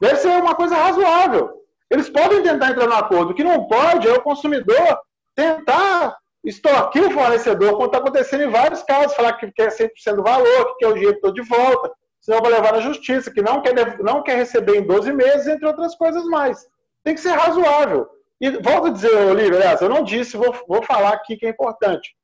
Deve 0.00 0.16
ser 0.16 0.28
uma 0.28 0.54
coisa 0.54 0.74
razoável. 0.74 1.50
Eles 1.90 2.08
podem 2.08 2.42
tentar 2.42 2.70
entrar 2.70 2.86
no 2.86 2.94
acordo. 2.94 3.32
O 3.32 3.34
que 3.34 3.44
não 3.44 3.66
pode 3.66 4.08
é 4.08 4.12
o 4.12 4.22
consumidor 4.22 4.98
tentar 5.34 6.16
extorquir 6.42 7.06
o 7.06 7.10
fornecedor, 7.10 7.72
como 7.72 7.84
está 7.84 7.98
acontecendo 7.98 8.44
em 8.44 8.50
vários 8.50 8.82
casos, 8.82 9.14
falar 9.14 9.34
que 9.34 9.52
quer 9.52 9.68
100% 9.68 10.16
do 10.16 10.22
valor, 10.22 10.66
que 10.68 10.78
quer 10.78 10.88
o 10.88 10.94
dinheiro 10.94 11.20
todo 11.20 11.34
de 11.34 11.42
volta, 11.42 11.90
senão 12.20 12.40
vai 12.40 12.52
levar 12.52 12.72
na 12.72 12.80
justiça, 12.80 13.30
que 13.30 13.42
não 13.42 13.62
quer, 13.62 13.98
não 14.02 14.22
quer 14.22 14.36
receber 14.36 14.76
em 14.76 14.86
12 14.86 15.12
meses, 15.12 15.46
entre 15.46 15.66
outras 15.66 15.94
coisas 15.94 16.24
mais. 16.24 16.66
Tem 17.02 17.14
que 17.14 17.20
ser 17.20 17.30
razoável. 17.32 18.08
E 18.40 18.50
volto 18.50 18.88
a 18.88 18.90
dizer, 18.90 19.14
Olívio, 19.14 19.56
aliás, 19.56 19.80
eu 19.80 19.88
não 19.88 20.02
disse, 20.02 20.36
vou, 20.36 20.54
vou 20.66 20.82
falar 20.82 21.12
aqui 21.12 21.36
que 21.36 21.46
é 21.46 21.50
importante. 21.50 22.14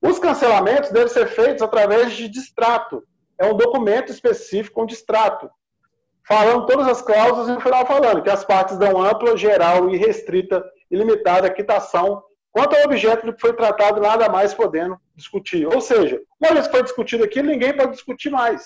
Os 0.00 0.18
cancelamentos 0.18 0.90
devem 0.90 1.08
ser 1.08 1.26
feitos 1.28 1.62
através 1.62 2.12
de 2.12 2.28
distrato. 2.28 3.02
É 3.38 3.46
um 3.46 3.56
documento 3.56 4.12
específico, 4.12 4.82
um 4.82 4.86
distrato. 4.86 5.50
Falando 6.26 6.66
todas 6.66 6.86
as 6.88 7.02
cláusulas 7.02 7.48
e 7.48 7.52
no 7.52 7.60
final 7.60 7.86
falando 7.86 8.22
que 8.22 8.30
as 8.30 8.44
partes 8.44 8.76
dão 8.76 9.00
ampla, 9.00 9.36
geral 9.36 9.88
e 9.90 9.96
restrita 9.96 10.64
e 10.90 10.96
limitada 10.96 11.50
quitação 11.50 12.22
quanto 12.50 12.74
ao 12.74 12.84
objeto 12.84 13.26
do 13.26 13.34
que 13.34 13.40
foi 13.40 13.52
tratado, 13.52 14.00
nada 14.00 14.28
mais 14.28 14.54
podendo 14.54 14.96
discutir. 15.14 15.66
Ou 15.66 15.80
seja, 15.80 16.20
uma 16.40 16.52
vez 16.52 16.66
que 16.66 16.72
foi 16.72 16.82
discutido 16.82 17.22
aqui, 17.22 17.42
ninguém 17.42 17.76
pode 17.76 17.92
discutir 17.92 18.30
mais. 18.30 18.64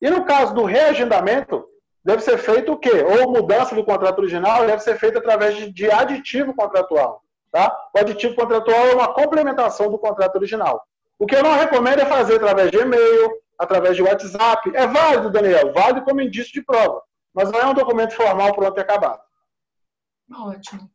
E 0.00 0.10
no 0.10 0.24
caso 0.24 0.54
do 0.54 0.64
reagendamento, 0.64 1.66
deve 2.04 2.22
ser 2.22 2.38
feito 2.38 2.72
o 2.72 2.78
quê? 2.78 3.04
Ou 3.20 3.32
mudança 3.32 3.74
do 3.74 3.84
contrato 3.84 4.18
original 4.18 4.66
deve 4.66 4.82
ser 4.82 4.98
feita 4.98 5.18
através 5.18 5.56
de, 5.56 5.72
de 5.72 5.90
aditivo 5.90 6.54
contratual. 6.54 7.22
Tá? 7.50 7.74
O 7.94 7.98
aditivo 7.98 8.34
contratual 8.34 8.86
é 8.86 8.94
uma 8.94 9.12
complementação 9.12 9.90
do 9.90 9.98
contrato 9.98 10.36
original. 10.36 10.82
O 11.18 11.26
que 11.26 11.34
eu 11.34 11.42
não 11.42 11.58
recomendo 11.58 12.00
é 12.00 12.06
fazer 12.06 12.36
através 12.36 12.70
de 12.70 12.78
e-mail, 12.78 13.30
através 13.58 13.96
de 13.96 14.02
WhatsApp. 14.02 14.70
É 14.74 14.86
válido, 14.86 15.30
Daniel, 15.30 15.72
válido 15.72 16.02
como 16.02 16.20
indício 16.20 16.52
de 16.52 16.62
prova, 16.62 17.02
mas 17.34 17.50
não 17.50 17.60
é 17.60 17.66
um 17.66 17.74
documento 17.74 18.14
formal 18.14 18.54
pronto 18.54 18.78
e 18.78 18.80
acabado. 18.80 19.20
Ótimo. 20.32 20.88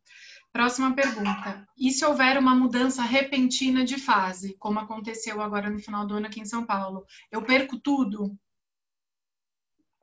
Próxima 0.53 0.93
pergunta. 0.95 1.67
E 1.75 1.91
se 1.91 2.05
houver 2.05 2.37
uma 2.37 2.53
mudança 2.53 3.01
repentina 3.01 3.83
de 3.83 3.97
fase, 3.97 4.55
como 4.59 4.79
aconteceu 4.79 5.41
agora 5.41 5.67
no 5.67 5.79
final 5.79 6.05
do 6.05 6.15
ano 6.15 6.27
aqui 6.27 6.39
em 6.39 6.45
São 6.45 6.63
Paulo? 6.63 7.05
Eu 7.31 7.41
perco 7.41 7.79
tudo? 7.79 8.37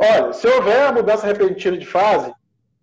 Olha, 0.00 0.32
se 0.32 0.46
houver 0.48 0.86
a 0.86 0.92
mudança 0.92 1.26
repentina 1.26 1.76
de 1.76 1.84
fase, 1.84 2.32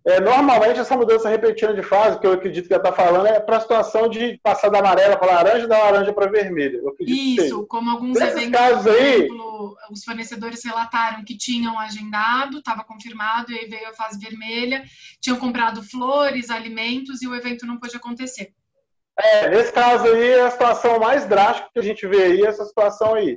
é, 0.06 0.20
normalmente 0.20 0.78
essa 0.78 0.96
mudança 0.96 1.28
repentina 1.28 1.74
de 1.74 1.82
fase, 1.82 2.18
que 2.20 2.26
eu 2.26 2.32
acredito 2.32 2.68
que 2.68 2.72
ela 2.72 2.82
está 2.82 2.94
falando, 2.94 3.26
é 3.26 3.40
para 3.40 3.56
a 3.56 3.60
situação 3.60 4.08
de 4.08 4.38
passar 4.40 4.68
da 4.70 4.78
amarela 4.78 5.16
para 5.16 5.34
laranja 5.34 5.64
e 5.64 5.68
da 5.68 5.78
laranja 5.78 6.12
para 6.12 6.30
vermelha. 6.30 6.80
Isso, 7.00 7.66
como 7.66 7.90
alguns 7.90 8.16
Nesses 8.18 8.36
eventos, 8.36 8.60
casos 8.60 8.84
por 8.84 8.92
aí, 8.92 9.14
exemplo, 9.14 9.76
os 9.90 10.04
fornecedores 10.04 10.64
relataram 10.64 11.24
que 11.24 11.36
tinham 11.36 11.76
agendado, 11.76 12.58
estava 12.58 12.84
confirmado, 12.84 13.50
e 13.50 13.58
aí 13.58 13.66
veio 13.66 13.88
a 13.88 13.92
fase 13.92 14.18
vermelha, 14.18 14.84
tinham 15.20 15.38
comprado 15.38 15.82
flores, 15.82 16.50
alimentos, 16.50 17.20
e 17.20 17.26
o 17.26 17.34
evento 17.34 17.66
não 17.66 17.78
pôde 17.78 17.96
acontecer. 17.96 18.52
É, 19.18 19.50
nesse 19.50 19.72
caso 19.72 20.06
aí, 20.06 20.28
é 20.30 20.42
a 20.42 20.50
situação 20.50 21.00
mais 21.00 21.26
drástica 21.26 21.68
que 21.72 21.80
a 21.80 21.82
gente 21.82 22.06
vê 22.06 22.22
aí, 22.22 22.42
essa 22.42 22.64
situação 22.64 23.14
aí. 23.14 23.36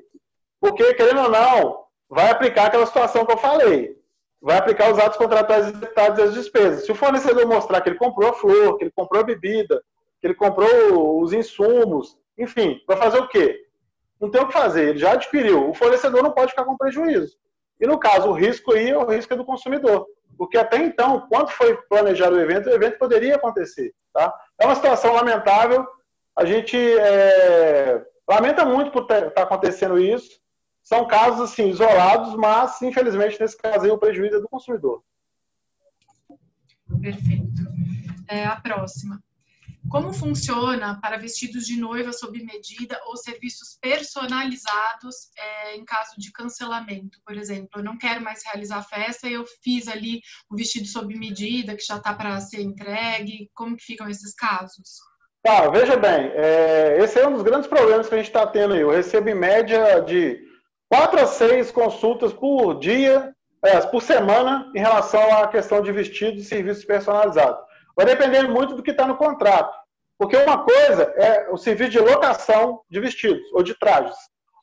Porque, 0.59 0.93
querendo 0.93 1.21
ou 1.21 1.29
não, 1.29 1.80
vai 2.11 2.29
aplicar 2.29 2.65
aquela 2.65 2.85
situação 2.85 3.25
que 3.25 3.31
eu 3.31 3.37
falei. 3.37 3.97
Vai 4.41 4.57
aplicar 4.57 4.91
os 4.91 4.99
atos 4.99 5.17
contratuais 5.17 5.67
executados 5.67 6.19
e 6.19 6.21
as 6.23 6.33
despesas. 6.33 6.85
Se 6.85 6.91
o 6.91 6.95
fornecedor 6.95 7.47
mostrar 7.47 7.79
que 7.79 7.87
ele 7.87 7.97
comprou 7.97 8.29
a 8.29 8.33
flor, 8.33 8.77
que 8.77 8.83
ele 8.83 8.91
comprou 8.93 9.21
a 9.21 9.25
bebida, 9.25 9.81
que 10.19 10.27
ele 10.27 10.33
comprou 10.33 11.21
os 11.21 11.31
insumos, 11.31 12.17
enfim, 12.37 12.81
vai 12.85 12.97
fazer 12.97 13.19
o 13.19 13.29
quê? 13.29 13.65
Não 14.19 14.29
tem 14.29 14.41
o 14.41 14.47
que 14.47 14.53
fazer, 14.53 14.89
ele 14.89 14.99
já 14.99 15.13
adquiriu. 15.13 15.69
O 15.69 15.73
fornecedor 15.73 16.21
não 16.21 16.31
pode 16.31 16.51
ficar 16.51 16.65
com 16.65 16.75
prejuízo. 16.75 17.37
E 17.79 17.87
no 17.87 17.97
caso, 17.97 18.29
o 18.29 18.33
risco 18.33 18.73
aí 18.73 18.89
é 18.89 18.97
o 18.97 19.05
risco 19.05 19.35
do 19.35 19.45
consumidor. 19.45 20.05
Porque 20.37 20.57
até 20.57 20.77
então, 20.77 21.27
quando 21.29 21.49
foi 21.49 21.75
planejado 21.89 22.35
o 22.35 22.41
evento, 22.41 22.67
o 22.67 22.73
evento 22.73 22.97
poderia 22.97 23.35
acontecer. 23.35 23.93
Tá? 24.13 24.33
É 24.59 24.65
uma 24.65 24.75
situação 24.75 25.13
lamentável. 25.13 25.87
A 26.35 26.43
gente 26.45 26.77
é, 26.77 28.03
lamenta 28.29 28.65
muito 28.65 28.91
por 28.91 29.03
estar 29.03 29.31
tá 29.31 29.43
acontecendo 29.43 29.97
isso. 29.97 30.41
São 30.83 31.07
casos 31.07 31.51
assim, 31.51 31.69
isolados, 31.69 32.35
mas 32.35 32.81
infelizmente 32.81 33.39
nesse 33.39 33.57
caso 33.57 33.85
aí 33.85 33.91
o 33.91 33.97
prejuízo 33.97 34.37
é 34.37 34.39
do 34.39 34.49
consumidor. 34.49 35.03
Perfeito. 37.01 37.61
É, 38.27 38.45
a 38.45 38.55
próxima. 38.55 39.21
Como 39.89 40.13
funciona 40.13 40.99
para 41.01 41.17
vestidos 41.17 41.65
de 41.65 41.77
noiva 41.77 42.13
sob 42.13 42.41
medida 42.43 42.99
ou 43.07 43.17
serviços 43.17 43.77
personalizados 43.81 45.29
é, 45.37 45.75
em 45.75 45.83
caso 45.83 46.13
de 46.17 46.31
cancelamento? 46.31 47.19
Por 47.25 47.35
exemplo, 47.35 47.69
eu 47.75 47.83
não 47.83 47.97
quero 47.97 48.21
mais 48.21 48.41
realizar 48.45 48.77
a 48.77 48.83
festa 48.83 49.27
e 49.27 49.33
eu 49.33 49.43
fiz 49.63 49.87
ali 49.87 50.21
o 50.49 50.55
vestido 50.55 50.87
sob 50.87 51.13
medida 51.17 51.75
que 51.75 51.83
já 51.83 51.97
está 51.97 52.13
para 52.13 52.39
ser 52.39 52.61
entregue. 52.61 53.49
Como 53.53 53.75
que 53.75 53.83
ficam 53.83 54.07
esses 54.07 54.33
casos? 54.33 54.99
Tá, 55.43 55.67
veja 55.69 55.97
bem, 55.97 56.31
é, 56.35 56.97
esse 56.99 57.19
é 57.19 57.27
um 57.27 57.33
dos 57.33 57.41
grandes 57.41 57.67
problemas 57.67 58.07
que 58.07 58.13
a 58.13 58.17
gente 58.17 58.27
está 58.27 58.45
tendo 58.45 58.75
aí. 58.75 58.81
Eu 58.81 58.91
recebo 58.91 59.27
em 59.27 59.35
média 59.35 59.99
de 60.01 60.39
quatro 60.91 61.21
a 61.21 61.25
seis 61.25 61.71
consultas 61.71 62.33
por 62.33 62.77
dia, 62.77 63.33
é, 63.63 63.79
por 63.79 64.01
semana, 64.01 64.69
em 64.75 64.79
relação 64.79 65.21
à 65.37 65.47
questão 65.47 65.81
de 65.81 65.89
vestidos 65.89 66.41
e 66.41 66.45
serviços 66.45 66.83
personalizados. 66.83 67.61
Vai 67.95 68.05
depender 68.05 68.43
muito 68.49 68.75
do 68.75 68.83
que 68.83 68.91
está 68.91 69.07
no 69.07 69.15
contrato. 69.15 69.73
Porque 70.19 70.35
uma 70.35 70.65
coisa 70.65 71.03
é 71.15 71.49
o 71.49 71.55
serviço 71.55 71.91
de 71.91 71.99
locação 71.99 72.81
de 72.89 72.99
vestidos 72.99 73.41
ou 73.53 73.63
de 73.63 73.73
trajes. 73.79 74.17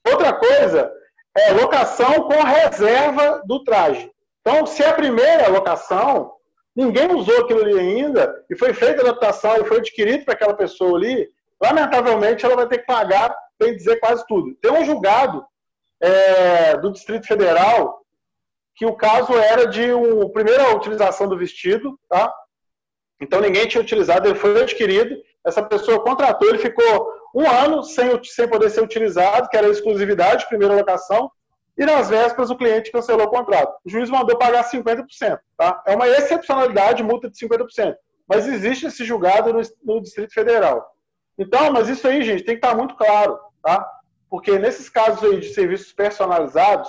Outra 0.07 0.35
coisa 0.35 0.93
é 1.35 1.53
locação 1.55 2.29
com 2.29 2.43
reserva 2.43 3.43
do 3.47 3.65
traje. 3.65 4.11
Então, 4.43 4.67
se 4.67 4.83
é 4.83 4.91
a 4.91 4.95
primeira 4.95 5.49
locação, 5.49 6.33
ninguém 6.77 7.11
usou 7.11 7.41
aquilo 7.41 7.63
ali 7.63 7.79
ainda, 7.79 8.45
e 8.51 8.57
foi 8.57 8.75
feita 8.75 9.01
a 9.01 9.05
adaptação 9.09 9.57
e 9.57 9.65
foi 9.65 9.79
adquirido 9.79 10.27
para 10.27 10.35
aquela 10.35 10.55
pessoa 10.55 10.99
ali, 10.99 11.27
lamentavelmente 11.63 12.45
ela 12.45 12.55
vai 12.55 12.67
ter 12.67 12.79
que 12.79 12.87
pagar, 12.87 13.35
bem 13.59 13.75
dizer, 13.75 13.99
quase 13.99 14.27
tudo. 14.27 14.55
Tem 14.61 14.71
um 14.71 14.85
julgado 14.85 15.43
é, 16.01 16.77
do 16.77 16.93
Distrito 16.93 17.27
Federal 17.27 17.99
que 18.79 18.87
o 18.87 18.95
caso 18.95 19.37
era 19.37 19.67
de 19.67 19.93
uma 19.93 20.31
primeira 20.31 20.73
utilização 20.75 21.29
do 21.29 21.37
vestido, 21.37 21.99
tá? 22.09 22.33
Então 23.21 23.41
ninguém 23.41 23.67
tinha 23.67 23.83
utilizado, 23.83 24.29
ele 24.29 24.39
foi 24.39 24.63
adquirido, 24.63 25.17
essa 25.45 25.61
pessoa 25.61 26.03
contratou, 26.05 26.49
ele 26.49 26.59
ficou 26.59 27.13
um 27.35 27.45
ano 27.45 27.83
sem, 27.83 28.23
sem 28.23 28.49
poder 28.49 28.71
ser 28.71 28.81
utilizado, 28.81 29.49
que 29.49 29.57
era 29.57 29.69
exclusividade, 29.69 30.47
primeira 30.47 30.77
locação, 30.77 31.29
e 31.77 31.85
nas 31.85 32.09
vésperas 32.09 32.51
o 32.51 32.57
cliente 32.57 32.93
cancelou 32.93 33.27
o 33.27 33.31
contrato. 33.31 33.73
O 33.85 33.91
juiz 33.91 34.09
mandou 34.09 34.39
pagar 34.39 34.65
50%. 34.65 35.39
Tá? 35.57 35.83
É 35.87 35.97
uma 35.97 36.09
excepcionalidade, 36.09 37.03
multa 37.03 37.29
de 37.29 37.37
50%. 37.39 37.95
Mas 38.29 38.47
existe 38.47 38.87
esse 38.87 39.05
julgado 39.05 39.53
no, 39.53 39.61
no 39.85 40.03
Distrito 40.03 40.33
Federal. 40.33 40.87
Então, 41.37 41.73
mas 41.73 41.89
isso 41.89 42.07
aí, 42.07 42.23
gente, 42.23 42.45
tem 42.45 42.59
que 42.59 42.65
estar 42.65 42.77
muito 42.77 42.97
claro, 42.97 43.39
tá? 43.63 43.89
Porque 44.29 44.59
nesses 44.59 44.89
casos 44.89 45.23
aí 45.25 45.41
de 45.41 45.53
serviços 45.53 45.93
personalizados, 45.93 46.89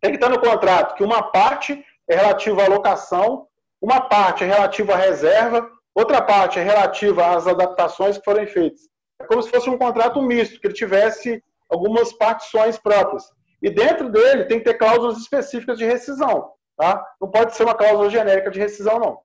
tem 0.00 0.10
que 0.10 0.16
estar 0.16 0.28
no 0.28 0.40
contrato 0.40 0.94
que 0.94 1.04
uma 1.04 1.22
parte 1.30 1.84
é 2.08 2.16
relativa 2.16 2.64
à 2.64 2.68
locação 2.68 3.48
uma 3.80 4.00
parte 4.00 4.44
é 4.44 4.46
relativa 4.46 4.94
à 4.94 4.96
reserva, 4.96 5.70
outra 5.94 6.22
parte 6.22 6.58
é 6.58 6.62
relativa 6.62 7.36
às 7.36 7.46
adaptações 7.46 8.18
que 8.18 8.24
forem 8.24 8.46
feitas. 8.46 8.80
É 9.20 9.24
como 9.24 9.42
se 9.42 9.50
fosse 9.50 9.68
um 9.68 9.78
contrato 9.78 10.20
misto, 10.22 10.60
que 10.60 10.66
ele 10.66 10.74
tivesse 10.74 11.42
algumas 11.68 12.12
partições 12.12 12.78
próprias. 12.78 13.24
E 13.62 13.70
dentro 13.70 14.10
dele 14.10 14.44
tem 14.44 14.58
que 14.58 14.64
ter 14.64 14.74
cláusulas 14.74 15.18
específicas 15.18 15.78
de 15.78 15.84
rescisão. 15.84 16.52
Tá? 16.76 17.02
Não 17.20 17.30
pode 17.30 17.54
ser 17.54 17.64
uma 17.64 17.74
cláusula 17.74 18.10
genérica 18.10 18.50
de 18.50 18.60
rescisão, 18.60 18.98
não. 18.98 19.20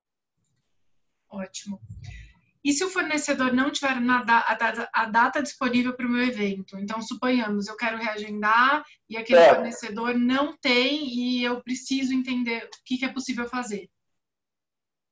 Ótimo. 1.29 1.79
E 2.63 2.73
se 2.73 2.83
o 2.83 2.89
fornecedor 2.89 3.51
não 3.51 3.71
tiver 3.71 3.93
a 3.93 4.23
data, 4.23 4.89
a 4.93 5.05
data 5.05 5.41
disponível 5.41 5.93
para 5.93 6.05
o 6.05 6.09
meu 6.09 6.23
evento? 6.23 6.77
Então, 6.77 7.01
suponhamos, 7.01 7.67
eu 7.67 7.75
quero 7.75 7.97
reagendar 7.97 8.83
e 9.09 9.17
aquele 9.17 9.39
é. 9.39 9.53
fornecedor 9.55 10.13
não 10.13 10.55
tem 10.57 11.07
e 11.07 11.43
eu 11.43 11.61
preciso 11.61 12.13
entender 12.13 12.65
o 12.65 12.69
que, 12.85 12.97
que 12.97 13.05
é 13.05 13.11
possível 13.11 13.47
fazer. 13.47 13.89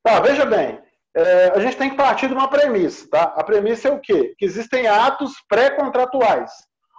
Tá, 0.04 0.20
veja 0.20 0.46
bem, 0.46 0.80
é, 1.16 1.52
a 1.56 1.60
gente 1.60 1.76
tem 1.76 1.90
que 1.90 1.98
partir 1.98 2.28
de 2.28 2.34
uma 2.34 2.48
premissa, 2.48 3.10
tá? 3.10 3.24
A 3.36 3.44
premissa 3.44 3.88
é 3.88 3.92
o 3.92 4.00
quê? 4.00 4.36
Que 4.38 4.46
existem 4.46 4.88
atos 4.88 5.34
pré-contratuais. 5.48 6.52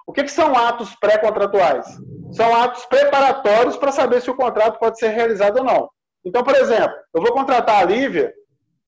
O 0.06 0.12
que, 0.12 0.24
que 0.24 0.30
são 0.32 0.56
atos 0.56 0.94
pré-contratuais? 0.96 1.86
São 2.32 2.54
atos 2.56 2.84
preparatórios 2.86 3.76
para 3.76 3.92
saber 3.92 4.20
se 4.20 4.30
o 4.30 4.36
contrato 4.36 4.78
pode 4.80 4.98
ser 4.98 5.10
realizado 5.10 5.58
ou 5.58 5.64
não. 5.64 5.88
Então, 6.24 6.42
por 6.42 6.54
exemplo, 6.56 6.94
eu 7.14 7.22
vou 7.22 7.32
contratar 7.32 7.80
a 7.80 7.84
Lívia 7.84 8.32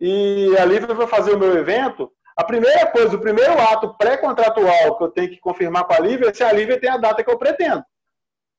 e 0.05 0.57
a 0.59 0.65
Lívia 0.65 0.93
vai 0.93 1.07
fazer 1.07 1.33
o 1.33 1.39
meu 1.39 1.57
evento. 1.57 2.11
A 2.37 2.43
primeira 2.43 2.87
coisa, 2.87 3.15
o 3.15 3.21
primeiro 3.21 3.53
ato 3.53 3.97
pré-contratual 3.97 4.99
que 4.99 5.05
eu 5.05 5.09
tenho 5.09 5.31
que 5.31 5.39
confirmar 5.39 5.85
com 5.85 5.93
a 5.93 6.01
Lívia 6.01 6.31
é 6.31 6.35
se 6.35 6.43
a 6.43 6.53
Lívia 6.53 6.81
tem 6.81 6.91
a 6.91 6.97
data 6.97 7.23
que 7.23 7.31
eu 7.31 7.39
pretendo. 7.39 7.85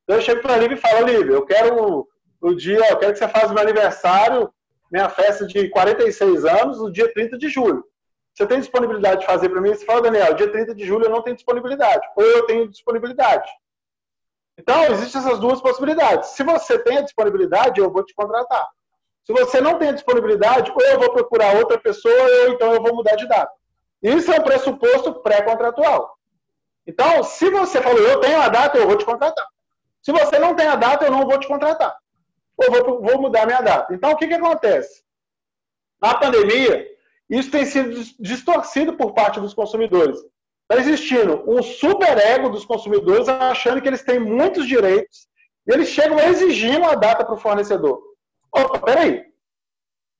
Então 0.04 0.16
eu 0.16 0.22
chego 0.22 0.41
para 0.41 0.54
a 0.54 0.58
Lívia 0.58 0.76
e 0.76 0.80
falo, 0.80 1.06
Lívia, 1.06 1.34
eu 1.34 1.46
quero 1.46 2.08
o 2.39 2.54
dia, 2.54 2.89
eu 2.89 2.98
quero 2.98 3.12
que 3.12 3.20
você 3.20 3.28
faça 3.28 3.48
o 3.48 3.54
meu 3.54 3.62
aniversário 3.62 4.50
minha 4.89 5.10
festa 5.10 5.46
de 5.46 5.68
46 5.70 6.46
anos 6.46 6.80
no 6.80 6.89
dia 6.89 7.12
30 7.12 7.38
de 7.38 7.50
julho. 7.50 7.84
Você 8.34 8.46
tem 8.46 8.60
disponibilidade 8.60 9.22
de 9.22 9.26
fazer 9.26 9.50
para 9.50 9.60
mim? 9.60 9.74
Você 9.74 9.84
fala, 9.86 10.04
Daniel, 10.04 10.36
dia 10.36 10.50
30 10.50 10.74
de 10.74 10.86
julho 10.86 11.06
eu 11.06 11.10
não 11.10 11.24
tenho 11.24 11.36
disponibilidade. 11.36 12.08
Ou 12.16 12.24
eu 12.24 12.46
tenho 12.46 12.70
disponibilidade. 12.70 13.52
Então, 14.58 14.86
existem 14.86 15.20
essas 15.20 15.39
duas 15.39 15.60
possibilidades. 15.62 16.30
Se 16.30 16.44
você 16.44 16.80
tem 16.80 17.00
a 17.00 17.02
disponibilidade, 17.02 17.82
eu 17.82 17.91
vou 17.91 18.06
te 18.06 18.14
contratar. 18.14 18.70
Se 19.24 19.34
você 19.34 19.62
não 19.62 19.80
tem 19.80 19.94
disponibilidade, 19.94 20.72
ou 20.72 20.82
eu 20.82 21.00
vou 21.00 21.14
procurar 21.14 21.56
outra 21.56 21.80
pessoa, 21.80 22.14
ou 22.14 22.50
então 22.50 22.74
eu 22.74 22.82
vou 22.82 22.96
mudar 22.96 23.16
de 23.16 23.28
data. 23.28 23.52
Isso 24.02 24.32
é 24.32 24.40
um 24.40 24.44
pressuposto 24.44 25.22
pré-contratual. 25.22 26.18
Então, 26.86 27.24
se 27.24 27.50
você 27.50 27.82
falou, 27.82 28.00
eu 28.00 28.20
tenho 28.20 28.42
a 28.42 28.50
data, 28.50 28.78
eu 28.78 28.88
vou 28.88 28.98
te 28.98 29.06
contratar. 29.06 29.46
Se 30.02 30.12
você 30.12 30.38
não 30.38 30.54
tem 30.54 30.68
a 30.68 30.76
data, 30.76 31.06
eu 31.06 31.12
não 31.12 31.26
vou 31.26 31.40
te 31.40 31.48
contratar 31.48 31.96
ou 32.58 32.72
vou, 32.72 33.02
vou 33.02 33.22
mudar 33.22 33.46
minha 33.46 33.62
data. 33.62 33.94
Então, 33.94 34.12
o 34.12 34.16
que, 34.16 34.28
que 34.28 34.34
acontece? 34.34 35.04
Na 36.02 36.16
pandemia, 36.16 36.88
isso 37.30 37.52
tem 37.52 37.66
sido 37.66 38.04
distorcido 38.20 38.94
por 38.94 39.14
parte 39.14 39.40
dos 39.40 39.54
consumidores. 39.54 40.20
Está 40.70 40.82
existindo 40.82 41.44
um 41.48 41.62
superego 41.62 42.50
dos 42.50 42.66
consumidores 42.66 43.28
achando 43.28 43.82
que 43.82 43.88
eles 43.88 44.04
têm 44.04 44.20
muitos 44.20 44.68
direitos 44.68 45.28
e 45.68 45.74
eles 45.74 45.90
chegam 45.90 46.20
exigindo 46.20 46.86
a 46.86 46.96
data 46.96 47.26
para 47.26 47.36
o 47.36 47.40
fornecedor. 47.40 48.02
Opa, 48.56 48.80
peraí. 48.80 49.26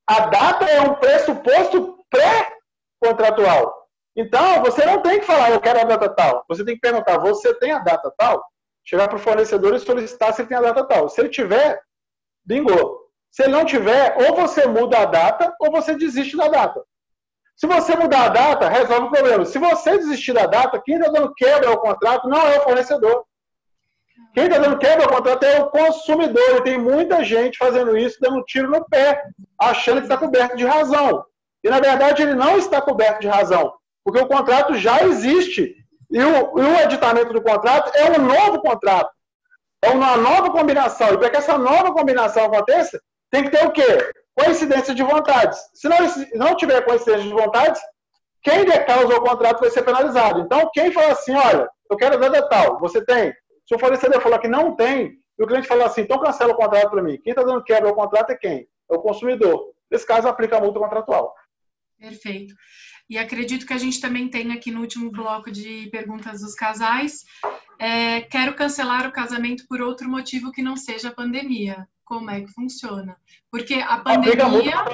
A 0.07 0.27
data 0.27 0.65
é 0.65 0.81
um 0.81 0.95
pressuposto 0.95 2.03
pré-contratual. 2.09 3.88
Então, 4.15 4.61
você 4.61 4.86
não 4.86 5.01
tem 5.01 5.19
que 5.19 5.25
falar, 5.25 5.51
eu 5.51 5.61
quero 5.61 5.79
a 5.81 5.84
data 5.84 6.09
tal. 6.09 6.45
Você 6.47 6.63
tem 6.63 6.75
que 6.75 6.81
perguntar, 6.81 7.17
você 7.19 7.53
tem 7.55 7.71
a 7.71 7.79
data 7.79 8.13
tal? 8.17 8.43
Chegar 8.84 9.07
para 9.07 9.15
o 9.15 9.19
fornecedor 9.19 9.73
e 9.73 9.79
solicitar 9.79 10.34
se 10.34 10.41
ele 10.41 10.49
tem 10.49 10.57
a 10.57 10.61
data 10.61 10.84
tal. 10.86 11.09
Se 11.09 11.21
ele 11.21 11.29
tiver, 11.29 11.81
Bingo. 12.45 13.01
Se 13.31 13.43
ele 13.43 13.53
não 13.53 13.65
tiver, 13.65 14.15
ou 14.21 14.36
você 14.36 14.67
muda 14.67 14.99
a 14.99 15.05
data, 15.05 15.55
ou 15.59 15.71
você 15.71 15.95
desiste 15.95 16.38
da 16.38 16.47
data. 16.47 16.84
Se 17.55 17.65
você 17.65 17.95
mudar 17.95 18.25
a 18.25 18.29
data, 18.29 18.69
resolve 18.69 19.07
o 19.07 19.11
problema. 19.11 19.45
Se 19.45 19.57
você 19.57 19.97
desistir 19.97 20.34
da 20.34 20.45
data, 20.45 20.81
quem 20.84 20.95
está 20.97 21.09
dando 21.09 21.34
quebra 21.34 21.69
ao 21.69 21.79
contrato 21.79 22.27
não 22.27 22.47
é 22.47 22.59
o 22.59 22.63
fornecedor. 22.63 23.25
Quem 24.34 24.45
está 24.45 24.57
dando 24.57 24.78
quebra 24.78 25.07
contrato 25.07 25.43
é 25.43 25.61
o 25.61 25.70
consumidor. 25.70 26.57
E 26.57 26.64
tem 26.64 26.78
muita 26.78 27.24
gente 27.24 27.57
fazendo 27.57 27.97
isso, 27.97 28.18
dando 28.20 28.38
um 28.38 28.43
tiro 28.43 28.70
no 28.70 28.84
pé, 28.86 29.24
achando 29.59 29.97
que 29.97 30.03
está 30.03 30.18
coberto 30.18 30.55
de 30.55 30.66
razão. 30.66 31.24
E, 31.64 31.70
na 31.70 31.80
verdade, 31.80 32.24
ele 32.24 32.34
não 32.34 32.57
está 32.57 32.82
coberto 32.82 33.22
de 33.22 33.28
razão, 33.28 33.74
porque 34.03 34.20
o 34.20 34.28
contrato 34.28 34.76
já 34.76 35.03
existe. 35.03 35.76
E 36.11 36.20
o, 36.20 36.59
e 36.59 36.61
o 36.61 36.80
editamento 36.82 37.34
do 37.34 37.41
contrato 37.41 37.91
é 37.95 38.11
um 38.11 38.24
novo 38.24 38.61
contrato. 38.61 39.11
É 39.82 39.89
uma 39.89 40.18
nova 40.18 40.51
combinação. 40.51 41.14
E 41.14 41.18
para 41.18 41.30
que 41.30 41.38
essa 41.38 41.57
nova 41.57 41.93
combinação 41.93 42.45
aconteça, 42.45 42.99
tem 43.32 43.43
que 43.43 43.49
ter 43.49 43.66
o 43.66 43.72
quê? 43.72 44.14
Coincidência 44.36 44.93
de 44.93 45.03
vontades. 45.03 45.59
Se 45.74 45.88
não, 45.88 45.97
não 46.36 46.55
tiver 46.55 46.82
coincidência 46.82 47.24
de 47.24 47.34
vontades, 47.34 47.82
quem 48.43 48.66
decausa 48.66 49.16
o 49.16 49.22
contrato 49.22 49.61
vai 49.61 49.70
ser 49.70 49.84
penalizado. 49.84 50.41
Então, 50.41 50.70
quem 50.74 50.91
fala 50.91 51.14
assim, 51.14 51.36
olha, 51.36 51.68
eu 51.89 51.97
quero 51.97 52.20
data 52.20 52.47
tal, 52.49 52.80
você 52.80 53.03
tem. 53.03 53.34
Se 53.66 53.76
o 53.76 53.80
fornecedor 53.80 54.22
falar 54.22 54.39
que 54.39 54.47
não 54.47 54.76
tem, 54.76 55.20
e 55.38 55.43
o 55.43 55.47
cliente 55.47 55.68
falar 55.68 55.86
assim, 55.86 56.01
então 56.01 56.20
cancela 56.20 56.53
o 56.53 56.57
contrato 56.57 56.91
para 56.91 57.03
mim. 57.03 57.20
Quem 57.22 57.32
está 57.32 57.43
dando 57.43 57.64
quebra 57.64 57.89
ao 57.89 57.95
contrato 57.95 58.32
é 58.32 58.36
quem? 58.36 58.68
É 58.91 58.95
o 58.95 59.01
consumidor. 59.01 59.74
Nesse 59.89 60.05
caso, 60.05 60.28
aplica 60.28 60.57
a 60.57 60.61
multa 60.61 60.80
contratual. 60.80 61.34
Perfeito. 61.99 62.53
E 63.09 63.18
acredito 63.18 63.66
que 63.66 63.74
a 63.74 63.78
gente 63.78 63.99
também 63.99 64.30
tem 64.30 64.51
aqui 64.51 64.72
no 64.72 64.82
último 64.82 65.11
bloco 65.11 65.51
de 65.51 65.89
perguntas 65.91 66.41
dos 66.41 66.55
casais. 66.55 67.24
É, 67.80 68.22
quero 68.22 68.55
cancelar 68.55 69.07
o 69.07 69.11
casamento 69.11 69.66
por 69.68 69.82
outro 69.82 70.09
motivo 70.09 70.51
que 70.51 70.61
não 70.61 70.76
seja 70.76 71.09
a 71.09 71.14
pandemia. 71.14 71.88
Como 72.03 72.30
é 72.30 72.41
que 72.41 72.51
funciona? 72.51 73.18
Porque 73.51 73.76
a 73.76 73.97
pandemia. 73.97 74.86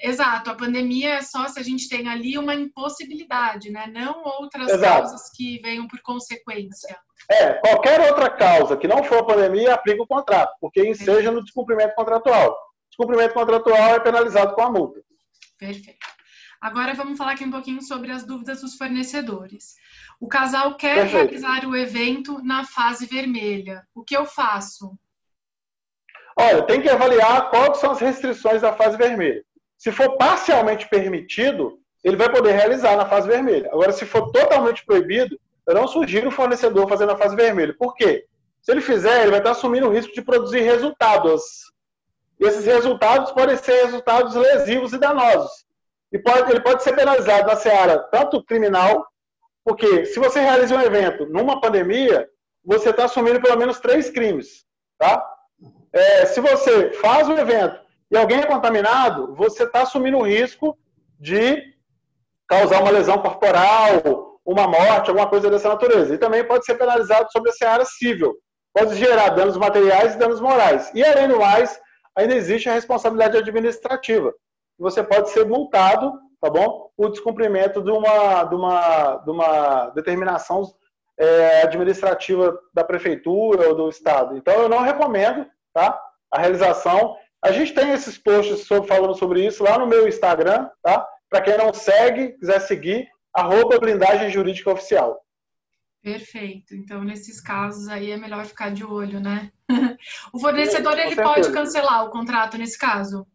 Exato, 0.00 0.50
a 0.50 0.54
pandemia 0.54 1.14
é 1.14 1.22
só 1.22 1.48
se 1.48 1.58
a 1.58 1.62
gente 1.62 1.88
tem 1.88 2.08
ali 2.08 2.38
uma 2.38 2.54
impossibilidade, 2.54 3.70
né? 3.70 3.88
Não 3.88 4.22
outras 4.24 4.68
Exato. 4.68 5.02
causas 5.02 5.30
que 5.34 5.58
venham 5.60 5.88
por 5.88 6.00
consequência. 6.02 6.96
É, 7.30 7.52
qualquer 7.54 8.00
outra 8.00 8.30
causa 8.30 8.76
que 8.76 8.88
não 8.88 9.04
for 9.04 9.18
a 9.18 9.24
pandemia, 9.24 9.74
aplica 9.74 10.02
o 10.02 10.06
contrato, 10.06 10.54
porque 10.60 10.88
enseja 10.88 11.30
no 11.30 11.42
descumprimento 11.42 11.94
contratual. 11.94 12.56
Descumprimento 12.90 13.34
contratual 13.34 13.94
é 13.94 14.00
penalizado 14.00 14.54
com 14.54 14.62
a 14.62 14.70
multa. 14.70 15.00
Perfeito. 15.58 15.98
Agora 16.60 16.94
vamos 16.94 17.16
falar 17.16 17.32
aqui 17.32 17.44
um 17.44 17.50
pouquinho 17.50 17.82
sobre 17.82 18.10
as 18.10 18.24
dúvidas 18.24 18.62
dos 18.62 18.76
fornecedores. 18.76 19.74
O 20.20 20.26
casal 20.26 20.76
quer 20.76 21.02
Perfeito. 21.02 21.30
realizar 21.30 21.66
o 21.66 21.76
evento 21.76 22.42
na 22.42 22.64
fase 22.64 23.06
vermelha. 23.06 23.86
O 23.94 24.02
que 24.02 24.16
eu 24.16 24.24
faço? 24.24 24.98
Olha, 26.36 26.62
tem 26.62 26.80
que 26.80 26.88
avaliar 26.88 27.50
quais 27.50 27.78
são 27.78 27.92
as 27.92 28.00
restrições 28.00 28.62
da 28.62 28.72
fase 28.72 28.96
vermelha. 28.96 29.44
Se 29.76 29.92
for 29.92 30.16
parcialmente 30.16 30.88
permitido, 30.88 31.78
ele 32.02 32.16
vai 32.16 32.30
poder 32.30 32.52
realizar 32.52 32.96
na 32.96 33.06
fase 33.06 33.28
vermelha. 33.28 33.68
Agora, 33.72 33.92
se 33.92 34.04
for 34.04 34.30
totalmente 34.32 34.84
proibido, 34.84 35.38
eu 35.68 35.74
não 35.74 35.86
sugiro 35.86 36.28
o 36.28 36.32
fornecedor 36.32 36.88
fazer 36.88 37.04
na 37.04 37.14
fase 37.14 37.36
vermelha. 37.36 37.74
Por 37.78 37.94
quê? 37.94 38.24
Se 38.62 38.72
ele 38.72 38.80
fizer, 38.80 39.20
ele 39.20 39.30
vai 39.30 39.40
estar 39.40 39.50
assumindo 39.50 39.86
o 39.86 39.92
risco 39.92 40.14
de 40.14 40.22
produzir 40.22 40.60
resultados. 40.60 41.42
E 42.40 42.46
esses 42.46 42.64
resultados 42.64 43.32
podem 43.32 43.54
ser 43.58 43.84
resultados 43.84 44.34
lesivos 44.34 44.94
e 44.94 44.98
danosos. 44.98 45.66
E 46.10 46.18
pode, 46.18 46.50
ele 46.50 46.60
pode 46.60 46.82
ser 46.82 46.94
penalizado 46.96 47.46
na 47.46 47.54
seara 47.54 47.98
tanto 47.98 48.42
criminal, 48.44 49.06
porque 49.62 50.06
se 50.06 50.18
você 50.18 50.40
realiza 50.40 50.74
um 50.74 50.80
evento 50.80 51.26
numa 51.26 51.60
pandemia, 51.60 52.26
você 52.64 52.88
está 52.88 53.04
assumindo 53.04 53.38
pelo 53.38 53.58
menos 53.58 53.78
três 53.78 54.08
crimes. 54.08 54.64
Tá? 54.96 55.22
É, 55.92 56.24
se 56.24 56.40
você 56.40 56.92
faz 56.92 57.28
um 57.28 57.36
evento 57.36 57.78
e 58.10 58.16
alguém 58.16 58.40
é 58.40 58.46
contaminado, 58.46 59.34
você 59.34 59.64
está 59.64 59.82
assumindo 59.82 60.16
o 60.16 60.26
risco 60.26 60.78
de 61.20 61.62
causar 62.46 62.80
uma 62.80 62.90
lesão 62.90 63.18
corporal, 63.18 64.27
uma 64.48 64.66
morte, 64.66 65.10
alguma 65.10 65.28
coisa 65.28 65.50
dessa 65.50 65.68
natureza. 65.68 66.14
E 66.14 66.18
também 66.18 66.42
pode 66.42 66.64
ser 66.64 66.76
penalizado 66.76 67.30
sobre 67.30 67.50
a 67.62 67.70
área 67.70 67.84
civil. 67.84 68.34
Pode 68.72 68.94
gerar 68.94 69.30
danos 69.30 69.58
materiais 69.58 70.14
e 70.14 70.18
danos 70.18 70.40
morais. 70.40 70.90
E, 70.94 71.04
além 71.04 71.28
do 71.28 71.38
mais, 71.38 71.78
ainda 72.16 72.34
existe 72.34 72.66
a 72.66 72.72
responsabilidade 72.72 73.36
administrativa. 73.36 74.32
Você 74.78 75.02
pode 75.02 75.28
ser 75.30 75.46
multado, 75.46 76.12
tá 76.40 76.48
bom? 76.48 76.88
O 76.96 77.10
descumprimento 77.10 77.82
de 77.82 77.90
uma, 77.90 78.44
de 78.44 78.54
uma, 78.54 79.16
de 79.16 79.30
uma 79.30 79.90
determinação 79.90 80.62
é, 81.18 81.62
administrativa 81.62 82.58
da 82.72 82.82
prefeitura 82.82 83.68
ou 83.68 83.74
do 83.74 83.88
estado. 83.90 84.34
Então, 84.34 84.54
eu 84.54 84.68
não 84.68 84.80
recomendo, 84.80 85.46
tá? 85.74 86.00
A 86.32 86.40
realização 86.40 87.16
a 87.44 87.52
gente 87.52 87.74
tem 87.74 87.90
esses 87.92 88.16
posts 88.16 88.66
sobre, 88.66 88.88
falando 88.88 89.14
sobre 89.14 89.44
isso 89.44 89.62
lá 89.62 89.78
no 89.78 89.86
meu 89.86 90.08
Instagram, 90.08 90.70
tá? 90.82 91.06
Para 91.28 91.42
quem 91.42 91.58
não 91.58 91.72
segue, 91.72 92.32
quiser 92.38 92.60
seguir, 92.60 93.06
arroba 93.38 93.78
blindagem 93.78 94.30
jurídica 94.30 94.70
oficial. 94.70 95.20
Perfeito. 96.02 96.74
Então, 96.74 97.02
nesses 97.02 97.40
casos 97.40 97.88
aí 97.88 98.10
é 98.10 98.16
melhor 98.16 98.44
ficar 98.46 98.70
de 98.70 98.84
olho, 98.84 99.20
né? 99.20 99.50
o 100.32 100.38
fornecedor, 100.38 100.98
ele 100.98 101.16
pode 101.16 101.52
cancelar 101.52 102.04
o 102.04 102.10
contrato 102.10 102.56
nesse 102.56 102.78
caso? 102.78 103.26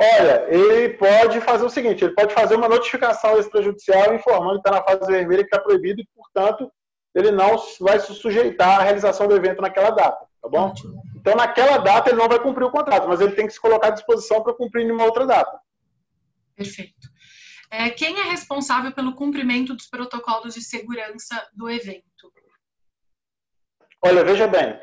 Olha, 0.00 0.46
ele 0.48 0.94
pode 0.94 1.40
fazer 1.40 1.64
o 1.64 1.70
seguinte, 1.70 2.04
ele 2.04 2.14
pode 2.14 2.34
fazer 2.34 2.56
uma 2.56 2.68
notificação 2.68 3.38
extrajudicial 3.38 4.14
informando 4.14 4.60
que 4.60 4.68
está 4.68 4.70
na 4.72 4.82
fase 4.82 5.12
vermelha, 5.12 5.42
que 5.42 5.54
está 5.54 5.60
proibido 5.60 6.00
e, 6.00 6.08
portanto, 6.16 6.72
ele 7.14 7.30
não 7.30 7.56
vai 7.80 8.00
se 8.00 8.12
sujeitar 8.14 8.80
à 8.80 8.82
realização 8.82 9.28
do 9.28 9.36
evento 9.36 9.60
naquela 9.60 9.90
data, 9.90 10.26
tá 10.40 10.48
bom? 10.48 10.70
Ótimo. 10.70 11.02
Então, 11.14 11.36
naquela 11.36 11.78
data, 11.78 12.10
ele 12.10 12.18
não 12.18 12.28
vai 12.28 12.40
cumprir 12.40 12.64
o 12.64 12.70
contrato, 12.70 13.06
mas 13.06 13.20
ele 13.20 13.36
tem 13.36 13.46
que 13.46 13.52
se 13.52 13.60
colocar 13.60 13.88
à 13.88 13.90
disposição 13.90 14.42
para 14.42 14.54
cumprir 14.54 14.84
em 14.84 14.90
uma 14.90 15.04
outra 15.04 15.24
data. 15.24 15.60
Perfeito. 16.56 17.11
É, 17.72 17.88
quem 17.88 18.20
é 18.20 18.24
responsável 18.24 18.92
pelo 18.92 19.14
cumprimento 19.14 19.72
dos 19.72 19.86
protocolos 19.86 20.52
de 20.52 20.60
segurança 20.60 21.42
do 21.54 21.70
evento? 21.70 22.30
Olha, 24.04 24.22
veja 24.22 24.46
bem, 24.46 24.78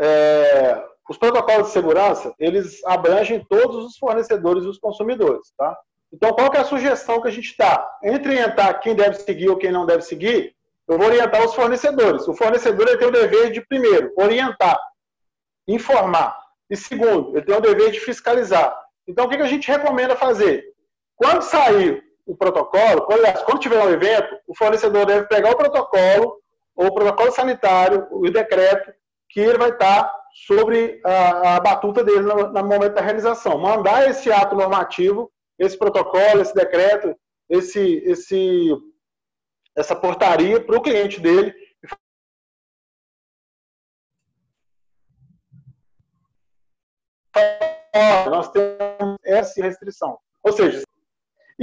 é, 0.00 0.82
os 1.10 1.18
protocolos 1.18 1.66
de 1.66 1.72
segurança, 1.74 2.34
eles 2.38 2.82
abrangem 2.86 3.44
todos 3.44 3.84
os 3.84 3.98
fornecedores 3.98 4.64
e 4.64 4.68
os 4.68 4.78
consumidores, 4.78 5.52
tá? 5.58 5.76
Então, 6.10 6.32
qual 6.32 6.50
é 6.54 6.58
a 6.60 6.64
sugestão 6.64 7.20
que 7.20 7.28
a 7.28 7.30
gente 7.30 7.54
dá? 7.58 7.86
Entre 8.02 8.30
orientar 8.30 8.80
quem 8.80 8.94
deve 8.94 9.16
seguir 9.16 9.50
ou 9.50 9.58
quem 9.58 9.70
não 9.70 9.84
deve 9.84 10.00
seguir, 10.00 10.56
eu 10.88 10.96
vou 10.96 11.08
orientar 11.08 11.44
os 11.44 11.54
fornecedores. 11.54 12.26
O 12.26 12.34
fornecedor 12.34 12.96
tem 12.96 13.08
o 13.08 13.12
dever 13.12 13.52
de, 13.52 13.60
primeiro, 13.60 14.10
orientar 14.16 14.78
informar. 15.68 16.38
E 16.70 16.76
segundo, 16.76 17.36
ele 17.36 17.44
tem 17.44 17.56
o 17.56 17.60
dever 17.60 17.90
de 17.90 18.00
fiscalizar. 18.00 18.74
Então, 19.06 19.26
o 19.26 19.28
que 19.28 19.36
a 19.36 19.46
gente 19.46 19.68
recomenda 19.68 20.16
fazer? 20.16 20.64
Quando 21.14 21.42
sair 21.42 22.11
o 22.26 22.36
protocolo, 22.36 23.02
quando 23.02 23.60
tiver 23.60 23.82
um 23.82 23.90
evento, 23.90 24.36
o 24.46 24.56
fornecedor 24.56 25.06
deve 25.06 25.26
pegar 25.26 25.50
o 25.50 25.56
protocolo, 25.56 26.40
ou 26.74 26.86
o 26.86 26.94
protocolo 26.94 27.32
sanitário, 27.32 28.06
o 28.10 28.30
decreto, 28.30 28.92
que 29.28 29.40
ele 29.40 29.58
vai 29.58 29.70
estar 29.70 30.12
sobre 30.46 31.00
a, 31.04 31.56
a 31.56 31.60
batuta 31.60 32.04
dele 32.04 32.20
no, 32.20 32.48
no, 32.48 32.64
momento 32.64 32.94
da 32.94 33.00
realização. 33.00 33.58
Mandar 33.58 34.08
esse 34.08 34.30
ato 34.32 34.54
normativo, 34.54 35.30
esse 35.58 35.76
protocolo, 35.76 36.40
esse 36.40 36.54
decreto, 36.54 37.14
esse, 37.48 38.02
esse, 38.04 38.70
essa 39.76 39.94
portaria 39.94 40.60
para 40.60 40.76
o 40.76 40.82
cliente 40.82 41.20
dele 41.20 41.54
nós 48.30 48.50
temos 48.50 49.18
essa 49.24 49.62
restrição. 49.62 50.18
Ou 50.42 50.52
seja, 50.52 50.82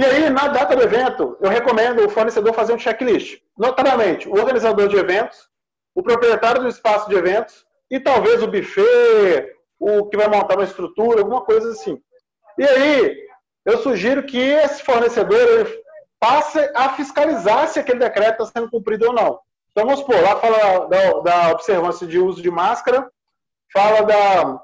e 0.00 0.04
aí, 0.04 0.30
na 0.30 0.48
data 0.48 0.74
do 0.74 0.82
evento, 0.82 1.36
eu 1.42 1.50
recomendo 1.50 2.02
o 2.02 2.08
fornecedor 2.08 2.54
fazer 2.54 2.72
um 2.72 2.78
checklist. 2.78 3.38
Notadamente, 3.58 4.26
o 4.26 4.32
organizador 4.32 4.88
de 4.88 4.96
eventos, 4.96 5.46
o 5.94 6.02
proprietário 6.02 6.62
do 6.62 6.68
espaço 6.68 7.06
de 7.10 7.16
eventos 7.16 7.66
e 7.90 8.00
talvez 8.00 8.42
o 8.42 8.46
buffet, 8.46 9.54
o 9.78 10.06
que 10.06 10.16
vai 10.16 10.26
montar 10.26 10.54
uma 10.54 10.64
estrutura, 10.64 11.20
alguma 11.20 11.42
coisa 11.42 11.72
assim. 11.72 12.00
E 12.56 12.64
aí, 12.64 13.14
eu 13.66 13.76
sugiro 13.82 14.22
que 14.22 14.38
esse 14.40 14.82
fornecedor 14.82 15.70
passe 16.18 16.58
a 16.74 16.94
fiscalizar 16.94 17.68
se 17.68 17.78
aquele 17.78 17.98
decreto 17.98 18.42
está 18.42 18.58
sendo 18.58 18.70
cumprido 18.70 19.08
ou 19.08 19.12
não. 19.12 19.38
Então, 19.70 19.84
vamos 19.84 20.00
supor, 20.00 20.18
lá 20.22 20.36
fala 20.36 20.86
da, 20.86 21.12
da 21.20 21.52
observância 21.52 22.06
de 22.06 22.18
uso 22.18 22.40
de 22.40 22.50
máscara, 22.50 23.06
fala 23.70 24.00
da 24.00 24.62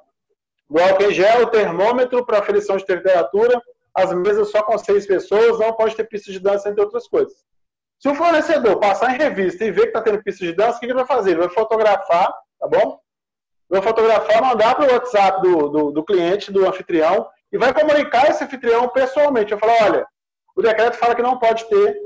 do 0.69 0.81
álcool 0.81 1.11
em 1.11 1.13
gel, 1.13 1.47
termômetro 1.49 2.25
para 2.25 2.39
aferição 2.39 2.79
de 2.79 2.87
temperatura, 2.87 3.63
as 3.97 4.13
mesas 4.13 4.51
só 4.51 4.63
com 4.63 4.77
seis 4.77 5.07
pessoas, 5.07 5.59
não 5.59 5.73
pode 5.73 5.97
ter 5.97 6.05
pista 6.05 6.31
de 6.31 6.39
dança, 6.39 6.69
entre 6.69 6.83
outras 6.83 7.09
coisas. 7.09 7.35
Se 7.99 8.09
o 8.09 8.15
fornecedor 8.15 8.79
passar 8.79 9.15
em 9.15 9.19
revista 9.19 9.65
e 9.65 9.71
ver 9.71 9.83
que 9.83 9.89
está 9.89 10.03
tendo 10.03 10.23
pista 10.23 10.45
de 10.45 10.53
dança, 10.53 10.77
o 10.77 10.81
que 10.81 10.87
ele 10.87 10.95
vai 10.95 11.07
fazer? 11.07 11.31
Ele 11.31 11.41
vai 11.41 11.49
fotografar, 11.49 12.31
tá 12.61 12.69
bom? 12.69 13.01
Vai 13.71 13.81
fotografar, 13.81 14.43
mandar 14.43 14.75
para 14.75 14.87
o 14.87 14.93
WhatsApp 14.93 15.41
do, 15.41 15.69
do, 15.69 15.91
do, 15.93 16.05
cliente, 16.05 16.53
do 16.53 16.69
anfitrião, 16.69 17.27
e 17.51 17.57
vai 17.57 17.73
comunicar 17.73 18.29
esse 18.29 18.45
anfitrião 18.45 18.87
pessoalmente. 18.91 19.55
Vai 19.55 19.59
falar, 19.59 19.91
olha, 19.91 20.07
o 20.55 20.61
decreto 20.61 20.99
fala 20.99 21.15
que 21.15 21.23
não 21.23 21.39
pode 21.39 21.65
ter 21.65 21.97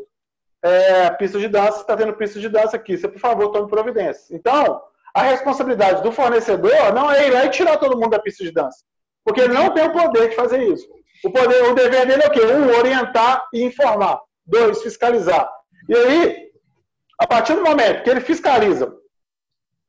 é, 0.63 1.11
pista 1.11 1.41
de 1.41 1.49
dança, 1.49 1.81
está 1.81 1.97
tendo 1.97 2.15
pista 2.15 2.39
de 2.39 2.49
dança 2.49 2.77
aqui. 2.77 2.97
Você, 2.97 3.09
por 3.09 3.19
favor, 3.19 3.51
tome 3.51 3.69
providência. 3.69 4.35
Então, 4.35 4.81
a 5.13 5.23
responsabilidade 5.23 6.03
do 6.03 6.13
fornecedor 6.13 6.95
não 6.95 7.11
é 7.11 7.27
ir 7.27 7.33
lá 7.33 7.45
e 7.47 7.51
tirar 7.51 7.79
todo 7.79 7.99
mundo 7.99 8.11
da 8.11 8.21
pista 8.21 8.45
de 8.45 8.53
dança. 8.53 8.79
Porque 9.25 9.41
ele 9.41 9.53
não 9.53 9.75
tem 9.75 9.85
o 9.89 9.93
poder 9.93 10.29
de 10.29 10.37
fazer 10.37 10.63
isso. 10.63 10.89
O, 11.25 11.31
poder, 11.31 11.63
o 11.65 11.75
dever 11.75 12.07
dele 12.07 12.23
é 12.23 12.27
o 12.27 12.31
quê? 12.31 12.41
Um, 12.41 12.79
orientar 12.79 13.47
e 13.53 13.63
informar. 13.63 14.21
Dois, 14.47 14.83
fiscalizar. 14.83 15.51
E 15.89 15.95
aí, 15.95 16.51
a 17.19 17.27
partir 17.27 17.55
do 17.55 17.63
momento 17.63 18.03
que 18.03 18.11
ele 18.11 18.21
fiscaliza, 18.21 18.93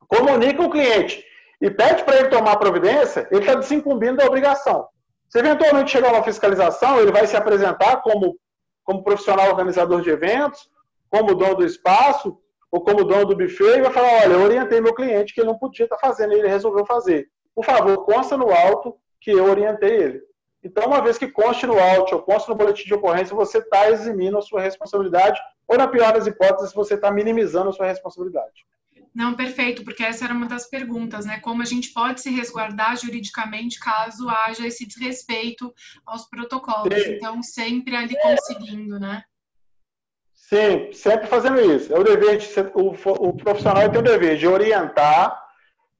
comunica 0.06 0.62
o 0.62 0.70
cliente 0.70 1.24
e 1.60 1.70
pede 1.70 2.04
para 2.04 2.18
ele 2.18 2.28
tomar 2.28 2.56
providência, 2.56 3.26
ele 3.30 3.40
está 3.40 3.54
desincumbindo 3.54 4.16
da 4.16 4.26
obrigação. 4.26 4.86
Se 5.28 5.38
eventualmente 5.38 5.90
chegar 5.90 6.12
uma 6.12 6.22
fiscalização, 6.22 7.00
ele 7.00 7.10
vai 7.10 7.26
se 7.26 7.36
apresentar 7.36 8.02
como, 8.02 8.36
como 8.84 9.02
profissional 9.02 9.48
organizador 9.48 10.02
de 10.02 10.10
eventos, 10.10 10.68
como 11.08 11.34
dono 11.34 11.56
do 11.56 11.64
espaço, 11.64 12.36
ou 12.70 12.82
como 12.82 13.04
dono 13.04 13.26
do 13.26 13.36
buffet, 13.36 13.78
e 13.78 13.82
vai 13.82 13.92
falar: 13.92 14.24
olha, 14.24 14.32
eu 14.32 14.42
orientei 14.42 14.80
meu 14.80 14.94
cliente 14.94 15.32
que 15.32 15.40
ele 15.40 15.48
não 15.48 15.58
podia 15.58 15.84
estar 15.84 15.98
fazendo, 15.98 16.34
e 16.34 16.38
ele 16.38 16.48
resolveu 16.48 16.84
fazer. 16.84 17.28
Por 17.54 17.64
favor, 17.64 18.04
consta 18.04 18.36
no 18.36 18.50
alto 18.50 18.94
que 19.20 19.30
eu 19.30 19.44
orientei 19.44 19.94
ele. 19.94 20.31
Então, 20.64 20.86
uma 20.86 21.02
vez 21.02 21.18
que 21.18 21.28
conste 21.28 21.66
no 21.66 21.78
auto 21.78 22.14
ou 22.14 22.22
conste 22.22 22.48
no 22.48 22.54
boletim 22.54 22.84
de 22.84 22.94
ocorrência, 22.94 23.34
você 23.34 23.58
está 23.58 23.90
eximindo 23.90 24.38
a 24.38 24.42
sua 24.42 24.60
responsabilidade, 24.60 25.40
ou, 25.66 25.76
na 25.76 25.88
pior 25.88 26.12
das 26.12 26.26
hipóteses, 26.26 26.72
você 26.72 26.94
está 26.94 27.10
minimizando 27.10 27.70
a 27.70 27.72
sua 27.72 27.86
responsabilidade. 27.86 28.64
Não, 29.14 29.34
perfeito, 29.34 29.84
porque 29.84 30.02
essa 30.02 30.24
era 30.24 30.32
uma 30.32 30.46
das 30.46 30.68
perguntas, 30.68 31.26
né? 31.26 31.38
Como 31.40 31.60
a 31.60 31.66
gente 31.66 31.92
pode 31.92 32.20
se 32.20 32.30
resguardar 32.30 32.96
juridicamente 32.96 33.78
caso 33.78 34.28
haja 34.28 34.66
esse 34.66 34.86
desrespeito 34.86 35.72
aos 36.06 36.26
protocolos. 36.28 37.02
Sim. 37.02 37.14
Então, 37.14 37.42
sempre 37.42 37.94
ali 37.94 38.16
conseguindo, 38.18 38.98
né? 38.98 39.22
Sim, 40.34 40.92
sempre 40.92 41.26
fazendo 41.26 41.60
isso. 41.60 41.92
É 41.92 41.98
o 41.98 42.04
dever 42.04 42.38
de 42.38 42.44
ser, 42.44 42.70
o, 42.74 42.90
o 42.90 43.36
profissional 43.36 43.88
tem 43.90 44.00
o 44.00 44.04
dever 44.04 44.36
de 44.36 44.46
orientar, 44.46 45.38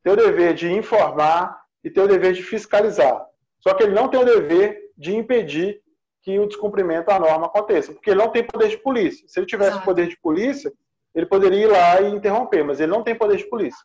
tem 0.03 0.13
o 0.13 0.17
dever 0.17 0.55
de 0.55 0.71
informar 0.73 1.63
e 1.85 1.91
tem 1.91 2.03
o 2.03 2.09
dever 2.09 2.33
de 2.33 2.43
fiscalizar. 2.43 3.27
Só 3.63 3.75
que 3.75 3.85
ele 3.85 3.95
não 3.95 4.09
tem 4.09 4.21
o 4.21 4.25
dever 4.25 4.79
de 4.97 5.15
impedir 5.15 5.81
que 6.23 6.39
o 6.39 6.47
descumprimento 6.47 7.07
da 7.07 7.19
norma 7.19 7.47
aconteça, 7.47 7.93
porque 7.93 8.11
ele 8.11 8.21
não 8.21 8.31
tem 8.31 8.45
poder 8.45 8.69
de 8.69 8.79
polícia. 8.79 9.27
Se 9.29 9.41
ele 9.41 9.47
tivesse 9.47 9.73
Exato. 9.73 9.85
poder 9.85 10.09
de 10.09 10.17
polícia, 10.21 10.73
ele 11.15 11.27
poderia 11.27 11.65
ir 11.65 11.67
lá 11.67 12.01
e 12.01 12.11
interromper, 12.11 12.65
mas 12.65 12.81
ele 12.81 12.93
não 12.93 13.03
tem 13.03 13.15
poder 13.15 13.37
de 13.37 13.49
polícia. 13.49 13.85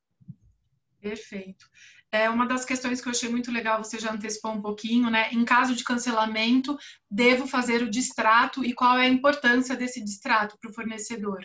Perfeito. 1.02 1.66
É 2.12 2.30
uma 2.30 2.46
das 2.46 2.64
questões 2.64 3.02
que 3.02 3.08
eu 3.08 3.12
achei 3.12 3.30
muito 3.30 3.52
legal, 3.52 3.84
você 3.84 4.00
já 4.00 4.12
antecipou 4.12 4.52
um 4.52 4.62
pouquinho, 4.62 5.10
né? 5.10 5.30
Em 5.32 5.44
caso 5.44 5.76
de 5.76 5.84
cancelamento, 5.84 6.78
devo 7.12 7.46
fazer 7.48 7.82
o 7.82 7.90
distrato 7.90 8.64
e 8.64 8.74
qual 8.74 8.98
é 8.98 9.04
a 9.04 9.10
importância 9.10 9.76
desse 9.76 10.02
distrato 10.04 10.58
para 10.60 10.72
o 10.72 10.74
fornecedor? 10.74 11.40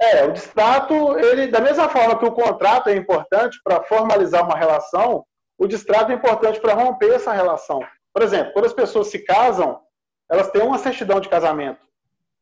É, 0.00 0.24
o 0.24 0.32
distrato, 0.32 1.16
ele, 1.18 1.46
da 1.46 1.60
mesma 1.60 1.88
forma 1.88 2.18
que 2.18 2.24
o 2.24 2.32
contrato 2.32 2.88
é 2.88 2.96
importante 2.96 3.58
para 3.64 3.82
formalizar 3.84 4.44
uma 4.44 4.58
relação, 4.58 5.24
o 5.62 5.68
distrato 5.68 6.10
é 6.10 6.14
importante 6.16 6.58
para 6.58 6.74
romper 6.74 7.14
essa 7.14 7.32
relação. 7.32 7.80
Por 8.12 8.20
exemplo, 8.20 8.52
quando 8.52 8.64
as 8.64 8.72
pessoas 8.72 9.06
se 9.06 9.20
casam, 9.20 9.80
elas 10.28 10.50
têm 10.50 10.60
uma 10.60 10.76
certidão 10.76 11.20
de 11.20 11.28
casamento. 11.28 11.78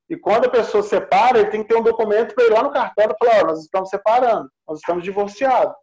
E 0.09 0.16
quando 0.16 0.47
a 0.47 0.51
pessoa 0.51 0.83
separa, 0.83 1.39
ele 1.39 1.51
tem 1.51 1.62
que 1.62 1.68
ter 1.68 1.77
um 1.77 1.83
documento 1.83 2.35
para 2.35 2.45
ir 2.45 2.51
lá 2.51 2.62
no 2.62 2.73
cartório 2.73 3.14
e 3.14 3.18
falar: 3.23 3.43
oh, 3.43 3.47
nós 3.49 3.61
estamos 3.61 3.91
separando, 3.91 4.49
nós 4.66 4.79
estamos 4.79 5.05
divorciados. 5.05 5.75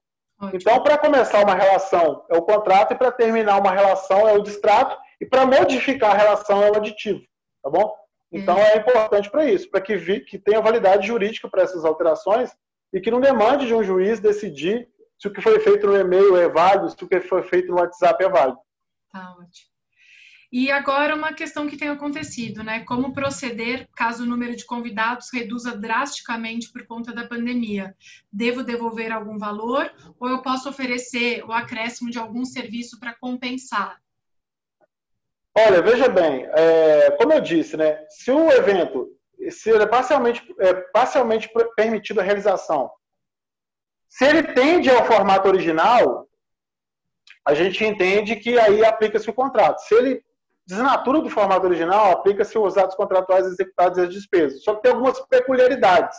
Ótimo. 0.42 0.60
Então, 0.60 0.82
para 0.82 0.98
começar 0.98 1.44
uma 1.44 1.54
relação 1.54 2.26
é 2.28 2.36
o 2.36 2.42
contrato, 2.42 2.94
e 2.94 2.98
para 2.98 3.12
terminar 3.12 3.60
uma 3.60 3.72
relação 3.72 4.28
é 4.28 4.34
o 4.34 4.42
distrato, 4.42 4.98
e 5.22 5.26
para 5.26 5.46
modificar 5.46 6.16
a 6.16 6.18
relação 6.18 6.64
é 6.64 6.72
o 6.72 6.76
aditivo. 6.76 7.22
Tá 7.64 7.70
bom? 7.70 7.94
Então, 8.32 8.58
é, 8.58 8.74
é 8.74 8.78
importante 8.78 9.30
para 9.30 9.46
isso, 9.46 9.70
para 9.70 9.80
que, 9.80 10.22
que 10.22 10.40
tenha 10.40 10.60
validade 10.60 11.06
jurídica 11.06 11.48
para 11.48 11.62
essas 11.62 11.86
alterações 11.86 12.52
e 12.92 13.00
que 13.00 13.12
não 13.12 13.22
demande 13.22 13.68
de 13.68 13.76
um 13.76 13.84
juiz 13.84 14.20
decidir 14.20 14.90
se 15.20 15.28
o 15.28 15.32
que 15.32 15.41
foi 15.41 15.59
feito 15.59 15.88
no 15.88 15.95
e-mail 15.95 16.36
é 16.38 16.47
válido, 16.47 16.89
se 16.89 17.03
o 17.03 17.07
que 17.07 17.20
foi 17.22 17.43
feito 17.43 17.70
no 17.70 17.80
WhatsApp 17.80 18.24
é 18.24 18.30
válido. 18.30 18.59
Tá 19.11 19.32
ótimo. 19.32 19.68
E 20.49 20.72
agora 20.72 21.13
uma 21.13 21.34
questão 21.34 21.68
que 21.68 21.76
tem 21.76 21.89
acontecido, 21.89 22.63
né? 22.63 22.86
Como 22.86 23.13
proceder 23.13 23.86
caso 23.93 24.24
o 24.24 24.26
número 24.26 24.55
de 24.55 24.65
convidados 24.65 25.28
reduza 25.34 25.76
drasticamente 25.76 26.72
por 26.72 26.86
conta 26.86 27.13
da 27.13 27.28
pandemia? 27.28 27.93
Devo 28.32 28.63
devolver 28.63 29.11
algum 29.11 29.38
valor 29.38 29.91
ou 30.18 30.30
eu 30.30 30.41
posso 30.41 30.70
oferecer 30.70 31.43
o 31.43 31.51
acréscimo 31.51 32.09
de 32.09 32.18
algum 32.18 32.45
serviço 32.45 32.97
para 32.97 33.13
compensar? 33.20 33.97
Olha, 35.53 35.82
veja 35.82 36.07
bem, 36.07 36.47
é, 36.53 37.11
como 37.20 37.34
eu 37.34 37.41
disse, 37.41 37.76
né? 37.76 38.05
Se 38.09 38.32
o 38.32 38.49
evento 38.49 39.18
se 39.49 39.72
é 39.72 39.86
parcialmente, 39.86 40.43
é, 40.59 40.74
parcialmente 40.74 41.49
permitido 41.76 42.20
a 42.20 42.24
realização 42.24 42.89
se 44.10 44.26
ele 44.26 44.43
tende 44.43 44.89
ao 44.89 45.05
formato 45.05 45.47
original, 45.47 46.28
a 47.45 47.53
gente 47.53 47.84
entende 47.86 48.36
que 48.36 48.60
aí 48.60 48.84
aplica-se 48.84 49.30
o 49.30 49.34
contrato. 49.34 49.80
Se 49.80 49.95
ele 49.95 50.24
desnatura 50.66 51.22
do 51.22 51.30
formato 51.30 51.66
original, 51.66 52.12
aplica-se 52.12 52.58
os 52.58 52.78
atos 52.78 52.95
contratuais 52.95 53.45
executados 53.45 53.97
e 53.97 54.01
as 54.01 54.10
despesas. 54.10 54.64
Só 54.64 54.76
que 54.76 54.82
tem 54.82 54.91
algumas 54.91 55.20
peculiaridades. 55.28 56.18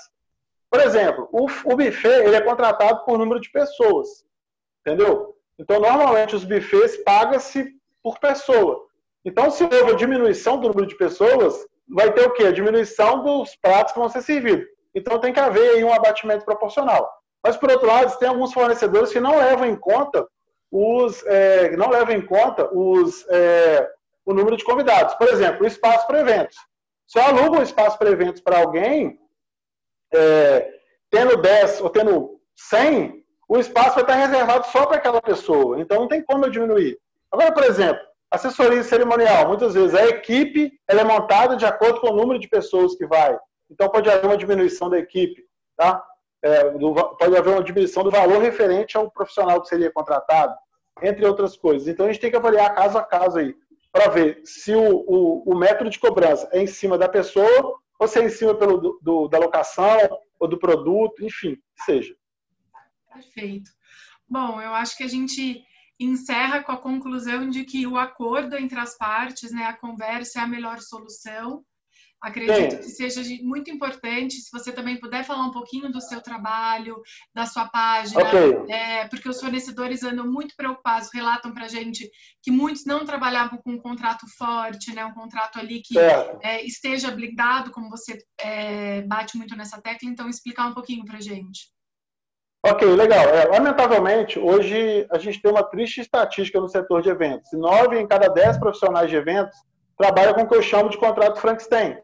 Por 0.70 0.80
exemplo, 0.80 1.28
o, 1.30 1.45
o 1.45 1.76
buffet 1.76 2.24
ele 2.24 2.34
é 2.34 2.41
contratado 2.41 3.05
por 3.05 3.18
número 3.18 3.41
de 3.41 3.51
pessoas. 3.51 4.24
Entendeu? 4.80 5.34
Então, 5.59 5.80
normalmente, 5.80 6.34
os 6.34 6.45
buffets 6.45 6.97
pagam-se 7.05 7.74
por 8.03 8.18
pessoa. 8.18 8.86
Então, 9.24 9.51
se 9.51 9.64
houve 9.64 9.93
a 9.93 9.97
diminuição 9.97 10.59
do 10.59 10.68
número 10.68 10.86
de 10.86 10.97
pessoas, 10.97 11.66
vai 11.86 12.11
ter 12.12 12.26
o 12.26 12.32
quê? 12.32 12.45
A 12.45 12.53
diminuição 12.53 13.22
dos 13.22 13.55
pratos 13.57 13.93
que 13.93 13.99
vão 13.99 14.09
ser 14.09 14.22
servidos. 14.22 14.66
Então, 14.95 15.20
tem 15.20 15.32
que 15.32 15.41
haver 15.41 15.76
aí 15.76 15.84
um 15.84 15.93
abatimento 15.93 16.45
proporcional. 16.45 17.18
Mas, 17.45 17.57
por 17.57 17.70
outro 17.70 17.86
lado, 17.86 18.18
tem 18.18 18.28
alguns 18.28 18.53
fornecedores 18.53 19.12
que 19.12 19.20
não 19.20 19.39
levam 19.39 19.66
em 19.66 19.76
conta 19.76 20.26
os, 20.70 21.24
é, 21.26 21.76
não 21.76 21.89
levam 21.89 22.14
em 22.14 22.24
conta 22.24 22.68
os, 22.72 23.26
é, 23.28 23.89
o 24.24 24.34
número 24.34 24.57
de 24.57 24.64
convidados. 24.64 25.14
Por 25.14 25.28
exemplo, 25.28 25.64
o 25.64 25.66
espaço 25.66 26.07
para 26.07 26.20
eventos. 26.20 26.57
Se 27.07 27.18
eu 27.18 27.22
alugo 27.22 27.59
um 27.59 27.62
espaço 27.62 27.99
para 27.99 28.11
eventos 28.11 28.43
para 28.43 28.59
alguém, 28.59 29.18
é, 30.12 30.70
tendo 31.11 31.36
10 31.36 31.80
ou 31.80 31.91
tendo 31.91 32.39
100, 32.55 33.24
o 33.49 33.59
espaço 33.59 33.95
vai 33.95 34.03
estar 34.03 34.14
reservado 34.14 34.66
só 34.66 34.84
para 34.84 34.99
aquela 34.99 35.22
pessoa. 35.22 35.80
Então, 35.80 36.01
não 36.01 36.09
tem 36.09 36.22
como 36.22 36.45
eu 36.45 36.51
diminuir. 36.51 36.99
Agora, 37.32 37.53
por 37.53 37.64
exemplo, 37.64 38.01
assessoria 38.30 38.82
cerimonial. 38.82 39.49
Muitas 39.49 39.72
vezes 39.72 39.95
a 39.95 40.07
equipe 40.07 40.70
ela 40.86 41.01
é 41.01 41.05
montada 41.05 41.57
de 41.57 41.64
acordo 41.64 42.01
com 42.01 42.09
o 42.09 42.16
número 42.16 42.39
de 42.39 42.49
pessoas 42.49 42.95
que 42.95 43.07
vai. 43.07 43.39
Então, 43.70 43.89
pode 43.89 44.11
haver 44.11 44.26
uma 44.26 44.36
diminuição 44.36 44.91
da 44.91 44.99
equipe. 44.99 45.43
Tá? 45.76 46.05
É, 46.43 46.70
do, 46.70 46.95
pode 46.95 47.36
haver 47.36 47.53
uma 47.53 47.62
diminuição 47.62 48.03
do 48.03 48.11
valor 48.11 48.41
referente 48.41 48.97
ao 48.97 49.11
profissional 49.11 49.61
que 49.61 49.68
seria 49.68 49.91
contratado, 49.91 50.55
entre 51.03 51.26
outras 51.26 51.57
coisas. 51.57 51.89
Então 51.89 52.07
a 52.07 52.12
gente 52.12 52.20
tem 52.20 52.30
que 52.30 52.36
avaliar 52.36 52.74
caso 52.74 52.99
a 52.99 53.03
caso 53.03 53.39
aí, 53.39 53.55
para 53.93 54.09
ver 54.09 54.41
se 54.45 54.74
o, 54.74 55.05
o, 55.07 55.53
o, 55.53 55.57
método 55.57 55.91
de 55.91 55.99
cobrança 55.99 56.49
é 56.53 56.61
em 56.61 56.66
cima 56.66 56.99
da 56.99 57.09
pessoa 57.09 57.78
ou 57.99 58.07
se 58.07 58.18
é 58.18 58.24
em 58.24 58.28
cima 58.28 58.55
pelo, 58.55 58.99
do, 59.03 59.28
da 59.28 59.39
locação 59.39 59.99
ou 60.39 60.47
do 60.49 60.59
produto, 60.59 61.24
enfim, 61.24 61.57
seja. 61.84 62.14
Perfeito. 63.12 63.70
Bom, 64.28 64.61
eu 64.61 64.72
acho 64.74 64.97
que 64.97 65.03
a 65.03 65.09
gente 65.09 65.64
encerra 65.99 66.62
com 66.62 66.70
a 66.70 66.76
conclusão 66.76 67.49
de 67.49 67.64
que 67.64 67.86
o 67.86 67.97
acordo 67.97 68.57
entre 68.57 68.78
as 68.78 68.97
partes, 68.97 69.51
né, 69.51 69.64
a 69.64 69.76
conversa 69.76 70.39
é 70.39 70.43
a 70.43 70.47
melhor 70.47 70.78
solução 70.80 71.64
Acredito 72.21 72.73
Sim. 72.73 72.79
que 72.79 72.89
seja 72.89 73.23
muito 73.45 73.71
importante 73.71 74.35
se 74.35 74.51
você 74.51 74.73
também 74.73 74.99
puder 74.99 75.25
falar 75.25 75.45
um 75.45 75.53
pouquinho 75.53 75.91
do 75.91 76.01
seu 76.01 76.21
trabalho, 76.21 77.01
da 77.33 77.47
sua 77.47 77.69
página, 77.69 78.21
okay. 78.21 78.75
é, 78.75 79.07
porque 79.07 79.29
os 79.29 79.41
fornecedores 79.41 80.03
andam 80.03 80.27
muito 80.27 80.57
preocupados, 80.57 81.11
relatam 81.14 81.55
para 81.55 81.66
a 81.66 81.69
gente 81.69 82.11
que 82.43 82.51
muitos 82.51 82.85
não 82.85 83.05
trabalhavam 83.05 83.59
com 83.62 83.71
um 83.71 83.81
contrato 83.81 84.27
forte, 84.37 84.93
né, 84.93 85.05
um 85.05 85.14
contrato 85.14 85.61
ali 85.61 85.81
que 85.81 85.97
é, 85.97 86.64
esteja 86.66 87.11
blindado, 87.12 87.71
como 87.71 87.89
você 87.89 88.19
é, 88.41 89.03
bate 89.03 89.37
muito 89.37 89.57
nessa 89.57 89.81
tecla, 89.81 90.09
então 90.09 90.29
explicar 90.29 90.66
um 90.66 90.75
pouquinho 90.75 91.05
para 91.05 91.19
a 91.19 91.23
gente. 91.23 91.71
Ok, 92.66 92.85
legal. 92.97 93.25
É, 93.29 93.45
lamentavelmente, 93.45 94.39
hoje 94.39 95.07
a 95.12 95.19
gente 95.19 95.41
tem 95.41 95.51
uma 95.51 95.62
triste 95.62 96.01
estatística 96.01 96.61
no 96.61 96.69
setor 96.69 97.01
de 97.01 97.09
eventos. 97.09 97.53
Nove 97.53 98.01
em 98.01 98.07
cada 98.07 98.29
dez 98.29 98.59
profissionais 98.59 99.09
de 99.09 99.14
eventos 99.14 99.57
trabalham 99.97 100.35
com 100.35 100.43
o 100.43 100.49
que 100.49 100.57
eu 100.57 100.62
chamo 100.62 100.91
de 100.91 100.99
contrato 100.99 101.41
Frankenstein. 101.41 101.97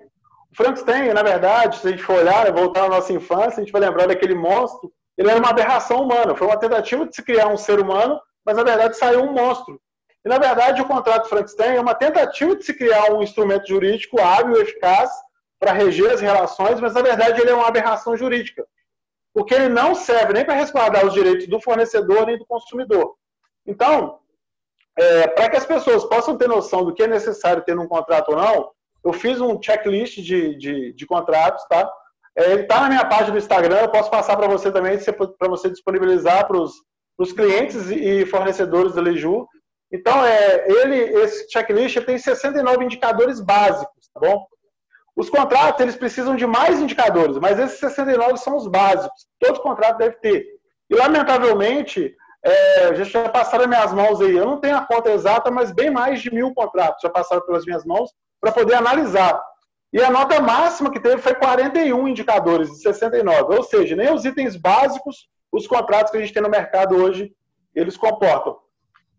Frankenstein, 0.55 1.13
na 1.13 1.23
verdade, 1.23 1.79
se 1.79 1.87
a 1.87 1.91
gente 1.91 2.03
for 2.03 2.17
olhar, 2.17 2.51
voltar 2.53 2.85
à 2.85 2.89
nossa 2.89 3.13
infância, 3.13 3.61
a 3.61 3.65
gente 3.65 3.73
vai 3.73 3.81
lembrar 3.81 4.07
daquele 4.07 4.35
monstro. 4.35 4.93
Ele 5.17 5.31
era 5.31 5.39
uma 5.39 5.51
aberração 5.51 6.03
humana, 6.03 6.35
foi 6.35 6.47
uma 6.47 6.59
tentativa 6.59 7.07
de 7.07 7.15
se 7.15 7.23
criar 7.23 7.49
um 7.49 7.57
ser 7.57 7.81
humano, 7.81 8.21
mas 8.45 8.57
na 8.57 8.63
verdade 8.63 8.97
saiu 8.97 9.23
um 9.23 9.33
monstro. 9.33 9.81
E 10.25 10.29
na 10.29 10.39
verdade, 10.39 10.81
o 10.81 10.87
contrato 10.87 11.29
Frankenstein 11.29 11.77
é 11.77 11.81
uma 11.81 11.95
tentativa 11.95 12.57
de 12.57 12.65
se 12.65 12.73
criar 12.75 13.13
um 13.13 13.23
instrumento 13.23 13.69
jurídico 13.69 14.21
hábil 14.21 14.61
eficaz 14.61 15.11
para 15.59 15.73
reger 15.73 16.11
as 16.11 16.21
relações, 16.21 16.81
mas 16.81 16.95
na 16.95 17.03
verdade 17.03 17.41
ele 17.41 17.51
é 17.51 17.55
uma 17.55 17.69
aberração 17.69 18.17
jurídica. 18.17 18.67
Porque 19.33 19.55
ele 19.55 19.69
não 19.69 19.95
serve 19.95 20.33
nem 20.33 20.45
para 20.45 20.55
respaldar 20.55 21.05
os 21.05 21.13
direitos 21.13 21.47
do 21.47 21.61
fornecedor 21.61 22.27
nem 22.27 22.39
do 22.39 22.47
consumidor. 22.47 23.17
Então, 23.67 24.19
é, 24.97 25.27
para 25.29 25.51
que 25.51 25.57
as 25.57 25.67
pessoas 25.67 26.05
possam 26.05 26.37
ter 26.37 26.49
noção 26.49 26.85
do 26.85 26.95
que 26.95 27.03
é 27.03 27.07
necessário 27.07 27.65
ter 27.65 27.75
num 27.75 27.89
contrato 27.89 28.31
ou 28.31 28.37
não, 28.37 28.71
eu 29.05 29.13
fiz 29.13 29.41
um 29.41 29.61
checklist 29.61 30.17
de, 30.21 30.57
de, 30.57 30.93
de 30.93 31.07
contratos, 31.07 31.65
tá? 31.69 31.91
É, 32.37 32.53
ele 32.53 32.63
está 32.63 32.81
na 32.81 32.89
minha 32.89 33.05
página 33.05 33.33
do 33.33 33.39
Instagram, 33.39 33.77
eu 33.81 33.91
posso 33.91 34.11
passar 34.11 34.37
para 34.37 34.49
você 34.49 34.73
também, 34.73 34.99
para 35.39 35.49
você 35.49 35.71
disponibilizar 35.71 36.47
para 36.47 36.59
os 36.59 37.33
clientes 37.33 37.91
e 37.91 38.27
fornecedores 38.27 38.95
da 38.95 39.03
Leju. 39.03 39.47
Então, 39.93 40.25
é, 40.25 40.65
ele, 40.69 40.97
esse 41.23 41.49
checklist 41.51 42.01
tem 42.05 42.19
69 42.19 42.85
indicadores 42.85 43.41
básicos, 43.41 44.11
tá 44.13 44.21
bom? 44.21 44.47
Os 45.15 45.31
contratos, 45.31 45.81
eles 45.81 45.95
precisam 45.95 46.35
de 46.35 46.45
mais 46.45 46.81
indicadores, 46.81 47.39
mas 47.39 47.59
esses 47.59 47.79
69 47.79 48.37
são 48.39 48.57
os 48.57 48.67
básicos. 48.67 49.27
Todo 49.39 49.61
contrato 49.61 49.99
deve 49.99 50.17
ter. 50.17 50.45
E, 50.91 50.95
lamentavelmente, 50.97 52.17
é, 52.45 53.05
já 53.05 53.29
passaram 53.31 53.67
minhas 53.67 53.93
mãos 53.93 54.21
aí. 54.21 54.37
Eu 54.37 54.45
não 54.45 54.61
tenho 54.61 54.77
a 54.77 54.85
conta 54.87 55.11
exata, 55.11 55.51
mas 55.51 55.73
bem 55.73 55.91
mais 55.91 56.21
de 56.21 56.33
mil 56.33 56.53
contratos 56.53 57.01
já 57.03 57.09
passaram 57.09 57.45
pelas 57.47 57.65
minhas 57.65 57.85
mãos 57.85 58.11
para 58.41 58.53
poder 58.53 58.75
analisar. 58.75 59.43
E 59.91 60.03
a 60.03 60.11
nota 60.11 60.41
máxima 60.43 60.91
que 60.91 61.01
teve 61.01 61.23
foi 61.23 61.35
41 61.35 62.07
indicadores 62.07 62.69
de 62.69 62.79
69. 62.83 63.57
Ou 63.57 63.63
seja, 63.63 63.97
nem 63.97 64.13
os 64.13 64.25
itens 64.25 64.57
básicos, 64.57 65.29
os 65.51 65.67
contratos 65.67 66.11
que 66.11 66.19
a 66.19 66.21
gente 66.21 66.35
tem 66.35 66.43
no 66.43 66.51
mercado 66.51 66.97
hoje, 66.97 67.33
eles 67.75 67.97
comportam. 67.97 68.59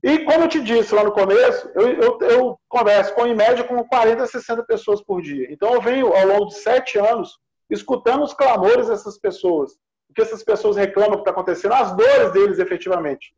E 0.03 0.19
como 0.19 0.43
eu 0.43 0.47
te 0.47 0.61
disse 0.61 0.93
lá 0.93 1.03
no 1.03 1.11
começo, 1.11 1.67
eu, 1.73 1.89
eu, 1.93 2.19
eu 2.21 2.59
converso 2.69 3.15
com, 3.15 3.25
em 3.25 3.33
média, 3.33 3.63
com 3.63 3.83
40 3.83 4.27
60 4.27 4.63
pessoas 4.63 5.01
por 5.01 5.19
dia. 5.19 5.47
Então 5.49 5.73
eu 5.73 5.81
venho, 5.81 6.13
ao 6.13 6.27
longo 6.27 6.45
de 6.47 6.55
sete 6.55 6.99
anos, 6.99 7.39
escutando 7.71 8.23
os 8.23 8.33
clamores 8.33 8.87
dessas 8.87 9.17
pessoas. 9.17 9.71
O 10.15 10.21
que 10.21 10.21
essas 10.21 10.43
pessoas 10.43 10.77
reclamam 10.77 11.15
que 11.15 11.19
está 11.19 11.31
acontecendo, 11.31 11.73
as 11.73 11.93
dores 11.93 12.31
deles 12.31 12.57
efetivamente. 12.57 13.35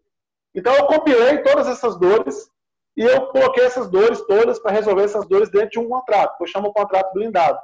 Então 0.54 0.76
eu 0.76 0.86
compilei 0.86 1.40
todas 1.40 1.68
essas 1.68 1.98
dores 1.98 2.52
e 2.96 3.02
eu 3.02 3.28
coloquei 3.28 3.66
essas 3.66 3.90
dores 3.90 4.22
todas 4.28 4.60
para 4.60 4.74
resolver 4.74 5.04
essas 5.04 5.28
dores 5.28 5.50
dentro 5.50 5.72
de 5.72 5.80
um 5.80 5.90
contrato, 5.90 6.38
que 6.38 6.44
eu 6.44 6.48
chamo 6.48 6.68
de 6.68 6.74
contrato 6.76 7.12
blindado. 7.14 7.58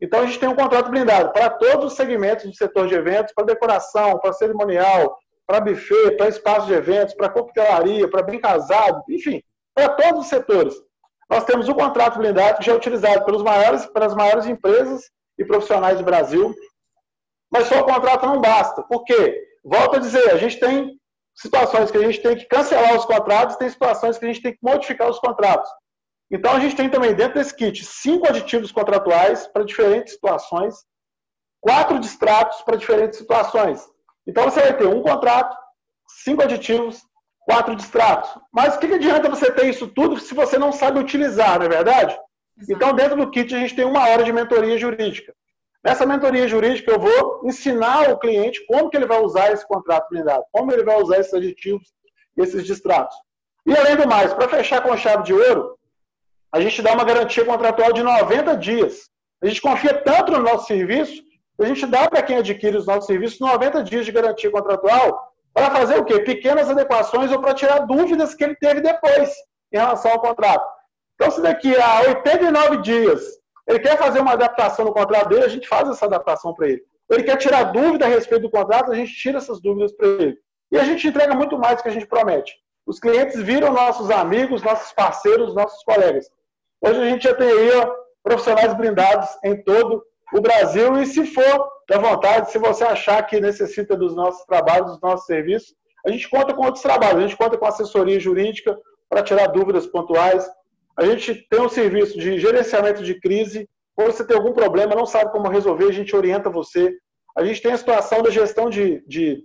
Então 0.00 0.20
a 0.20 0.26
gente 0.26 0.38
tem 0.38 0.48
um 0.48 0.56
contrato 0.56 0.90
blindado 0.90 1.34
para 1.34 1.50
todos 1.50 1.92
os 1.92 1.96
segmentos 1.98 2.46
do 2.46 2.56
setor 2.56 2.88
de 2.88 2.94
eventos, 2.94 3.34
para 3.34 3.44
decoração, 3.44 4.18
para 4.20 4.32
cerimonial, 4.32 5.18
para 5.46 5.60
buffet, 5.60 6.16
para 6.16 6.28
espaço 6.28 6.66
de 6.66 6.72
eventos, 6.72 7.14
para 7.14 7.28
coquetelaria, 7.28 8.08
para 8.08 8.22
bem 8.22 8.40
casado, 8.40 9.02
enfim, 9.10 9.42
para 9.74 9.90
todos 9.90 10.22
os 10.22 10.28
setores. 10.28 10.74
Nós 11.28 11.44
temos 11.44 11.68
um 11.68 11.74
contrato 11.74 12.18
blindado 12.18 12.56
que 12.56 12.64
já 12.64 12.72
é 12.72 12.76
utilizado 12.76 13.22
pelos 13.26 13.42
maiores, 13.42 13.84
pelas 13.84 14.14
maiores 14.14 14.46
empresas 14.46 15.10
e 15.38 15.44
profissionais 15.44 15.98
do 15.98 16.04
Brasil, 16.04 16.54
mas 17.50 17.66
só 17.66 17.80
o 17.80 17.84
contrato 17.84 18.26
não 18.26 18.40
basta. 18.40 18.82
Por 18.82 19.04
quê? 19.04 19.42
Volto 19.64 19.96
a 19.96 20.00
dizer, 20.00 20.30
a 20.30 20.36
gente 20.36 20.58
tem 20.58 20.98
situações 21.34 21.90
que 21.90 21.98
a 21.98 22.02
gente 22.02 22.20
tem 22.20 22.36
que 22.36 22.46
cancelar 22.46 22.96
os 22.96 23.04
contratos, 23.04 23.56
tem 23.56 23.68
situações 23.68 24.18
que 24.18 24.24
a 24.24 24.28
gente 24.28 24.42
tem 24.42 24.52
que 24.52 24.58
modificar 24.62 25.08
os 25.08 25.18
contratos. 25.18 25.70
Então, 26.30 26.52
a 26.52 26.60
gente 26.60 26.74
tem 26.74 26.88
também 26.88 27.14
dentro 27.14 27.34
desse 27.34 27.54
kit 27.54 27.84
cinco 27.84 28.26
aditivos 28.26 28.72
contratuais 28.72 29.46
para 29.46 29.64
diferentes 29.64 30.14
situações, 30.14 30.74
quatro 31.60 31.98
distratos 31.98 32.62
para 32.62 32.76
diferentes 32.76 33.18
situações. 33.18 33.84
Então 34.26 34.44
você 34.44 34.60
vai 34.60 34.76
ter 34.76 34.86
um 34.86 35.02
contrato, 35.02 35.56
cinco 36.22 36.42
aditivos, 36.42 37.02
quatro 37.40 37.76
distratos. 37.76 38.30
Mas 38.52 38.74
o 38.74 38.78
que, 38.78 38.88
que 38.88 38.94
adianta 38.94 39.28
você 39.28 39.52
ter 39.52 39.68
isso 39.68 39.86
tudo 39.88 40.18
se 40.18 40.34
você 40.34 40.58
não 40.58 40.72
sabe 40.72 40.98
utilizar, 40.98 41.58
não 41.58 41.66
é 41.66 41.68
verdade? 41.68 42.18
Exato. 42.58 42.72
Então, 42.72 42.94
dentro 42.94 43.16
do 43.16 43.30
kit, 43.30 43.54
a 43.54 43.58
gente 43.58 43.76
tem 43.76 43.84
uma 43.84 44.08
hora 44.08 44.24
de 44.24 44.32
mentoria 44.32 44.78
jurídica. 44.78 45.34
Nessa 45.86 46.04
mentoria 46.04 46.48
jurídica, 46.48 46.90
eu 46.90 46.98
vou 46.98 47.42
ensinar 47.44 48.10
o 48.10 48.18
cliente 48.18 48.66
como 48.66 48.90
que 48.90 48.96
ele 48.96 49.06
vai 49.06 49.20
usar 49.22 49.52
esse 49.52 49.64
contrato 49.68 50.08
blindado, 50.10 50.42
como 50.50 50.72
ele 50.72 50.82
vai 50.82 51.00
usar 51.00 51.20
esses 51.20 51.32
aditivos, 51.32 51.94
esses 52.36 52.66
distratos. 52.66 53.16
E, 53.64 53.72
além 53.72 53.94
do 53.94 54.08
mais, 54.08 54.34
para 54.34 54.48
fechar 54.48 54.82
com 54.82 54.96
chave 54.96 55.22
de 55.22 55.32
ouro, 55.32 55.78
a 56.50 56.60
gente 56.60 56.82
dá 56.82 56.92
uma 56.92 57.04
garantia 57.04 57.44
contratual 57.44 57.92
de 57.92 58.02
90 58.02 58.56
dias. 58.56 59.08
A 59.40 59.46
gente 59.46 59.62
confia 59.62 59.94
tanto 59.94 60.32
no 60.32 60.40
nosso 60.40 60.66
serviço 60.66 61.22
a 61.58 61.64
gente 61.64 61.86
dá 61.86 62.08
para 62.08 62.22
quem 62.22 62.36
adquire 62.36 62.76
os 62.76 62.86
nossos 62.86 63.06
serviços 63.06 63.40
90 63.40 63.82
dias 63.84 64.04
de 64.04 64.12
garantia 64.12 64.50
contratual 64.50 65.32
para 65.54 65.70
fazer 65.70 65.98
o 65.98 66.04
quê? 66.04 66.20
Pequenas 66.20 66.68
adequações 66.68 67.32
ou 67.32 67.40
para 67.40 67.54
tirar 67.54 67.86
dúvidas 67.86 68.34
que 68.34 68.44
ele 68.44 68.56
teve 68.56 68.80
depois 68.80 69.32
em 69.72 69.78
relação 69.78 70.10
ao 70.10 70.20
contrato. 70.20 70.66
Então, 71.14 71.30
se 71.30 71.40
daqui 71.40 71.74
a 71.74 72.00
89 72.08 72.82
dias 72.82 73.22
ele 73.66 73.80
quer 73.80 73.98
fazer 73.98 74.20
uma 74.20 74.32
adaptação 74.32 74.84
no 74.84 74.92
contrato 74.92 75.28
dele, 75.28 75.44
a 75.44 75.48
gente 75.48 75.66
faz 75.66 75.88
essa 75.88 76.06
adaptação 76.06 76.54
para 76.54 76.68
ele. 76.68 76.82
Ele 77.10 77.22
quer 77.22 77.36
tirar 77.36 77.64
dúvida 77.64 78.06
a 78.06 78.08
respeito 78.08 78.42
do 78.42 78.50
contrato, 78.50 78.92
a 78.92 78.94
gente 78.94 79.12
tira 79.14 79.38
essas 79.38 79.60
dúvidas 79.60 79.92
para 79.92 80.06
ele. 80.06 80.38
E 80.70 80.78
a 80.78 80.84
gente 80.84 81.06
entrega 81.06 81.34
muito 81.34 81.58
mais 81.58 81.76
do 81.76 81.82
que 81.82 81.88
a 81.88 81.92
gente 81.92 82.06
promete. 82.06 82.54
Os 82.86 83.00
clientes 83.00 83.40
viram 83.40 83.72
nossos 83.72 84.10
amigos, 84.10 84.62
nossos 84.62 84.92
parceiros, 84.92 85.54
nossos 85.54 85.82
colegas. 85.84 86.30
Hoje 86.80 87.00
a 87.00 87.04
gente 87.08 87.24
já 87.24 87.34
tem 87.34 87.48
aí 87.48 87.70
ó, 87.76 87.92
profissionais 88.22 88.74
blindados 88.74 89.28
em 89.44 89.62
todo 89.62 90.04
o 90.32 90.40
Brasil 90.40 91.00
e 91.00 91.06
se 91.06 91.24
for 91.26 91.68
da 91.88 91.98
vontade, 91.98 92.50
se 92.50 92.58
você 92.58 92.84
achar 92.84 93.22
que 93.26 93.40
necessita 93.40 93.96
dos 93.96 94.14
nossos 94.14 94.44
trabalhos, 94.44 94.92
dos 94.92 95.00
nossos 95.00 95.26
serviços, 95.26 95.74
a 96.04 96.10
gente 96.10 96.28
conta 96.28 96.54
com 96.54 96.64
outros 96.64 96.82
trabalhos, 96.82 97.18
a 97.18 97.26
gente 97.26 97.36
conta 97.36 97.56
com 97.56 97.66
assessoria 97.66 98.18
jurídica 98.18 98.76
para 99.08 99.22
tirar 99.22 99.48
dúvidas 99.48 99.86
pontuais. 99.86 100.48
A 100.96 101.04
gente 101.04 101.34
tem 101.50 101.60
um 101.60 101.68
serviço 101.68 102.18
de 102.18 102.38
gerenciamento 102.38 103.02
de 103.02 103.20
crise. 103.20 103.68
Quando 103.94 104.12
você 104.12 104.26
tem 104.26 104.36
algum 104.36 104.52
problema, 104.52 104.94
não 104.94 105.06
sabe 105.06 105.30
como 105.30 105.48
resolver, 105.48 105.86
a 105.86 105.92
gente 105.92 106.14
orienta 106.16 106.48
você. 106.48 106.96
A 107.36 107.44
gente 107.44 107.60
tem 107.60 107.72
a 107.72 107.76
situação 107.76 108.22
da 108.22 108.30
gestão 108.30 108.70
de, 108.70 109.04
de 109.06 109.44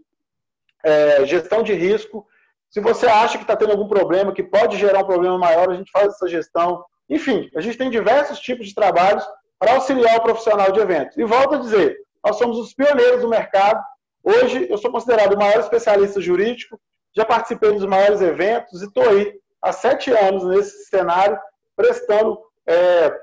é, 0.84 1.26
gestão 1.26 1.62
de 1.62 1.74
risco. 1.74 2.26
Se 2.70 2.80
você 2.80 3.06
acha 3.06 3.38
que 3.38 3.43
está 3.43 3.56
tendo 3.56 3.72
algum 3.72 3.88
problema, 3.88 4.34
que 4.34 4.43
pode 4.43 4.78
gerar 4.78 4.99
um 4.99 5.08
problema 5.08 5.38
maior, 5.38 5.70
a 5.70 5.76
gente 5.76 5.91
faz 5.91 6.08
essa 6.08 6.28
gestão. 6.28 6.84
Enfim, 7.10 7.49
a 7.54 7.60
gente 7.60 7.78
tem 7.78 7.89
diversos 7.89 8.39
tipos 8.39 8.68
de 8.68 8.74
trabalhos 8.74 9.26
para 9.60 9.74
auxiliar 9.74 10.18
o 10.18 10.24
profissional 10.24 10.72
de 10.72 10.80
eventos. 10.80 11.18
E 11.18 11.26
volto 11.26 11.56
a 11.56 11.60
dizer, 11.60 11.97
nós 12.26 12.38
somos 12.38 12.58
os 12.58 12.74
pioneiros 12.74 13.22
do 13.22 13.28
mercado. 13.28 13.84
Hoje, 14.24 14.68
eu 14.70 14.78
sou 14.78 14.91
considerado 14.91 15.34
o 15.34 15.38
maior 15.38 15.60
especialista 15.60 16.22
jurídico, 16.22 16.80
já 17.14 17.26
participei 17.26 17.74
dos 17.74 17.86
maiores 17.86 18.22
eventos 18.22 18.82
e 18.82 18.86
estou 18.86 19.04
aí 19.04 19.41
há 19.62 19.72
sete 19.72 20.12
anos 20.12 20.43
nesse 20.45 20.86
cenário, 20.86 21.38
prestando 21.76 22.39
é, 22.68 23.14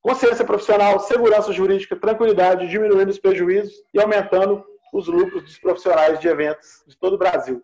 consciência 0.00 0.44
profissional, 0.44 1.00
segurança 1.00 1.52
jurídica, 1.52 1.96
tranquilidade, 1.96 2.68
diminuindo 2.68 3.10
os 3.10 3.18
prejuízos 3.18 3.74
e 3.92 4.00
aumentando 4.00 4.64
os 4.92 5.06
lucros 5.06 5.42
dos 5.42 5.58
profissionais 5.58 6.18
de 6.18 6.28
eventos 6.28 6.82
de 6.86 6.96
todo 6.96 7.14
o 7.14 7.18
Brasil. 7.18 7.62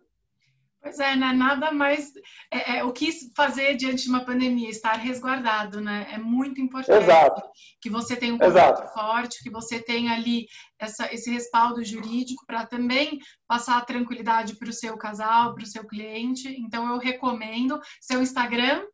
Pois 0.84 0.98
é, 0.98 1.16
né? 1.16 1.32
Nada 1.32 1.72
mais. 1.72 2.12
É, 2.52 2.76
é, 2.76 2.84
o 2.84 2.92
que 2.92 3.10
fazer 3.34 3.74
diante 3.74 4.02
de 4.02 4.10
uma 4.10 4.22
pandemia? 4.22 4.68
Estar 4.68 4.92
resguardado, 4.92 5.80
né? 5.80 6.06
É 6.12 6.18
muito 6.18 6.60
importante. 6.60 7.02
Exato. 7.02 7.42
Que 7.80 7.88
você 7.88 8.14
tenha 8.14 8.34
um 8.34 8.38
contrato 8.38 8.92
forte, 8.92 9.42
que 9.42 9.48
você 9.48 9.80
tenha 9.80 10.12
ali 10.12 10.46
essa, 10.78 11.10
esse 11.10 11.30
respaldo 11.30 11.82
jurídico 11.82 12.44
para 12.46 12.66
também 12.66 13.18
passar 13.48 13.78
a 13.78 13.84
tranquilidade 13.84 14.56
para 14.56 14.68
o 14.68 14.74
seu 14.74 14.94
casal, 14.98 15.54
para 15.54 15.64
o 15.64 15.66
seu 15.66 15.86
cliente. 15.86 16.48
Então, 16.60 16.86
eu 16.92 16.98
recomendo. 16.98 17.80
Seu 17.98 18.20
Instagram. 18.20 18.84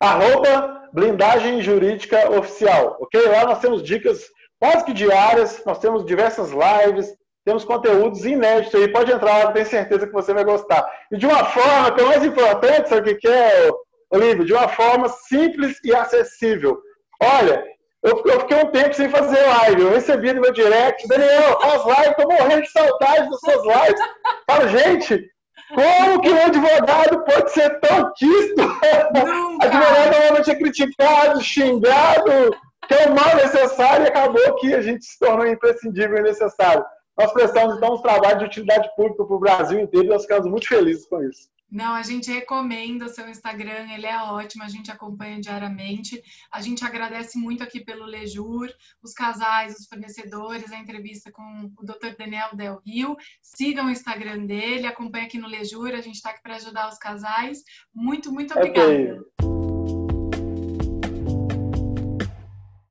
Arroba 0.00 0.90
blindagem 0.92 1.62
jurídica 1.62 2.32
oficial, 2.36 2.96
ok? 3.00 3.28
Lá 3.28 3.44
nós 3.44 3.60
temos 3.60 3.80
dicas 3.80 4.26
quase 4.58 4.84
que 4.84 4.92
diárias, 4.92 5.62
nós 5.64 5.78
temos 5.78 6.04
diversas 6.04 6.50
lives, 6.50 7.16
temos 7.48 7.64
conteúdos 7.64 8.26
inéditos 8.26 8.78
aí. 8.78 8.88
Pode 8.88 9.10
entrar 9.10 9.44
lá, 9.44 9.52
tenho 9.52 9.64
certeza 9.64 10.06
que 10.06 10.12
você 10.12 10.34
vai 10.34 10.44
gostar. 10.44 10.86
E 11.10 11.16
de 11.16 11.24
uma 11.24 11.46
forma, 11.46 11.90
que 11.92 12.00
é 12.02 12.04
mais 12.04 12.22
importante, 12.22 12.90
sabe 12.90 13.12
o 13.12 13.18
que 13.18 13.26
é, 13.26 13.70
Olívio? 14.10 14.44
De 14.44 14.52
uma 14.52 14.68
forma 14.68 15.08
simples 15.08 15.80
e 15.82 15.94
acessível. 15.94 16.78
Olha, 17.22 17.64
eu, 18.02 18.22
eu, 18.26 18.40
fiquei 18.40 18.58
um 18.58 18.70
tempo 18.70 18.92
sem 18.92 19.08
fazer 19.08 19.40
live. 19.40 19.80
Eu 19.80 19.92
recebi 19.92 20.30
no 20.34 20.42
meu 20.42 20.52
direct, 20.52 21.08
Daniel, 21.08 21.58
faz 21.58 21.84
live, 21.86 22.16
tô 22.16 22.24
morrendo 22.24 22.62
de 22.62 22.70
saudade 22.70 23.30
das 23.30 23.40
suas 23.40 23.64
lives. 23.64 24.00
Falo, 24.50 24.68
gente, 24.68 25.30
como 25.74 26.20
que 26.20 26.28
um 26.28 26.44
advogado 26.44 27.24
pode 27.24 27.50
ser 27.50 27.80
tão 27.80 28.12
quisto? 28.12 28.60
advogado 29.62 30.10
normalmente 30.12 30.50
é 30.50 30.54
criticado, 30.54 31.40
xingado, 31.40 32.50
que 32.86 32.94
é 32.94 33.06
o 33.06 33.14
mal 33.14 33.36
necessário 33.36 34.04
e 34.04 34.08
acabou 34.08 34.54
que 34.56 34.74
a 34.74 34.82
gente 34.82 35.02
se 35.02 35.18
tornou 35.18 35.46
imprescindível 35.46 36.18
e 36.18 36.22
necessário. 36.22 36.84
Nós 37.18 37.32
prestamos, 37.32 37.76
então, 37.76 37.94
um 37.94 38.00
trabalho 38.00 38.38
de 38.38 38.44
utilidade 38.44 38.88
pública 38.94 39.24
para 39.24 39.36
o 39.36 39.40
Brasil 39.40 39.80
inteiro 39.80 40.06
e 40.06 40.10
nós 40.10 40.22
ficamos 40.22 40.48
muito 40.48 40.68
felizes 40.68 41.04
com 41.06 41.20
isso. 41.22 41.50
Não, 41.70 41.94
a 41.94 42.02
gente 42.02 42.30
recomenda 42.30 43.04
o 43.04 43.08
seu 43.08 43.28
Instagram, 43.28 43.92
ele 43.92 44.06
é 44.06 44.16
ótimo, 44.22 44.62
a 44.62 44.68
gente 44.68 44.90
acompanha 44.90 45.38
diariamente. 45.38 46.22
A 46.50 46.62
gente 46.62 46.82
agradece 46.82 47.36
muito 47.36 47.62
aqui 47.62 47.80
pelo 47.80 48.06
Lejur, 48.06 48.70
os 49.02 49.12
casais, 49.12 49.78
os 49.78 49.86
fornecedores, 49.86 50.72
a 50.72 50.78
entrevista 50.78 51.30
com 51.30 51.70
o 51.76 51.84
Dr. 51.84 52.16
Daniel 52.16 52.54
Del 52.54 52.80
Rio. 52.86 53.16
Sigam 53.42 53.86
o 53.86 53.90
Instagram 53.90 54.46
dele, 54.46 54.86
acompanhe 54.86 55.26
aqui 55.26 55.38
no 55.38 55.48
Lejur, 55.48 55.92
a 55.92 56.00
gente 56.00 56.14
está 56.14 56.30
aqui 56.30 56.42
para 56.42 56.56
ajudar 56.56 56.88
os 56.88 56.96
casais. 56.96 57.58
Muito, 57.92 58.32
muito 58.32 58.54
obrigada. 58.54 58.88
Okay. 58.88 59.57